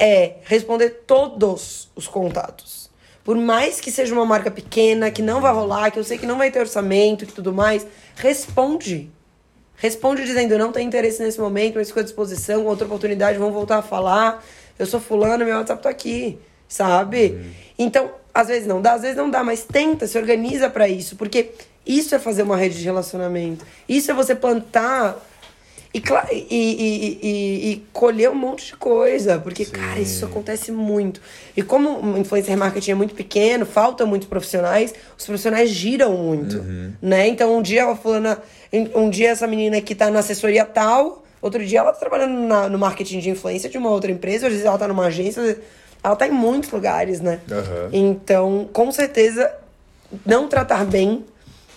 é 0.00 0.36
responder 0.44 1.02
todos 1.06 1.90
os 1.94 2.08
contatos 2.08 2.84
por 3.24 3.36
mais 3.36 3.80
que 3.80 3.90
seja 3.90 4.14
uma 4.14 4.26
marca 4.26 4.50
pequena, 4.50 5.10
que 5.10 5.22
não 5.22 5.40
vai 5.40 5.52
rolar, 5.52 5.90
que 5.90 5.98
eu 5.98 6.04
sei 6.04 6.18
que 6.18 6.26
não 6.26 6.36
vai 6.36 6.50
ter 6.50 6.60
orçamento 6.60 7.24
e 7.24 7.26
tudo 7.26 7.52
mais, 7.52 7.86
responde. 8.14 9.10
Responde 9.76 10.24
dizendo, 10.24 10.56
não 10.58 10.70
tem 10.70 10.86
interesse 10.86 11.22
nesse 11.22 11.40
momento, 11.40 11.76
mas 11.76 11.88
fico 11.88 12.00
à 12.00 12.02
disposição, 12.02 12.66
outra 12.66 12.86
oportunidade, 12.86 13.38
vamos 13.38 13.54
voltar 13.54 13.78
a 13.78 13.82
falar. 13.82 14.44
Eu 14.78 14.86
sou 14.86 15.00
fulano, 15.00 15.44
meu 15.44 15.56
WhatsApp 15.56 15.82
tá 15.82 15.88
aqui, 15.88 16.38
sabe? 16.68 17.28
Uhum. 17.28 17.50
Então, 17.78 18.10
às 18.32 18.48
vezes 18.48 18.66
não 18.66 18.82
dá, 18.82 18.92
às 18.92 19.02
vezes 19.02 19.16
não 19.16 19.30
dá, 19.30 19.42
mas 19.42 19.64
tenta, 19.64 20.06
se 20.06 20.18
organiza 20.18 20.68
para 20.68 20.86
isso, 20.86 21.16
porque 21.16 21.52
isso 21.86 22.14
é 22.14 22.18
fazer 22.18 22.42
uma 22.42 22.56
rede 22.56 22.78
de 22.78 22.84
relacionamento. 22.84 23.64
Isso 23.88 24.10
é 24.10 24.14
você 24.14 24.34
plantar 24.34 25.16
e, 25.94 26.00
e, 26.00 26.54
e, 26.54 27.18
e, 27.22 27.72
e 27.72 27.86
colher 27.92 28.28
um 28.28 28.34
monte 28.34 28.66
de 28.66 28.76
coisa. 28.76 29.38
Porque, 29.38 29.64
Sim. 29.64 29.70
cara, 29.70 30.00
isso 30.00 30.24
acontece 30.24 30.72
muito. 30.72 31.20
E 31.56 31.62
como 31.62 32.00
o 32.00 32.18
influencer 32.18 32.58
marketing 32.58 32.90
é 32.90 32.94
muito 32.96 33.14
pequeno, 33.14 33.64
falta 33.64 34.04
muitos 34.04 34.26
profissionais, 34.26 34.92
os 35.16 35.24
profissionais 35.24 35.70
giram 35.70 36.16
muito. 36.16 36.58
Uhum. 36.58 36.92
Né? 37.00 37.28
Então, 37.28 37.56
um 37.56 37.62
dia 37.62 37.86
a 37.86 37.94
fulana. 37.94 38.42
Um 38.92 39.08
dia 39.08 39.30
essa 39.30 39.46
menina 39.46 39.80
que 39.80 39.94
tá 39.94 40.10
na 40.10 40.18
assessoria 40.18 40.64
tal, 40.64 41.24
outro 41.40 41.64
dia 41.64 41.78
ela 41.78 41.92
tá 41.92 42.00
trabalhando 42.00 42.40
na, 42.40 42.68
no 42.68 42.76
marketing 42.76 43.20
de 43.20 43.30
influência 43.30 43.70
de 43.70 43.78
uma 43.78 43.88
outra 43.88 44.10
empresa, 44.10 44.48
às 44.48 44.52
vezes 44.52 44.66
ela 44.66 44.76
tá 44.76 44.88
numa 44.88 45.06
agência, 45.06 45.60
ela 46.02 46.16
tá 46.16 46.26
em 46.26 46.32
muitos 46.32 46.72
lugares, 46.72 47.20
né? 47.20 47.38
Uhum. 47.48 47.88
Então, 47.92 48.68
com 48.72 48.90
certeza, 48.90 49.48
não 50.26 50.48
tratar 50.48 50.84
bem 50.84 51.24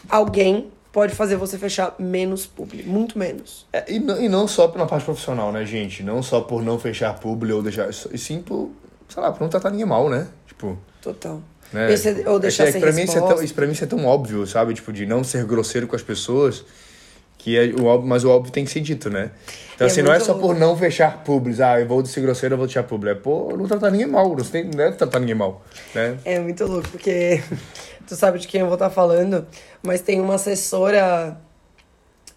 alguém 0.10 0.72
pode 0.92 1.14
fazer 1.16 1.36
você 1.36 1.58
fechar 1.58 1.96
menos 2.00 2.46
publi, 2.46 2.84
muito 2.84 3.18
menos. 3.18 3.66
É, 3.72 3.92
e, 3.92 4.00
não, 4.00 4.22
e 4.22 4.30
não 4.30 4.48
só 4.48 4.68
na 4.76 4.86
parte 4.86 5.06
profissional, 5.06 5.52
né, 5.52 5.66
gente? 5.66 6.04
Não 6.04 6.24
só 6.24 6.42
por 6.42 6.64
não 6.64 6.80
fechar 6.80 7.20
publi 7.20 7.52
ou 7.52 7.62
deixar. 7.62 7.90
E 7.90 8.18
sim 8.18 8.42
por, 8.42 8.72
sei 9.08 9.22
lá, 9.22 9.32
por 9.32 9.42
não 9.42 9.50
tratar 9.50 9.70
ninguém 9.70 9.86
mal, 9.86 10.10
né? 10.10 10.28
Tipo. 10.48 10.78
Total. 11.02 11.42
Né? 11.72 11.92
Esse, 11.92 12.24
ou 12.28 12.40
deixar 12.40 12.68
é, 12.68 12.72
sem 12.72 12.82
pra 12.82 12.92
mim 12.92 13.04
isso, 13.04 13.18
é 13.18 13.22
tão, 13.22 13.44
isso 13.44 13.54
pra 13.54 13.68
mim 13.68 13.76
é 13.80 13.86
tão 13.86 14.06
óbvio, 14.06 14.46
sabe? 14.48 14.74
Tipo, 14.74 14.94
de 14.94 15.06
não 15.06 15.24
ser 15.24 15.46
grosseiro 15.46 15.88
com 15.88 15.96
as 15.96 16.04
pessoas. 16.04 16.64
Que 17.38 17.56
é 17.56 17.66
o 17.68 17.86
óbvio, 17.86 18.10
mas 18.10 18.24
o 18.24 18.32
óbvio 18.32 18.52
tem 18.52 18.66
que 18.66 18.72
ser 18.72 18.80
dito, 18.80 19.12
né? 19.12 19.30
Então, 19.76 19.86
é 19.86 19.90
assim, 19.92 20.02
não 20.02 20.12
é 20.12 20.20
só 20.20 20.34
por 20.34 20.56
não 20.56 20.76
fechar 20.76 21.24
publis, 21.24 21.62
ah, 21.62 21.80
eu 21.80 21.88
vou 21.88 22.04
ser 22.04 22.22
grosseiro, 22.22 22.54
eu 22.54 22.58
vou 22.58 22.66
deixar 22.66 22.82
publi. 22.82 23.12
É 23.12 23.16
por 23.16 23.56
não 23.56 23.68
tratar 23.68 23.92
ninguém 23.92 24.08
mal, 24.08 24.36
não 24.36 24.44
tem, 24.44 24.64
não 24.64 24.84
é 24.84 24.92
tratar 24.92 25.20
ninguém 25.20 25.36
mal, 25.36 25.64
né? 25.94 26.18
É 26.26 26.40
muito 26.40 26.66
louco, 26.66 26.90
porque 26.90 27.44
tu 28.08 28.16
sabe 28.16 28.40
de 28.40 28.48
quem 28.48 28.62
eu 28.62 28.68
vou 28.68 28.76
estar 28.76 28.90
falando, 28.90 29.46
mas 29.84 30.02
tem 30.02 30.20
uma 30.20 30.36
assessora 30.36 31.38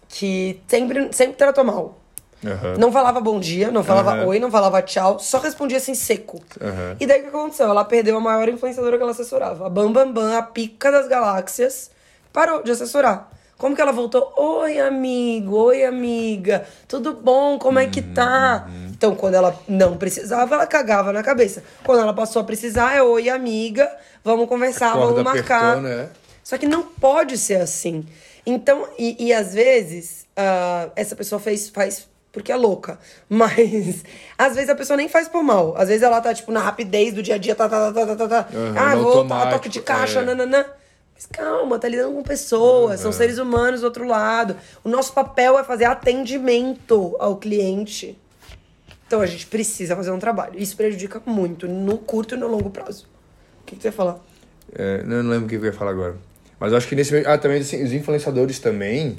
que 0.09 0.61
sempre, 0.67 1.11
sempre 1.13 1.35
tratou 1.35 1.63
mal. 1.63 1.97
Uhum. 2.43 2.77
Não 2.77 2.91
falava 2.91 3.21
bom 3.21 3.39
dia, 3.39 3.69
não 3.69 3.83
falava 3.83 4.21
uhum. 4.21 4.27
oi, 4.29 4.39
não 4.39 4.49
falava 4.49 4.81
tchau, 4.81 5.19
só 5.19 5.39
respondia 5.39 5.77
assim 5.77 5.93
seco. 5.93 6.37
Uhum. 6.59 6.95
E 6.99 7.05
daí 7.05 7.19
o 7.19 7.23
que 7.23 7.29
aconteceu? 7.29 7.69
Ela 7.69 7.85
perdeu 7.85 8.17
a 8.17 8.19
maior 8.19 8.49
influenciadora 8.49 8.97
que 8.97 9.03
ela 9.03 9.11
assessorava. 9.11 9.67
A 9.67 9.69
Bam 9.69 9.91
Bam 9.91 10.11
Bam, 10.11 10.35
a 10.35 10.41
pica 10.41 10.91
das 10.91 11.07
galáxias, 11.07 11.91
parou 12.33 12.63
de 12.63 12.71
assessorar. 12.71 13.29
Como 13.61 13.75
que 13.75 13.81
ela 13.81 13.91
voltou? 13.91 14.33
Oi, 14.37 14.79
amigo, 14.79 15.55
oi, 15.55 15.85
amiga, 15.85 16.65
tudo 16.87 17.13
bom? 17.13 17.59
Como 17.59 17.77
é 17.77 17.85
que 17.85 18.01
tá? 18.01 18.67
Então, 19.01 19.15
quando 19.15 19.33
ela 19.33 19.59
não 19.67 19.97
precisava, 19.97 20.53
ela 20.53 20.67
cagava 20.67 21.11
na 21.11 21.23
cabeça. 21.23 21.63
Quando 21.83 22.01
ela 22.01 22.13
passou 22.13 22.39
a 22.39 22.45
precisar, 22.45 22.93
é 22.93 23.01
oi, 23.01 23.29
amiga, 23.29 23.91
vamos 24.23 24.47
conversar, 24.47 24.93
vamos 24.93 25.23
marcar. 25.23 25.71
Apertou, 25.71 25.89
né? 25.89 26.09
Só 26.43 26.55
que 26.55 26.67
não 26.67 26.83
pode 26.83 27.35
ser 27.39 27.55
assim. 27.55 28.05
Então, 28.45 28.87
e, 28.99 29.25
e 29.25 29.33
às 29.33 29.55
vezes, 29.55 30.27
uh, 30.37 30.91
essa 30.95 31.15
pessoa 31.15 31.39
fez, 31.39 31.67
faz 31.69 32.07
porque 32.31 32.51
é 32.51 32.55
louca. 32.55 32.99
Mas, 33.27 34.03
às 34.37 34.53
vezes 34.53 34.69
a 34.69 34.75
pessoa 34.75 34.95
nem 34.95 35.09
faz 35.09 35.27
por 35.27 35.41
mal. 35.41 35.73
Às 35.75 35.87
vezes 35.87 36.03
ela 36.03 36.21
tá, 36.21 36.31
tipo, 36.31 36.51
na 36.51 36.59
rapidez 36.59 37.11
do 37.11 37.23
dia 37.23 37.33
a 37.33 37.39
dia, 37.39 37.55
tá, 37.55 37.67
tá, 37.67 37.91
tá, 37.91 38.05
tá, 38.05 38.15
tá, 38.15 38.27
tá. 38.27 38.49
Uhum, 38.53 38.77
ah, 38.77 38.95
vou, 38.97 39.27
tá, 39.27 39.49
toque 39.49 39.67
de 39.67 39.81
caixa, 39.81 40.19
é. 40.19 40.25
nananã. 40.25 40.63
Mas 41.15 41.25
calma, 41.25 41.79
tá 41.79 41.87
lidando 41.87 42.13
com 42.13 42.21
pessoas, 42.21 42.99
uhum. 42.99 43.03
são 43.05 43.11
seres 43.11 43.39
humanos 43.39 43.81
do 43.81 43.85
outro 43.85 44.05
lado. 44.05 44.55
O 44.83 44.89
nosso 44.89 45.11
papel 45.11 45.57
é 45.57 45.63
fazer 45.63 45.85
atendimento 45.85 47.15
ao 47.19 47.37
cliente. 47.37 48.15
Então 49.11 49.19
a 49.19 49.25
gente 49.25 49.45
precisa 49.45 49.93
fazer 49.93 50.09
um 50.09 50.19
trabalho. 50.19 50.57
Isso 50.57 50.73
prejudica 50.77 51.21
muito, 51.25 51.67
no 51.67 51.97
curto 51.97 52.35
e 52.35 52.37
no 52.37 52.47
longo 52.47 52.69
prazo. 52.69 53.09
O 53.61 53.65
que, 53.65 53.75
que 53.75 53.81
você 53.81 53.89
ia 53.89 53.91
falar? 53.91 54.23
É, 54.71 55.03
não 55.03 55.29
lembro 55.29 55.47
o 55.47 55.49
que 55.49 55.55
eu 55.55 55.65
ia 55.65 55.73
falar 55.73 55.91
agora. 55.91 56.15
Mas 56.57 56.71
eu 56.71 56.77
acho 56.77 56.87
que 56.87 56.95
nesse. 56.95 57.17
Ah, 57.27 57.37
também 57.37 57.59
assim, 57.59 57.83
os 57.83 57.91
influenciadores 57.91 58.59
também, 58.59 59.17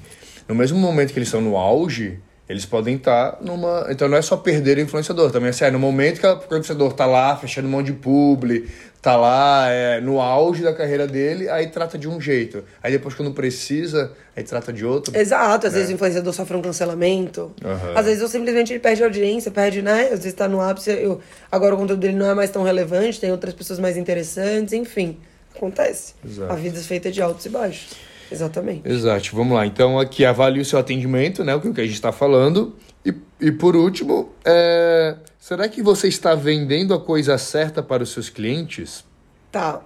no 0.49 0.55
mesmo 0.55 0.79
momento 0.79 1.13
que 1.13 1.19
eles 1.19 1.29
estão 1.29 1.43
no 1.43 1.59
auge, 1.59 2.19
eles 2.49 2.67
podem 2.67 2.97
estar 2.97 3.39
numa. 3.41 3.87
Então 3.91 4.09
não 4.09 4.17
é 4.17 4.23
só 4.23 4.37
perder 4.37 4.79
o 4.79 4.81
influenciador, 4.81 5.31
também 5.31 5.51
é 5.51 5.53
sério. 5.53 5.75
No 5.75 5.79
momento 5.79 6.21
que 6.21 6.27
o 6.27 6.37
influenciador 6.37 6.93
tá 6.93 7.07
lá, 7.07 7.37
fechando 7.37 7.69
mão 7.69 7.83
de 7.83 7.93
publi, 7.93 8.69
tá 9.01 9.17
lá 9.17 9.69
é, 9.69 10.01
no 10.01 10.21
auge 10.21 10.63
da 10.63 10.73
carreira 10.73 11.07
dele, 11.07 11.49
aí 11.49 11.69
trata 11.69 11.97
de 11.97 12.09
um 12.09 12.21
jeito. 12.21 12.65
Aí 12.83 12.93
depois, 12.93 13.15
quando 13.15 13.33
precisa, 13.33 14.13
aí 14.37 14.43
trata 14.43 14.73
de 14.73 14.85
outro. 14.85 15.17
Exato, 15.17 15.67
às 15.67 15.73
é. 15.73 15.77
vezes 15.77 15.91
o 15.91 15.95
influenciador 15.95 16.33
sofre 16.33 16.57
um 16.57 16.63
cancelamento. 16.63 17.53
Uhum. 17.65 17.97
Às 17.99 18.07
vezes, 18.07 18.23
ou 18.23 18.29
simplesmente 18.29 18.73
ele 18.73 18.81
perde 18.81 19.03
audiência, 19.03 19.51
perde, 19.51 19.81
né? 19.81 20.11
Às 20.13 20.21
vezes 20.21 20.35
tá 20.35 20.47
no 20.47 20.61
ápice, 20.61 20.91
eu, 20.91 21.21
agora 21.51 21.75
o 21.75 21.79
conteúdo 21.79 22.01
dele 22.01 22.17
não 22.17 22.27
é 22.27 22.35
mais 22.35 22.51
tão 22.51 22.63
relevante, 22.63 23.21
tem 23.21 23.33
outras 23.33 23.55
pessoas 23.55 23.79
mais 23.79 23.97
interessantes, 23.97 24.73
enfim. 24.73 25.19
Acontece. 25.55 26.15
Exato. 26.25 26.53
A 26.53 26.57
vida 26.57 26.79
é 26.79 26.83
feita 26.83 27.11
de 27.11 27.21
altos 27.21 27.47
e 27.47 27.49
baixos. 27.49 28.12
Exatamente. 28.33 28.89
Exato. 28.89 29.35
Vamos 29.35 29.55
lá. 29.55 29.67
Então, 29.67 29.99
aqui 29.99 30.25
avalie 30.25 30.61
o 30.61 30.65
seu 30.65 30.79
atendimento, 30.79 31.45
né? 31.45 31.55
O 31.55 31.61
que 31.61 31.81
a 31.81 31.85
gente 31.85 31.95
está 31.95 32.13
falando. 32.13 32.75
E, 33.05 33.15
e 33.41 33.53
por 33.53 33.77
último, 33.77 34.31
é... 34.45 35.17
será 35.39 35.69
que 35.69 35.83
você 35.83 36.09
está 36.09 36.35
vendendo 36.35 36.95
a 36.95 37.01
coisa 37.01 37.37
certa 37.39 37.83
para 37.83 38.03
os 38.03 38.11
seus 38.11 38.29
clientes? 38.29 39.05
Tá. 39.51 39.83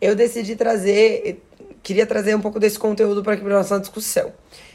Eu 0.00 0.14
decidi 0.14 0.56
trazer 0.56 1.40
queria 1.82 2.06
trazer 2.06 2.34
um 2.34 2.40
pouco 2.40 2.60
desse 2.60 2.78
conteúdo 2.78 3.22
para 3.22 3.34
aqui 3.34 3.42
para 3.42 3.56
nossa 3.56 3.78
discussão. 3.80 4.28
O 4.28 4.32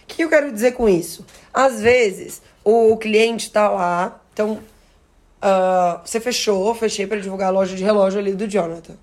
que 0.07 0.23
eu 0.23 0.29
quero 0.29 0.51
dizer 0.51 0.73
com 0.73 0.87
isso? 0.89 1.25
Às 1.53 1.81
vezes, 1.81 2.41
o 2.63 2.97
cliente 2.97 3.51
tá 3.51 3.69
lá, 3.69 4.21
então 4.33 4.59
uh, 5.41 6.01
você 6.03 6.19
fechou, 6.19 6.73
fechei 6.75 7.07
para 7.07 7.19
divulgar 7.19 7.47
a 7.47 7.51
loja 7.51 7.75
de 7.75 7.83
relógio 7.83 8.19
ali 8.19 8.33
do 8.33 8.47
Jonathan. 8.47 8.95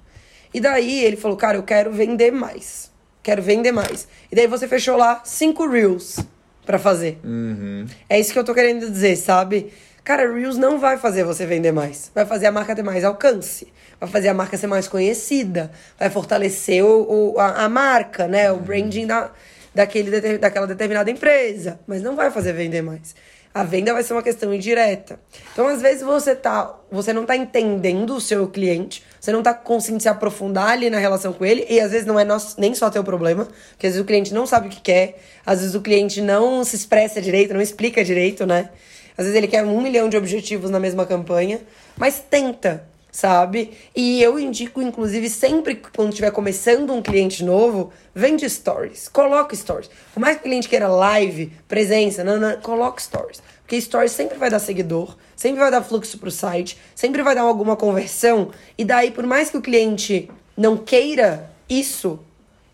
E 0.53 0.61
daí 0.61 1.05
ele 1.05 1.17
falou, 1.17 1.37
cara, 1.37 1.57
eu 1.57 1.63
quero 1.63 1.91
vender 1.93 2.31
mais. 2.31 2.91
Quero 3.25 3.43
vender 3.43 3.73
mais. 3.73 4.07
E 4.31 4.37
daí 4.37 4.47
você 4.47 4.69
fechou 4.69 4.97
lá 4.97 5.23
cinco 5.25 5.67
reels 5.67 6.19
para 6.65 6.79
fazer. 6.79 7.19
Uhum. 7.25 7.87
É 8.09 8.21
isso 8.21 8.33
que 8.33 8.39
eu 8.39 8.45
tô 8.45 8.55
querendo 8.55 8.89
dizer, 8.89 9.17
sabe? 9.17 9.73
Cara, 10.05 10.31
Reels 10.31 10.59
não 10.59 10.79
vai 10.79 10.99
fazer 10.99 11.25
você 11.25 11.47
vender 11.47 11.73
mais. 11.73 12.13
Vai 12.15 12.27
fazer 12.27 12.47
a 12.47 12.53
marca 12.53 12.77
ter 12.77 12.83
mais 12.83 13.03
alcance. 13.05 13.73
Vai 13.99 14.07
fazer 14.07 14.29
a 14.29 14.35
marca 14.35 14.59
ser 14.59 14.67
mais 14.67 14.87
conhecida. 14.87 15.71
Vai 15.99 16.11
fortalecer 16.11 16.85
o, 16.85 17.33
o 17.33 17.41
a, 17.41 17.65
a, 17.65 17.69
marca, 17.71 18.29
né? 18.29 18.53
O 18.53 18.59
branding 18.59 19.07
da, 19.07 19.31
daquele, 19.75 20.37
daquela 20.37 20.67
determinada 20.67 21.11
empresa. 21.11 21.81
Mas 21.87 22.03
não 22.03 22.15
vai 22.15 22.31
fazer 22.31 22.53
vender 22.53 22.83
mais. 22.83 23.15
A 23.55 23.63
venda 23.63 23.95
vai 23.95 24.03
ser 24.03 24.13
uma 24.13 24.23
questão 24.23 24.53
indireta. 24.53 25.19
Então, 25.53 25.69
às 25.69 25.81
vezes, 25.81 26.03
você, 26.03 26.35
tá, 26.35 26.79
você 26.91 27.13
não 27.15 27.25
tá 27.25 27.35
entendendo 27.35 28.15
o 28.15 28.21
seu 28.21 28.47
cliente, 28.49 29.03
você 29.25 29.33
não 29.33 29.43
tá 29.43 29.55
conseguindo 29.55 30.03
se 30.03 30.09
aprofundar 30.09 30.69
ali 30.69 30.91
na 30.91 30.99
relação 30.99 31.33
com 31.33 31.47
ele, 31.47 31.65
e 31.71 31.81
às 31.81 31.93
vezes 31.93 32.07
não 32.07 32.21
é 32.21 32.25
nosso, 32.25 32.61
nem 32.61 32.75
só 32.75 32.91
teu 32.91 33.03
problema, 33.03 33.49
porque 33.71 33.87
às 33.87 33.95
vezes 33.95 34.03
o 34.03 34.05
cliente 34.05 34.35
não 34.35 34.47
sabe 34.47 34.67
o 34.67 34.71
que 34.71 34.83
quer, 34.83 35.19
às 35.47 35.61
vezes 35.61 35.75
o 35.75 35.81
cliente 35.81 36.21
não 36.21 36.63
se 36.63 36.77
expressa 36.77 37.23
direito, 37.23 37.55
não 37.55 37.61
explica 37.63 38.05
direito, 38.05 38.45
né? 38.45 38.69
Às 39.17 39.25
vezes 39.25 39.35
ele 39.35 39.49
quer 39.49 39.65
um 39.65 39.81
milhão 39.81 40.11
de 40.11 40.17
objetivos 40.19 40.71
na 40.71 40.79
mesma 40.79 41.07
campanha, 41.07 41.59
mas 41.97 42.23
tenta, 42.29 42.85
sabe? 43.15 43.71
E 43.95 44.21
eu 44.21 44.41
indico, 44.41 44.83
inclusive, 44.83 45.31
sempre 45.31 45.81
quando 45.95 46.09
estiver 46.09 46.33
começando 46.33 46.93
um 46.93 47.01
cliente 47.01 47.45
novo, 47.45 47.93
vende 48.13 48.49
stories. 48.51 49.09
Coloca 49.09 49.55
stories. 49.55 49.89
Por 50.13 50.19
mais 50.19 50.37
que 50.37 50.41
o 50.41 50.43
cliente 50.43 50.69
queira 50.69 50.89
live, 50.89 51.53
presença, 51.69 52.25
não, 52.25 52.41
não, 52.41 52.61
coloca 52.61 53.01
stories. 53.01 53.41
Porque 53.63 53.81
stories 53.81 54.11
sempre 54.11 54.37
vai 54.37 54.51
dar 54.51 54.59
seguidor, 54.59 55.17
sempre 55.37 55.61
vai 55.61 55.71
dar 55.71 55.83
fluxo 55.83 56.19
pro 56.19 56.29
site, 56.29 56.77
sempre 56.93 57.23
vai 57.23 57.37
dar 57.37 57.43
alguma 57.43 57.77
conversão. 57.77 58.51
E 58.77 58.85
daí, 58.85 59.13
por 59.13 59.25
mais 59.25 59.49
que 59.49 59.59
o 59.59 59.63
cliente 59.63 60.29
não 60.57 60.77
queira 60.77 61.49
isso, 61.69 62.19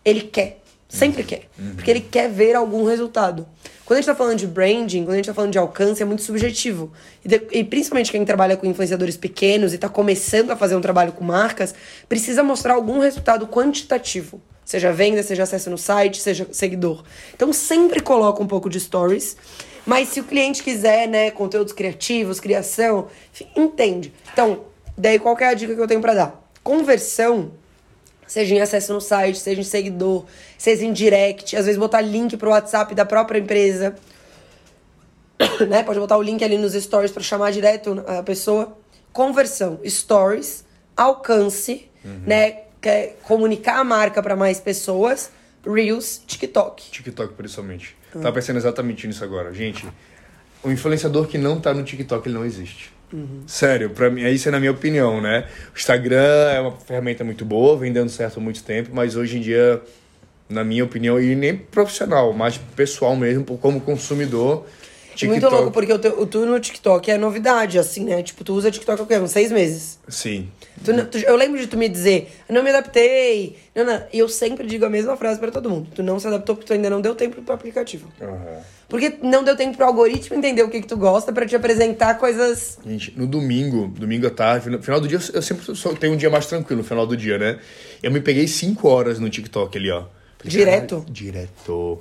ele 0.03 0.21
quer. 0.21 0.60
Sempre 0.91 1.23
quer. 1.23 1.43
Porque 1.75 1.89
ele 1.89 2.01
quer 2.01 2.29
ver 2.29 2.53
algum 2.53 2.83
resultado. 2.83 3.47
Quando 3.85 3.97
a 3.97 4.01
gente 4.01 4.07
tá 4.07 4.15
falando 4.15 4.37
de 4.37 4.45
branding, 4.45 5.05
quando 5.05 5.13
a 5.13 5.15
gente 5.15 5.25
tá 5.25 5.33
falando 5.33 5.53
de 5.53 5.57
alcance, 5.57 6.01
é 6.01 6.05
muito 6.05 6.21
subjetivo. 6.21 6.91
E, 7.23 7.29
de, 7.29 7.41
e, 7.49 7.63
principalmente 7.63 8.11
quem 8.11 8.25
trabalha 8.25 8.57
com 8.57 8.65
influenciadores 8.65 9.15
pequenos 9.15 9.73
e 9.73 9.77
tá 9.77 9.87
começando 9.87 10.51
a 10.51 10.55
fazer 10.57 10.75
um 10.75 10.81
trabalho 10.81 11.13
com 11.13 11.23
marcas, 11.23 11.73
precisa 12.09 12.43
mostrar 12.43 12.73
algum 12.73 12.99
resultado 12.99 13.47
quantitativo. 13.47 14.41
Seja 14.65 14.91
venda, 14.91 15.23
seja 15.23 15.43
acesso 15.43 15.69
no 15.69 15.77
site, 15.77 16.19
seja 16.19 16.45
seguidor. 16.51 17.05
Então 17.33 17.53
sempre 17.53 18.01
coloca 18.01 18.43
um 18.43 18.47
pouco 18.47 18.69
de 18.69 18.77
stories. 18.77 19.37
Mas 19.85 20.09
se 20.09 20.19
o 20.19 20.25
cliente 20.25 20.61
quiser, 20.61 21.07
né, 21.07 21.31
conteúdos 21.31 21.71
criativos, 21.71 22.41
criação, 22.41 23.07
enfim, 23.33 23.47
entende. 23.55 24.13
Então, 24.33 24.65
daí 24.97 25.17
qual 25.17 25.37
é 25.39 25.45
a 25.45 25.53
dica 25.53 25.73
que 25.73 25.81
eu 25.81 25.87
tenho 25.87 26.01
para 26.01 26.13
dar? 26.13 26.51
Conversão 26.61 27.53
seja 28.31 28.55
em 28.55 28.61
acesso 28.61 28.93
no 28.93 29.01
site, 29.01 29.37
seja 29.37 29.59
em 29.59 29.63
seguidor, 29.65 30.25
seja 30.57 30.85
em 30.85 30.93
direct, 30.93 31.53
às 31.57 31.65
vezes 31.65 31.77
botar 31.77 31.99
link 31.99 32.37
pro 32.37 32.49
WhatsApp 32.51 32.95
da 32.95 33.05
própria 33.05 33.37
empresa. 33.39 33.93
né? 35.67 35.83
Pode 35.83 35.99
botar 35.99 36.17
o 36.17 36.21
link 36.21 36.41
ali 36.41 36.57
nos 36.57 36.71
stories 36.73 37.11
para 37.11 37.21
chamar 37.21 37.51
direto 37.51 38.01
a 38.07 38.23
pessoa. 38.23 38.77
Conversão, 39.11 39.79
stories, 39.85 40.63
alcance, 40.95 41.89
Uhum. 42.05 42.21
né? 42.25 42.61
Quer 42.81 43.17
comunicar 43.23 43.77
a 43.79 43.83
marca 43.83 44.23
para 44.23 44.35
mais 44.35 44.59
pessoas, 44.59 45.29
Reels, 45.63 46.21
TikTok. 46.25 46.89
TikTok, 46.89 47.33
principalmente. 47.35 47.95
Tava 48.13 48.31
pensando 48.31 48.57
exatamente 48.57 49.05
nisso 49.05 49.23
agora. 49.23 49.53
Gente, 49.53 49.85
o 50.63 50.71
influenciador 50.71 51.27
que 51.27 51.37
não 51.37 51.59
tá 51.61 51.73
no 51.75 51.83
TikTok, 51.83 52.27
ele 52.27 52.33
não 52.35 52.43
existe. 52.45 52.91
Sério, 53.45 53.89
pra 53.89 54.09
mim, 54.09 54.25
isso 54.29 54.47
é 54.47 54.51
na 54.51 54.59
minha 54.59 54.71
opinião, 54.71 55.21
né? 55.21 55.45
O 55.73 55.77
Instagram 55.77 56.51
é 56.51 56.59
uma 56.59 56.71
ferramenta 56.71 57.23
muito 57.23 57.43
boa, 57.43 57.77
vem 57.77 57.91
dando 57.91 58.09
certo 58.09 58.37
há 58.37 58.41
muito 58.41 58.63
tempo, 58.63 58.89
mas 58.93 59.15
hoje 59.15 59.37
em 59.37 59.41
dia, 59.41 59.81
na 60.49 60.63
minha 60.63 60.83
opinião, 60.83 61.19
e 61.19 61.35
nem 61.35 61.55
profissional, 61.57 62.31
mas 62.33 62.57
pessoal 62.75 63.15
mesmo, 63.15 63.45
como 63.57 63.81
consumidor, 63.81 64.65
E 65.21 65.27
muito 65.27 65.47
louco, 65.49 65.71
porque 65.71 65.91
o, 65.93 65.99
teu, 65.99 66.25
tu 66.27 66.45
no 66.45 66.59
TikTok 66.59 67.09
é 67.11 67.17
novidade, 67.17 67.77
assim, 67.79 68.05
né? 68.05 68.21
Tipo, 68.23 68.43
tu 68.43 68.53
usa 68.53 68.71
TikTok 68.71 68.99
há 68.99 69.03
o 69.03 69.07
quê? 69.07 69.17
Uns 69.17 69.31
seis 69.31 69.51
meses. 69.51 69.99
Sim. 70.07 70.49
Tu 70.83 70.91
tu- 71.05 71.17
eu 71.19 71.35
lembro 71.35 71.59
de 71.59 71.67
tu 71.67 71.77
me 71.77 71.87
dizer, 71.87 72.31
não 72.49 72.63
me 72.63 72.69
adaptei. 72.69 73.57
Não, 73.75 73.83
não. 73.85 74.01
E 74.11 74.17
eu 74.19 74.27
sempre 74.29 74.65
digo 74.65 74.85
a 74.85 74.89
mesma 74.89 75.15
frase 75.17 75.39
pra 75.39 75.51
todo 75.51 75.69
mundo. 75.69 75.89
Tu 75.93 76.01
não 76.01 76.19
se 76.19 76.27
adaptou 76.27 76.55
porque 76.55 76.67
tu 76.67 76.73
ainda 76.73 76.89
não 76.89 77.01
deu 77.01 77.13
tempo 77.13 77.41
pro 77.41 77.53
aplicativo. 77.53 78.07
Aham. 78.21 78.61
Porque 78.89 79.13
não 79.21 79.43
deu 79.43 79.55
tempo 79.55 79.77
pro 79.77 79.85
algoritmo 79.85 80.35
entender 80.35 80.63
o 80.63 80.69
que, 80.69 80.81
que 80.81 80.87
tu 80.87 80.97
gosta 80.97 81.31
pra 81.31 81.45
te 81.45 81.55
apresentar 81.55 82.15
coisas. 82.17 82.77
Gente, 82.85 83.13
no 83.17 83.25
domingo, 83.25 83.87
domingo 83.87 84.27
à 84.27 84.31
tarde, 84.31 84.69
no 84.69 84.81
final 84.83 84.99
do 84.99 85.07
dia, 85.07 85.19
eu 85.33 85.41
sempre 85.41 85.73
só 85.75 85.93
tenho 85.93 86.13
um 86.13 86.17
dia 86.17 86.29
mais 86.29 86.45
tranquilo 86.45 86.81
no 86.81 86.87
final 86.87 87.05
do 87.07 87.15
dia, 87.15 87.37
né? 87.37 87.59
Eu 88.03 88.11
me 88.11 88.19
peguei 88.19 88.47
cinco 88.47 88.87
horas 88.89 89.17
no 89.19 89.29
TikTok 89.29 89.77
ali, 89.77 89.89
ó. 89.91 90.05
Falei, 90.39 90.51
Direto? 90.57 91.05
Direto. 91.09 91.99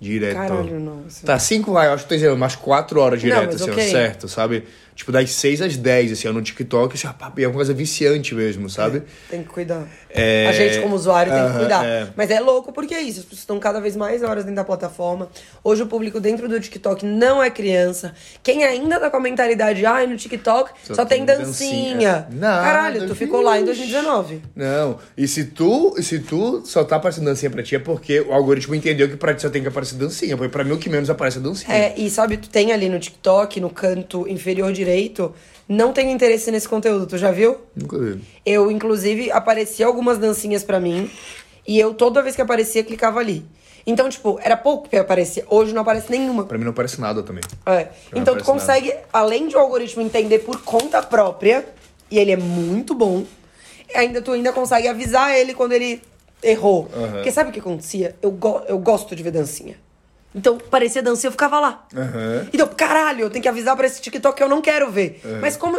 Direto. 0.00 0.36
Caralho, 0.36 0.78
nossa. 0.78 1.26
Tá, 1.26 1.38
cinco 1.38 1.72
vai, 1.72 1.88
eu 1.88 1.92
acho 1.92 2.02
que 2.04 2.08
tô 2.10 2.14
dizendo, 2.14 2.34
umas 2.34 2.54
quatro 2.54 3.00
horas 3.00 3.22
Não, 3.22 3.28
direto, 3.30 3.52
mas 3.52 3.62
assim, 3.62 3.70
ó, 3.70 3.74
ok. 3.74 3.90
certo, 3.90 4.28
sabe? 4.28 4.64
Tipo, 4.96 5.12
das 5.12 5.30
seis 5.30 5.60
às 5.60 5.76
dez, 5.76 6.10
assim, 6.10 6.26
ó, 6.26 6.32
no 6.32 6.40
TikTok, 6.42 6.94
assim, 6.94 7.06
é 7.38 7.46
uma 7.46 7.54
coisa 7.54 7.72
viciante 7.74 8.34
mesmo, 8.34 8.68
sabe? 8.70 9.02
Tem 9.30 9.42
que 9.42 9.48
cuidar. 9.50 9.86
É, 10.08 10.46
A 10.48 10.52
gente, 10.52 10.80
como 10.80 10.96
usuário, 10.96 11.30
tem 11.30 11.46
que 11.52 11.58
cuidar. 11.58 11.84
é. 11.84 12.06
Mas 12.16 12.30
é 12.30 12.40
louco 12.40 12.72
porque 12.72 12.94
é 12.94 13.02
isso. 13.02 13.18
As 13.20 13.24
pessoas 13.26 13.40
estão 13.40 13.58
cada 13.60 13.78
vez 13.78 13.94
mais 13.94 14.22
horas 14.22 14.44
dentro 14.44 14.56
da 14.56 14.64
plataforma. 14.64 15.28
Hoje 15.62 15.82
o 15.82 15.86
público 15.86 16.18
dentro 16.18 16.48
do 16.48 16.58
TikTok 16.58 17.04
não 17.04 17.42
é 17.42 17.50
criança. 17.50 18.14
Quem 18.42 18.64
ainda 18.64 18.98
tá 18.98 19.10
com 19.10 19.18
a 19.18 19.20
mentalidade, 19.20 19.84
ai, 19.84 20.06
no 20.06 20.16
TikTok 20.16 20.70
só, 20.82 20.94
Só 20.94 21.04
tem 21.04 21.18
tem 21.18 21.26
dancinha. 21.36 21.92
dancinha. 22.22 22.26
Nada, 22.32 22.62
Caralho, 22.64 23.06
tu 23.06 23.14
ficou 23.14 23.42
lá 23.42 23.58
em 23.60 23.64
vixe. 23.66 23.80
2019. 23.80 24.42
Não, 24.56 24.98
e 25.16 25.28
se 25.28 25.44
tu, 25.44 25.94
se 26.02 26.18
tu 26.20 26.62
só 26.64 26.82
tá 26.84 26.96
aparecendo 26.96 27.24
dancinha 27.26 27.50
pra 27.50 27.62
ti 27.62 27.76
é 27.76 27.78
porque 27.78 28.20
o 28.22 28.32
algoritmo 28.32 28.74
entendeu 28.74 29.08
que 29.10 29.16
pra 29.16 29.34
ti 29.34 29.42
só 29.42 29.50
tem 29.50 29.60
que 29.60 29.68
aparecer 29.68 29.96
dancinha, 29.96 30.36
porque 30.38 30.50
pra 30.50 30.64
mim 30.64 30.72
o 30.72 30.78
que 30.78 30.88
menos 30.88 31.10
aparece 31.10 31.36
é 31.36 31.40
dancinha. 31.42 31.76
É, 31.76 31.94
e 31.98 32.08
sabe, 32.08 32.38
tu 32.38 32.48
tem 32.48 32.72
ali 32.72 32.88
no 32.88 32.98
TikTok, 32.98 33.60
no 33.60 33.68
canto 33.68 34.26
inferior 34.28 34.72
direito, 34.72 34.85
não 35.68 35.92
tenho 35.92 36.10
interesse 36.10 36.50
nesse 36.50 36.68
conteúdo, 36.68 37.06
tu 37.06 37.18
já 37.18 37.30
viu? 37.30 37.56
Nunca 37.74 37.98
vi. 37.98 38.20
Eu, 38.44 38.70
inclusive, 38.70 39.30
aparecia 39.30 39.86
algumas 39.86 40.18
dancinhas 40.18 40.62
pra 40.62 40.78
mim. 40.78 41.10
E 41.66 41.78
eu, 41.78 41.94
toda 41.94 42.22
vez 42.22 42.36
que 42.36 42.42
aparecia, 42.42 42.84
clicava 42.84 43.18
ali. 43.18 43.44
Então, 43.86 44.08
tipo, 44.08 44.38
era 44.42 44.56
pouco 44.56 44.88
que 44.88 44.96
aparecia. 44.96 45.44
Hoje 45.48 45.72
não 45.72 45.82
aparece 45.82 46.10
nenhuma. 46.10 46.44
Pra 46.44 46.58
mim 46.58 46.64
não 46.64 46.72
aparece 46.72 47.00
nada 47.00 47.22
também. 47.22 47.42
É. 47.66 47.88
Então 48.14 48.36
tu 48.36 48.44
consegue, 48.44 48.92
além 49.12 49.46
de 49.46 49.56
o 49.56 49.58
algoritmo 49.58 50.02
entender 50.02 50.40
por 50.40 50.62
conta 50.62 51.02
própria, 51.02 51.64
e 52.10 52.18
ele 52.18 52.32
é 52.32 52.36
muito 52.36 52.94
bom, 52.94 53.24
ainda 53.94 54.20
tu 54.20 54.32
ainda 54.32 54.52
consegue 54.52 54.88
avisar 54.88 55.36
ele 55.36 55.54
quando 55.54 55.72
ele 55.72 56.02
errou. 56.42 56.88
Aham. 56.94 57.12
Porque 57.12 57.30
sabe 57.30 57.50
o 57.50 57.52
que 57.52 57.60
acontecia? 57.60 58.16
Eu, 58.20 58.32
go 58.32 58.62
eu 58.68 58.78
gosto 58.78 59.14
de 59.14 59.22
ver 59.22 59.30
dancinha. 59.30 59.76
Então, 60.36 60.58
parecia 60.58 61.02
dancinha, 61.02 61.28
eu 61.28 61.32
ficava 61.32 61.58
lá. 61.58 61.86
Aham. 61.96 62.46
Então, 62.52 62.68
caralho, 62.68 63.22
eu 63.22 63.30
tenho 63.30 63.42
que 63.42 63.48
avisar 63.48 63.74
pra 63.74 63.86
esse 63.86 64.02
TikTok 64.02 64.36
que 64.36 64.42
eu 64.42 64.48
não 64.50 64.60
quero 64.60 64.90
ver. 64.90 65.20
Mas 65.40 65.56
como. 65.56 65.78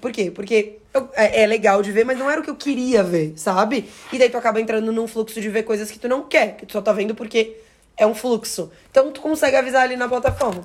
Por 0.00 0.10
quê? 0.10 0.32
Porque 0.32 0.78
eu- 0.92 1.08
é, 1.14 1.42
é 1.42 1.46
legal 1.46 1.80
de 1.80 1.92
ver, 1.92 2.04
mas 2.04 2.18
não 2.18 2.28
era 2.28 2.40
o 2.40 2.44
que 2.44 2.50
eu 2.50 2.56
queria 2.56 3.04
ver, 3.04 3.34
sabe? 3.36 3.88
E 4.12 4.18
daí 4.18 4.28
tu 4.28 4.36
acaba 4.36 4.60
entrando 4.60 4.90
num 4.92 5.06
fluxo 5.06 5.40
de 5.40 5.48
ver 5.48 5.62
coisas 5.62 5.90
que 5.92 5.98
tu 5.98 6.08
não 6.08 6.24
quer, 6.24 6.56
que 6.56 6.66
tu 6.66 6.72
só 6.72 6.82
tá 6.82 6.92
vendo 6.92 7.14
porque 7.14 7.56
é 7.96 8.04
um 8.04 8.14
fluxo. 8.16 8.70
Então 8.90 9.12
tu 9.12 9.20
consegue 9.20 9.54
avisar 9.56 9.82
ali 9.82 9.96
na 9.96 10.08
plataforma. 10.08 10.64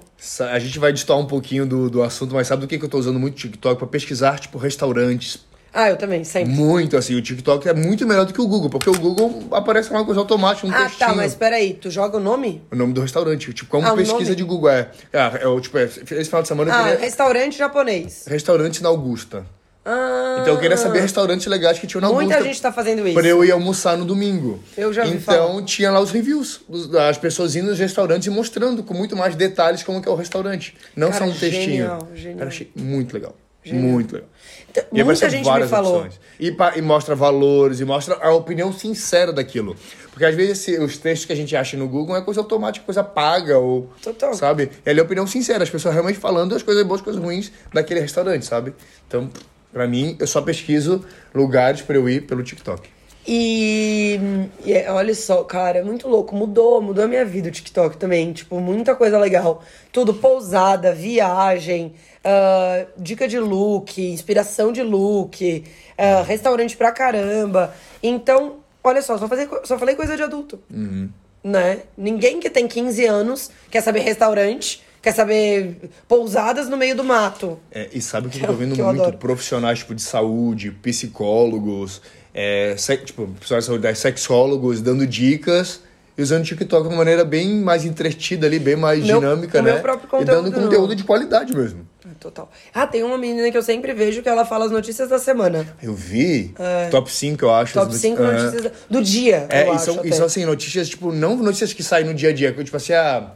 A 0.52 0.58
gente 0.58 0.80
vai 0.80 0.92
distoar 0.92 1.20
um 1.20 1.28
pouquinho 1.28 1.66
do, 1.68 1.90
do 1.92 2.02
assunto, 2.02 2.34
mas 2.34 2.48
sabe 2.48 2.62
do 2.62 2.68
que, 2.68 2.80
que 2.80 2.86
eu 2.86 2.90
tô 2.90 2.98
usando 2.98 3.20
muito 3.20 3.36
TikTok? 3.36 3.78
Pra 3.78 3.88
pesquisar, 3.88 4.40
tipo, 4.40 4.58
restaurantes. 4.58 5.46
Ah, 5.74 5.90
eu 5.90 5.98
também, 5.98 6.24
sempre. 6.24 6.54
Muito 6.54 6.96
assim, 6.96 7.16
o 7.16 7.22
TikTok 7.22 7.68
é 7.68 7.74
muito 7.74 8.06
melhor 8.08 8.26
do 8.26 8.34
que 8.34 8.40
o 8.40 8.48
Google, 8.48 8.70
porque 8.70 8.90
o 8.90 8.94
Google 8.98 9.44
aparece 9.52 9.90
uma 9.90 10.06
coisa 10.06 10.20
automática, 10.22 10.68
um 10.68 10.72
Ah, 10.72 10.84
textinho. 10.84 11.10
tá, 11.10 11.16
mas 11.16 11.34
peraí, 11.34 11.74
tu 11.74 11.90
joga 11.90 12.18
o 12.18 12.20
nome? 12.20 12.62
O 12.72 12.76
nome 12.76 12.94
do 12.94 13.02
restaurante, 13.02 13.52
tipo, 13.54 13.70
como 13.72 13.88
Ah, 13.88 13.96
pesquisa 13.96 14.24
nome? 14.24 14.36
de 14.36 14.44
Google 14.44 14.70
é. 14.70 14.92
Ah, 15.12 15.32
é 15.42 15.48
o 15.48 15.60
tipo, 15.60 15.78
é, 15.80 15.86
esse 15.86 16.26
final 16.26 16.42
de 16.44 16.48
semana 16.48 16.72
Ah, 16.74 16.84
queria. 16.84 17.00
restaurante 17.00 17.58
japonês. 17.58 18.26
Restaurante 18.28 18.84
na 18.84 18.90
Augusta. 18.90 19.46
Ah, 19.86 20.38
Então 20.42 20.54
eu 20.54 20.60
queria 20.62 20.78
saber 20.78 21.02
restaurantes 21.02 21.46
legais 21.48 21.78
que 21.78 21.86
tinham 21.88 22.00
na 22.02 22.08
Muita 22.08 22.36
Augusta. 22.36 22.44
gente 22.44 22.62
tá 22.62 22.72
fazendo 22.72 23.06
isso. 23.06 23.16
Pra 23.20 23.28
eu 23.28 23.44
ir 23.44 23.52
almoçar 23.52 23.98
no 23.98 24.06
domingo. 24.06 24.64
Eu 24.78 24.94
já 24.94 25.04
ouvi 25.04 25.18
Então 25.18 25.48
falar. 25.56 25.64
tinha 25.64 25.92
lá 25.92 26.00
os 26.00 26.10
reviews. 26.12 26.62
As 27.10 27.18
pessoas 27.18 27.56
indo 27.56 27.68
nos 27.72 27.80
restaurantes 27.80 28.28
e 28.28 28.30
mostrando 28.30 28.82
com 28.84 28.94
muito 28.94 29.14
mais 29.18 29.36
detalhes 29.36 29.84
como 29.84 30.02
que 30.02 30.08
é 30.08 30.12
o 30.12 30.16
restaurante. 30.16 30.74
Não 30.96 31.10
Cara, 31.12 31.26
só 31.26 31.30
um 31.30 31.34
textinho. 31.38 31.64
genial, 31.66 32.08
genial. 32.16 32.38
Cara, 32.38 32.50
achei 32.50 32.72
muito 32.76 33.14
legal. 33.14 33.36
Muito 33.66 34.14
legal. 34.14 34.30
Então, 34.76 34.84
E 34.92 35.04
Muita 35.04 35.30
gente 35.30 35.42
me 35.44 35.46
várias 35.50 35.70
falou. 35.70 35.98
opções. 35.98 36.20
E, 36.40 36.56
e 36.78 36.82
mostra 36.82 37.16
valores, 37.16 37.80
e 37.80 37.86
mostra 37.86 38.16
a 38.16 38.32
opinião 38.34 38.74
sincera 38.74 39.32
daquilo. 39.32 39.76
Porque 40.10 40.26
às 40.26 40.34
vezes 40.34 40.60
esse- 40.60 40.80
os 40.80 40.98
textos 40.98 41.26
que 41.28 41.34
a 41.34 41.36
gente 41.36 41.56
acha 41.56 41.78
no 41.78 41.88
Google 41.88 42.16
é 42.18 42.22
coisa 42.22 42.40
automática, 42.42 42.84
coisa 42.84 43.04
paga, 43.04 43.58
ou. 43.60 43.90
Total. 44.02 44.34
Sabe? 44.34 44.72
E 44.84 44.90
ali 44.90 45.00
é 45.00 45.02
a 45.02 45.06
opinião 45.06 45.28
sincera, 45.28 45.64
as 45.64 45.70
pessoas 45.70 45.94
realmente 45.94 46.18
falando 46.18 46.56
as 46.56 46.64
coisas 46.64 46.84
boas, 46.84 47.02
as 47.02 47.04
coisas 47.06 47.22
ruins 47.22 47.52
daquele 47.72 48.00
restaurante, 48.00 48.46
sabe? 48.46 48.74
Então, 49.08 49.30
pra 49.72 49.88
mim, 49.88 50.16
eu 50.20 50.26
só 50.26 50.42
pesquiso 50.42 51.06
lugares 51.36 51.82
pra 51.82 51.96
eu 51.96 52.10
ir 52.10 52.22
pelo 52.22 52.42
TikTok. 52.44 52.90
E, 53.26 54.20
e 54.66 54.74
é, 54.74 54.92
olha 54.92 55.16
só, 55.16 55.44
cara, 55.44 55.80
é 55.80 55.84
muito 55.84 56.08
louco. 56.08 56.36
Mudou, 56.36 56.82
mudou 56.82 57.06
a 57.06 57.08
minha 57.08 57.24
vida 57.24 57.48
o 57.48 57.52
TikTok 57.52 57.98
também. 57.98 58.34
Tipo, 58.34 58.60
muita 58.60 58.96
coisa 58.96 59.18
legal. 59.18 59.64
Tudo 59.92 60.14
pousada, 60.14 60.94
viagem, 60.94 61.94
uh, 62.26 62.88
dica 62.98 63.28
de 63.28 63.40
look, 63.40 64.02
inspiração 64.02 64.72
de 64.72 64.84
look, 64.84 65.64
uh, 65.98 66.24
restaurante 66.24 66.76
pra 66.76 66.92
caramba. 66.92 67.74
Então, 68.02 68.58
olha 68.84 69.02
só, 69.02 69.18
só, 69.18 69.28
fazer, 69.28 69.50
só 69.64 69.80
falei 69.80 69.96
coisa 69.96 70.18
de 70.18 70.24
adulto. 70.24 70.60
Uhum. 70.70 71.10
Né? 71.44 71.80
Ninguém 71.98 72.40
que 72.40 72.50
tem 72.50 72.68
15 72.68 73.06
anos 73.06 73.52
quer 73.70 73.82
saber 73.82 74.00
restaurante 74.00 74.82
quer 75.02 75.12
saber 75.12 75.92
pousadas 76.08 76.70
no 76.70 76.78
meio 76.78 76.96
do 76.96 77.04
mato. 77.04 77.60
É, 77.70 77.90
e 77.92 78.02
sabe 78.02 78.30
que, 78.30 78.40
que 78.40 78.46
eu 78.46 78.48
tô 78.52 78.54
vendo 78.54 78.82
muito 78.82 79.18
profissionais 79.18 79.80
tipo, 79.80 79.94
de 79.94 80.02
saúde, 80.02 80.72
psicólogos, 80.72 82.02
é, 82.34 82.76
tipo, 83.06 83.28
profissionais 83.28 83.66
de 83.66 83.68
saúde, 83.68 83.96
sexólogos 83.96 84.82
dando 84.82 85.06
dicas 85.06 85.82
e 86.18 86.22
usando 86.22 86.42
o 86.42 86.46
TikTok 86.46 86.84
de 86.84 86.90
uma 86.90 86.98
maneira 86.98 87.24
bem 87.24 87.56
mais 87.60 87.86
entretida 87.86 88.48
ali, 88.48 88.60
bem 88.60 88.76
mais 88.76 89.04
meu, 89.04 89.20
dinâmica, 89.20 89.62
né? 89.62 89.74
Meu 89.74 89.82
próprio 89.82 90.10
conteúdo, 90.10 90.32
e 90.32 90.36
dando 90.36 90.52
conteúdo 90.52 90.90
não. 90.90 90.96
de 90.96 91.04
qualidade 91.04 91.56
mesmo. 91.56 91.88
É, 92.06 92.14
total. 92.20 92.52
Ah, 92.74 92.86
tem 92.86 93.04
uma 93.04 93.18
menina 93.18 93.50
que 93.50 93.58
eu 93.58 93.64
sempre 93.64 93.94
vejo 93.94 94.22
que 94.22 94.30
ela 94.30 94.46
fala 94.46 94.66
as 94.66 94.72
notícias 94.72 95.10
da 95.10 95.18
semana. 95.18 95.66
Eu 95.82 95.94
vi. 95.94 96.54
É. 96.60 96.90
Top 96.90 97.12
5, 97.12 97.44
eu 97.44 97.52
acho. 97.52 97.74
Top 97.74 97.94
5 97.94 98.22
notícias 98.22 98.72
do 98.90 99.02
dia. 99.02 99.48
É, 99.50 99.74
e 99.74 99.80
são, 99.80 100.06
e 100.06 100.14
são 100.14 100.26
assim, 100.26 100.46
notícias, 100.46 100.90
tipo, 100.90 101.12
não 101.12 101.36
notícias 101.38 101.74
que 101.74 101.84
saem 101.84 102.06
no 102.06 102.14
dia 102.14 102.30
a 102.30 102.34
dia, 102.34 102.52
tipo 102.52 102.78
assim, 102.78 102.94
a. 102.94 103.18
Ah, 103.18 103.32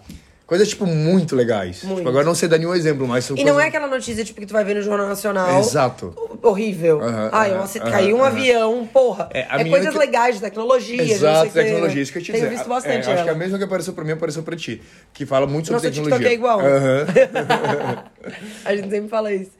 Coisas, 0.47 0.69
tipo, 0.69 0.85
muito 0.85 1.35
legais. 1.35 1.83
Muito. 1.83 1.97
Tipo, 1.97 2.09
agora 2.09 2.23
não 2.23 2.33
sei 2.33 2.47
dar 2.47 2.57
nenhum 2.57 2.73
exemplo, 2.73 3.05
mas... 3.05 3.29
e 3.29 3.43
não 3.43 3.59
é 3.59 3.67
aquela 3.67 3.85
notícia, 3.85 4.23
tipo, 4.23 4.39
que 4.39 4.45
tu 4.45 4.53
vai 4.53 4.63
ver 4.63 4.75
no 4.75 4.81
Jornal 4.81 5.05
Nacional. 5.05 5.59
Exato. 5.59 6.15
Horrível. 6.41 7.01
Ai, 7.33 7.51
uhum, 7.51 7.59
uhum, 7.59 7.91
caiu 7.91 8.15
um 8.15 8.23
avião, 8.23 8.87
porra. 8.87 9.27
É, 9.33 9.41
é 9.41 9.65
coisas 9.65 9.91
que... 9.91 9.97
legais 9.97 10.35
de 10.35 10.41
tecnologia. 10.41 11.03
Exato, 11.03 11.51
tecnologia. 11.51 12.01
Isso 12.01 12.13
que 12.13 12.19
eu 12.19 12.23
te 12.23 12.31
Tenho 12.31 12.45
dizer. 12.45 12.55
visto 12.55 12.69
bastante 12.69 13.09
é, 13.09 13.13
Acho 13.13 13.25
que 13.25 13.29
a 13.29 13.35
mesma 13.35 13.57
que 13.57 13.65
apareceu 13.65 13.91
pra 13.91 14.05
mim, 14.05 14.13
apareceu 14.13 14.41
pra 14.41 14.55
ti. 14.55 14.81
Que 15.13 15.25
fala 15.25 15.45
muito 15.45 15.67
sobre 15.67 15.89
Nossa, 15.89 15.91
tecnologia. 15.91 16.29
TikTok 16.29 16.31
é 16.31 16.33
igual. 16.33 16.61
a 18.63 18.73
gente 18.73 18.89
sempre 18.89 19.09
fala 19.09 19.33
isso. 19.33 19.51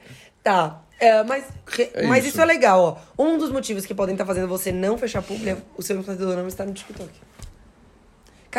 Tá. 0.42 0.80
É, 0.98 1.22
mas 1.22 1.44
é 1.78 2.06
mas 2.06 2.20
isso. 2.20 2.28
isso. 2.28 2.40
é 2.40 2.46
legal, 2.46 3.06
ó. 3.18 3.22
Um 3.22 3.36
dos 3.36 3.50
motivos 3.50 3.84
que 3.84 3.94
podem 3.94 4.14
estar 4.14 4.24
tá 4.24 4.28
fazendo 4.28 4.48
você 4.48 4.72
não 4.72 4.96
fechar 4.96 5.20
público 5.20 5.50
é 5.50 5.58
o 5.76 5.82
seu 5.82 5.98
influenciador 5.98 6.34
não 6.34 6.48
estar 6.48 6.64
no 6.64 6.72
TikTok. 6.72 7.10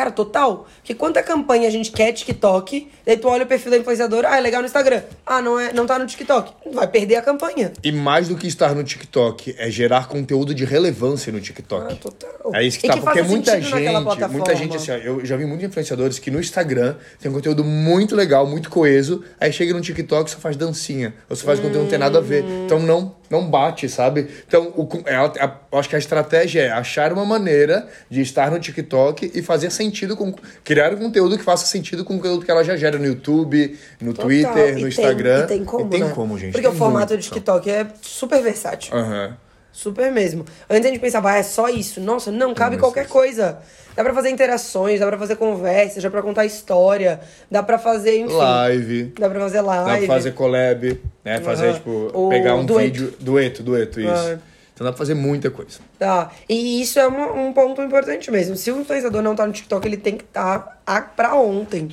Cara, 0.00 0.10
total. 0.10 0.66
Porque 0.78 0.94
quanta 0.94 1.22
campanha 1.22 1.68
a 1.68 1.70
gente 1.70 1.92
quer 1.92 2.10
TikTok, 2.12 2.88
daí 3.04 3.18
tu 3.18 3.28
olha 3.28 3.44
o 3.44 3.46
perfil 3.46 3.70
da 3.70 3.76
influenciadora, 3.76 4.30
ah, 4.30 4.38
é 4.38 4.40
legal 4.40 4.62
no 4.62 4.66
Instagram. 4.66 5.02
Ah, 5.26 5.42
não, 5.42 5.60
é, 5.60 5.74
não 5.74 5.84
tá 5.84 5.98
no 5.98 6.06
TikTok. 6.06 6.54
Vai 6.72 6.88
perder 6.88 7.16
a 7.16 7.22
campanha. 7.22 7.70
E 7.84 7.92
mais 7.92 8.28
do 8.28 8.34
que 8.34 8.46
estar 8.46 8.74
no 8.74 8.82
TikTok, 8.82 9.54
é 9.58 9.70
gerar 9.70 10.08
conteúdo 10.08 10.54
de 10.54 10.64
relevância 10.64 11.30
no 11.30 11.38
TikTok. 11.38 11.92
Ah, 11.92 11.96
total. 11.96 12.54
É 12.54 12.64
isso 12.64 12.78
que 12.78 12.86
e 12.86 12.88
tá, 12.88 12.96
que 12.96 13.02
porque 13.02 13.20
muita 13.20 13.60
gente, 13.60 14.30
muita 14.30 14.56
gente 14.56 14.74
assim, 14.74 14.90
ó, 14.90 14.94
eu 14.94 15.22
já 15.22 15.36
vi 15.36 15.44
muitos 15.44 15.66
influenciadores 15.66 16.18
que 16.18 16.30
no 16.30 16.40
Instagram 16.40 16.96
tem 17.20 17.30
um 17.30 17.34
conteúdo 17.34 17.62
muito 17.62 18.16
legal, 18.16 18.46
muito 18.46 18.70
coeso, 18.70 19.22
aí 19.38 19.52
chega 19.52 19.74
no 19.74 19.82
TikTok 19.82 20.30
e 20.30 20.32
só 20.32 20.38
faz 20.38 20.56
dancinha, 20.56 21.12
ou 21.28 21.36
só 21.36 21.44
faz 21.44 21.58
hum. 21.58 21.64
conteúdo 21.64 21.80
que 21.80 21.84
não 21.84 21.90
tem 21.90 21.98
nada 21.98 22.16
a 22.16 22.22
ver. 22.22 22.42
Então 22.64 22.80
não 22.80 23.19
não 23.30 23.48
bate, 23.48 23.88
sabe? 23.88 24.28
Então, 24.46 24.74
o, 24.76 24.88
é, 25.06 25.14
a, 25.14 25.56
acho 25.78 25.88
que 25.88 25.94
a 25.94 25.98
estratégia 25.98 26.62
é 26.62 26.70
achar 26.72 27.12
uma 27.12 27.24
maneira 27.24 27.88
de 28.10 28.20
estar 28.20 28.50
no 28.50 28.58
TikTok 28.58 29.30
e 29.32 29.40
fazer 29.40 29.70
sentido 29.70 30.16
com. 30.16 30.34
criar 30.64 30.92
um 30.92 30.96
conteúdo 30.96 31.38
que 31.38 31.44
faça 31.44 31.64
sentido 31.64 32.04
com 32.04 32.14
o 32.14 32.16
conteúdo 32.16 32.44
que 32.44 32.50
ela 32.50 32.64
já 32.64 32.76
gera 32.76 32.98
no 32.98 33.06
YouTube, 33.06 33.78
no 34.00 34.12
Total. 34.12 34.26
Twitter, 34.26 34.78
no 34.80 34.88
Instagram. 34.88 35.46
Tem, 35.46 35.56
e 35.56 35.58
tem 35.60 35.64
como. 35.64 35.86
E 35.86 35.90
tem 35.90 36.00
né? 36.00 36.12
como, 36.12 36.38
gente. 36.38 36.52
Porque 36.52 36.66
o 36.66 36.72
formato 36.72 37.16
do 37.16 37.22
TikTok 37.22 37.70
é 37.70 37.86
super 38.02 38.42
versátil. 38.42 38.92
Uhum. 38.96 39.32
Super 39.72 40.10
mesmo. 40.10 40.44
Antes 40.68 40.86
a 40.86 40.88
gente 40.88 41.00
pensava, 41.00 41.30
ah, 41.30 41.36
é 41.36 41.44
só 41.44 41.68
isso. 41.68 42.00
Nossa, 42.00 42.32
não, 42.32 42.52
cabe 42.52 42.76
qualquer 42.76 43.06
coisa. 43.06 43.60
Dá 44.00 44.04
pra 44.04 44.14
fazer 44.14 44.30
interações, 44.30 44.98
dá 44.98 45.06
pra 45.06 45.18
fazer 45.18 45.36
conversas, 45.36 46.02
dá 46.02 46.10
pra 46.10 46.22
contar 46.22 46.46
história, 46.46 47.20
dá 47.50 47.62
pra 47.62 47.78
fazer, 47.78 48.20
enfim. 48.20 48.32
Live. 48.32 49.12
Dá 49.18 49.28
pra 49.28 49.40
fazer 49.40 49.60
live. 49.60 49.90
Dá 49.90 50.06
pra 50.06 50.16
fazer 50.16 50.32
collab, 50.32 51.00
né? 51.22 51.40
Fazer, 51.42 51.66
uhum. 51.66 51.74
tipo, 51.74 52.10
o 52.14 52.28
pegar 52.30 52.54
um 52.54 52.64
dueto. 52.64 52.80
vídeo. 52.82 53.14
Dueto, 53.20 53.62
dueto, 53.62 54.00
isso. 54.00 54.10
Uhum. 54.10 54.38
Então 54.72 54.86
dá 54.86 54.90
pra 54.92 54.96
fazer 54.96 55.12
muita 55.12 55.50
coisa. 55.50 55.80
Tá. 55.98 56.30
E 56.48 56.80
isso 56.80 56.98
é 56.98 57.06
um, 57.06 57.48
um 57.48 57.52
ponto 57.52 57.82
importante 57.82 58.30
mesmo. 58.30 58.56
Se 58.56 58.72
o 58.72 58.80
influenciador 58.80 59.20
não 59.20 59.36
tá 59.36 59.46
no 59.46 59.52
TikTok, 59.52 59.86
ele 59.86 59.98
tem 59.98 60.16
que 60.16 60.24
estar 60.24 60.80
tá 60.82 61.02
pra 61.02 61.34
ontem. 61.34 61.90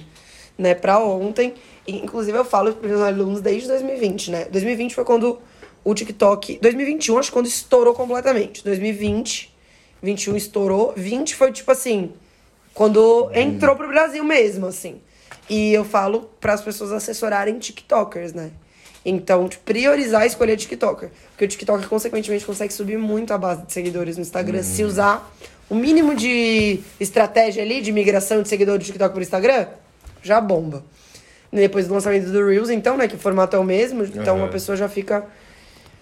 Né? 0.57 0.75
Pra 0.75 0.99
ontem. 0.99 1.55
Inclusive, 1.85 2.37
eu 2.37 2.45
falo 2.45 2.71
pros 2.71 2.89
meus 2.89 3.01
alunos 3.01 3.41
desde 3.41 3.67
2020, 3.67 4.31
né? 4.31 4.45
2020 4.49 4.95
foi 4.95 5.03
quando 5.03 5.39
o 5.83 5.93
TikTok. 5.93 6.57
2021, 6.61 7.17
acho 7.17 7.31
que 7.31 7.33
quando 7.33 7.47
estourou 7.47 7.93
completamente. 7.93 8.63
2020 8.63 9.56
21 10.01 10.35
estourou. 10.35 10.93
20 10.95 11.35
foi 11.35 11.51
tipo 11.51 11.71
assim, 11.71 12.11
quando 12.73 13.29
entrou 13.33 13.75
pro 13.75 13.87
Brasil 13.87 14.23
mesmo, 14.23 14.67
assim. 14.67 15.01
E 15.49 15.73
eu 15.73 15.85
falo 15.85 16.29
para 16.39 16.53
as 16.53 16.61
pessoas 16.61 16.91
assessorarem 16.91 17.57
TikTokers, 17.57 18.33
né? 18.33 18.51
Então, 19.05 19.47
tipo, 19.47 19.63
priorizar 19.63 20.25
escolher 20.25 20.57
TikToker. 20.57 21.09
Porque 21.29 21.45
o 21.45 21.47
TikToker, 21.47 21.87
consequentemente, 21.87 22.45
consegue 22.45 22.73
subir 22.73 22.97
muito 22.97 23.33
a 23.33 23.37
base 23.37 23.65
de 23.65 23.71
seguidores 23.71 24.17
no 24.17 24.21
Instagram. 24.21 24.59
Hum. 24.59 24.63
Se 24.63 24.83
usar 24.83 25.33
o 25.69 25.75
mínimo 25.75 26.13
de 26.13 26.81
estratégia 26.99 27.63
ali, 27.63 27.81
de 27.81 27.91
migração 27.91 28.41
de 28.41 28.49
seguidores 28.49 28.83
do 28.83 28.85
TikTok 28.87 29.13
pro 29.13 29.21
Instagram, 29.21 29.67
já 30.21 30.41
bomba. 30.41 30.83
depois 31.51 31.87
do 31.87 31.93
lançamento 31.93 32.29
do 32.29 32.45
Reels, 32.45 32.69
então, 32.69 32.97
né? 32.97 33.07
Que 33.07 33.15
o 33.15 33.19
formato 33.19 33.55
é 33.55 33.59
o 33.59 33.63
mesmo. 33.63 34.03
Então, 34.03 34.39
uhum. 34.39 34.45
a 34.45 34.47
pessoa 34.49 34.75
já 34.75 34.89
fica 34.89 35.25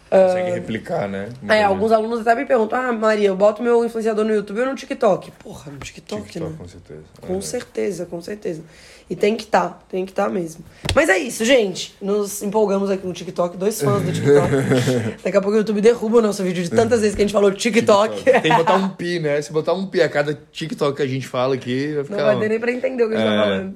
Consegue 0.09 0.51
replicar, 0.51 1.09
né? 1.09 1.29
é, 1.49 1.63
alguns 1.63 1.91
alunos 1.91 2.21
até 2.21 2.35
me 2.35 2.45
perguntam: 2.45 2.79
Ah, 2.79 2.93
Maria, 2.93 3.27
eu 3.27 3.35
boto 3.35 3.63
meu 3.63 3.83
influenciador 3.83 4.23
no 4.23 4.33
YouTube 4.33 4.61
ou 4.61 4.67
no 4.67 4.75
TikTok? 4.75 5.31
Porra, 5.31 5.71
no 5.71 5.79
TikTok, 5.79 6.23
TikTok 6.23 6.51
né? 6.51 6.55
Com 6.57 6.67
certeza. 6.67 7.01
Com 7.21 7.37
é. 7.37 7.41
certeza, 7.41 8.05
com 8.05 8.21
certeza. 8.21 8.61
E 9.09 9.15
tem 9.15 9.35
que 9.35 9.43
estar, 9.43 9.69
tá, 9.69 9.79
tem 9.89 10.05
que 10.05 10.11
estar 10.11 10.25
tá 10.25 10.29
mesmo. 10.29 10.63
Mas 10.93 11.09
é 11.09 11.17
isso, 11.17 11.43
gente. 11.45 11.95
Nos 12.01 12.41
empolgamos 12.41 12.89
aqui 12.89 13.05
no 13.05 13.13
TikTok, 13.13 13.57
dois 13.57 13.79
fãs 13.81 14.01
do 14.03 14.11
TikTok. 14.11 15.21
Daqui 15.23 15.37
a 15.37 15.41
pouco 15.41 15.55
o 15.55 15.59
YouTube 15.59 15.81
derruba 15.81 16.17
o 16.17 16.21
nosso 16.21 16.43
vídeo 16.43 16.63
de 16.63 16.69
tantas 16.69 17.01
vezes 17.01 17.15
que 17.15 17.21
a 17.21 17.25
gente 17.25 17.33
falou 17.33 17.51
TikTok. 17.51 18.15
TikTok. 18.15 18.41
Tem 18.41 18.51
que 18.51 18.57
botar 18.57 18.75
um 18.75 18.89
pi, 18.89 19.19
né? 19.19 19.41
Se 19.41 19.51
botar 19.51 19.73
um 19.73 19.85
pi 19.85 20.01
a 20.01 20.09
cada 20.09 20.33
TikTok 20.51 20.97
que 20.97 21.03
a 21.03 21.07
gente 21.07 21.27
fala 21.27 21.55
aqui, 21.55 21.93
vai 21.93 22.03
ficar. 22.03 22.17
Não 22.17 22.25
vai 22.25 22.39
ter 22.39 22.49
nem 22.49 22.59
pra 22.59 22.71
entender 22.71 23.03
o 23.03 23.09
que 23.09 23.15
a 23.15 23.17
gente 23.17 23.27
tá 23.27 23.33
é. 23.33 23.37
tá 23.37 23.43
falando. 23.43 23.75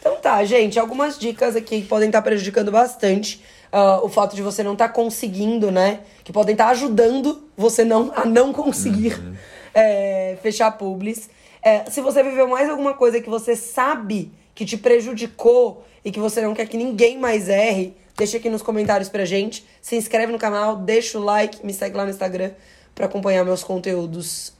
Então 0.00 0.16
tá, 0.16 0.44
gente, 0.44 0.78
algumas 0.78 1.18
dicas 1.18 1.56
aqui 1.56 1.80
que 1.80 1.86
podem 1.88 2.08
estar 2.08 2.22
tá 2.22 2.22
prejudicando 2.22 2.70
bastante 2.70 3.42
uh, 3.72 4.04
o 4.04 4.08
fato 4.08 4.34
de 4.34 4.42
você 4.42 4.62
não 4.62 4.72
estar 4.72 4.88
tá 4.88 4.94
conseguindo, 4.94 5.70
né? 5.70 6.00
Que 6.24 6.32
podem 6.32 6.52
estar 6.52 6.66
tá 6.66 6.70
ajudando 6.70 7.44
você 7.56 7.84
não, 7.84 8.12
a 8.14 8.24
não 8.24 8.52
conseguir 8.52 9.18
uhum. 9.18 9.34
é, 9.74 10.36
fechar 10.42 10.70
publis. 10.72 11.28
É, 11.62 11.84
se 11.90 12.00
você 12.00 12.22
viveu 12.22 12.46
mais 12.48 12.68
alguma 12.68 12.94
coisa 12.94 13.20
que 13.20 13.28
você 13.28 13.56
sabe 13.56 14.30
que 14.54 14.64
te 14.64 14.76
prejudicou 14.76 15.84
e 16.04 16.10
que 16.10 16.20
você 16.20 16.40
não 16.40 16.54
quer 16.54 16.66
que 16.66 16.76
ninguém 16.76 17.18
mais 17.18 17.48
erre, 17.48 17.94
deixa 18.16 18.36
aqui 18.36 18.48
nos 18.48 18.62
comentários 18.62 19.08
pra 19.08 19.24
gente. 19.24 19.64
Se 19.82 19.96
inscreve 19.96 20.32
no 20.32 20.38
canal, 20.38 20.76
deixa 20.76 21.18
o 21.18 21.22
like, 21.22 21.64
me 21.64 21.72
segue 21.72 21.96
lá 21.96 22.04
no 22.04 22.10
Instagram 22.10 22.52
para 22.94 23.06
acompanhar 23.06 23.44
meus 23.44 23.62
conteúdos 23.62 24.52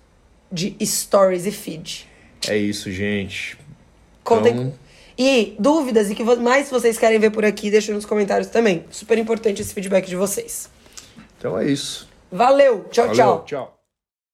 de 0.50 0.76
stories 0.84 1.46
e 1.46 1.50
feed. 1.50 2.08
É 2.48 2.56
isso, 2.56 2.90
gente. 2.90 3.56
Contem. 4.22 4.52
Então... 4.52 4.85
E 5.18 5.56
dúvidas 5.58 6.10
e 6.10 6.14
que 6.14 6.22
mais 6.24 6.70
vocês 6.70 6.98
querem 6.98 7.18
ver 7.18 7.30
por 7.30 7.44
aqui, 7.44 7.70
deixa 7.70 7.92
nos 7.92 8.04
comentários 8.04 8.48
também. 8.48 8.84
Super 8.90 9.16
importante 9.16 9.62
esse 9.62 9.72
feedback 9.72 10.06
de 10.06 10.16
vocês. 10.16 10.68
Então 11.38 11.58
é 11.58 11.66
isso. 11.66 12.08
Valeu, 12.30 12.84
tchau, 12.90 13.06
Valeu, 13.06 13.14
tchau. 13.14 13.44
Tchau. 13.46 13.75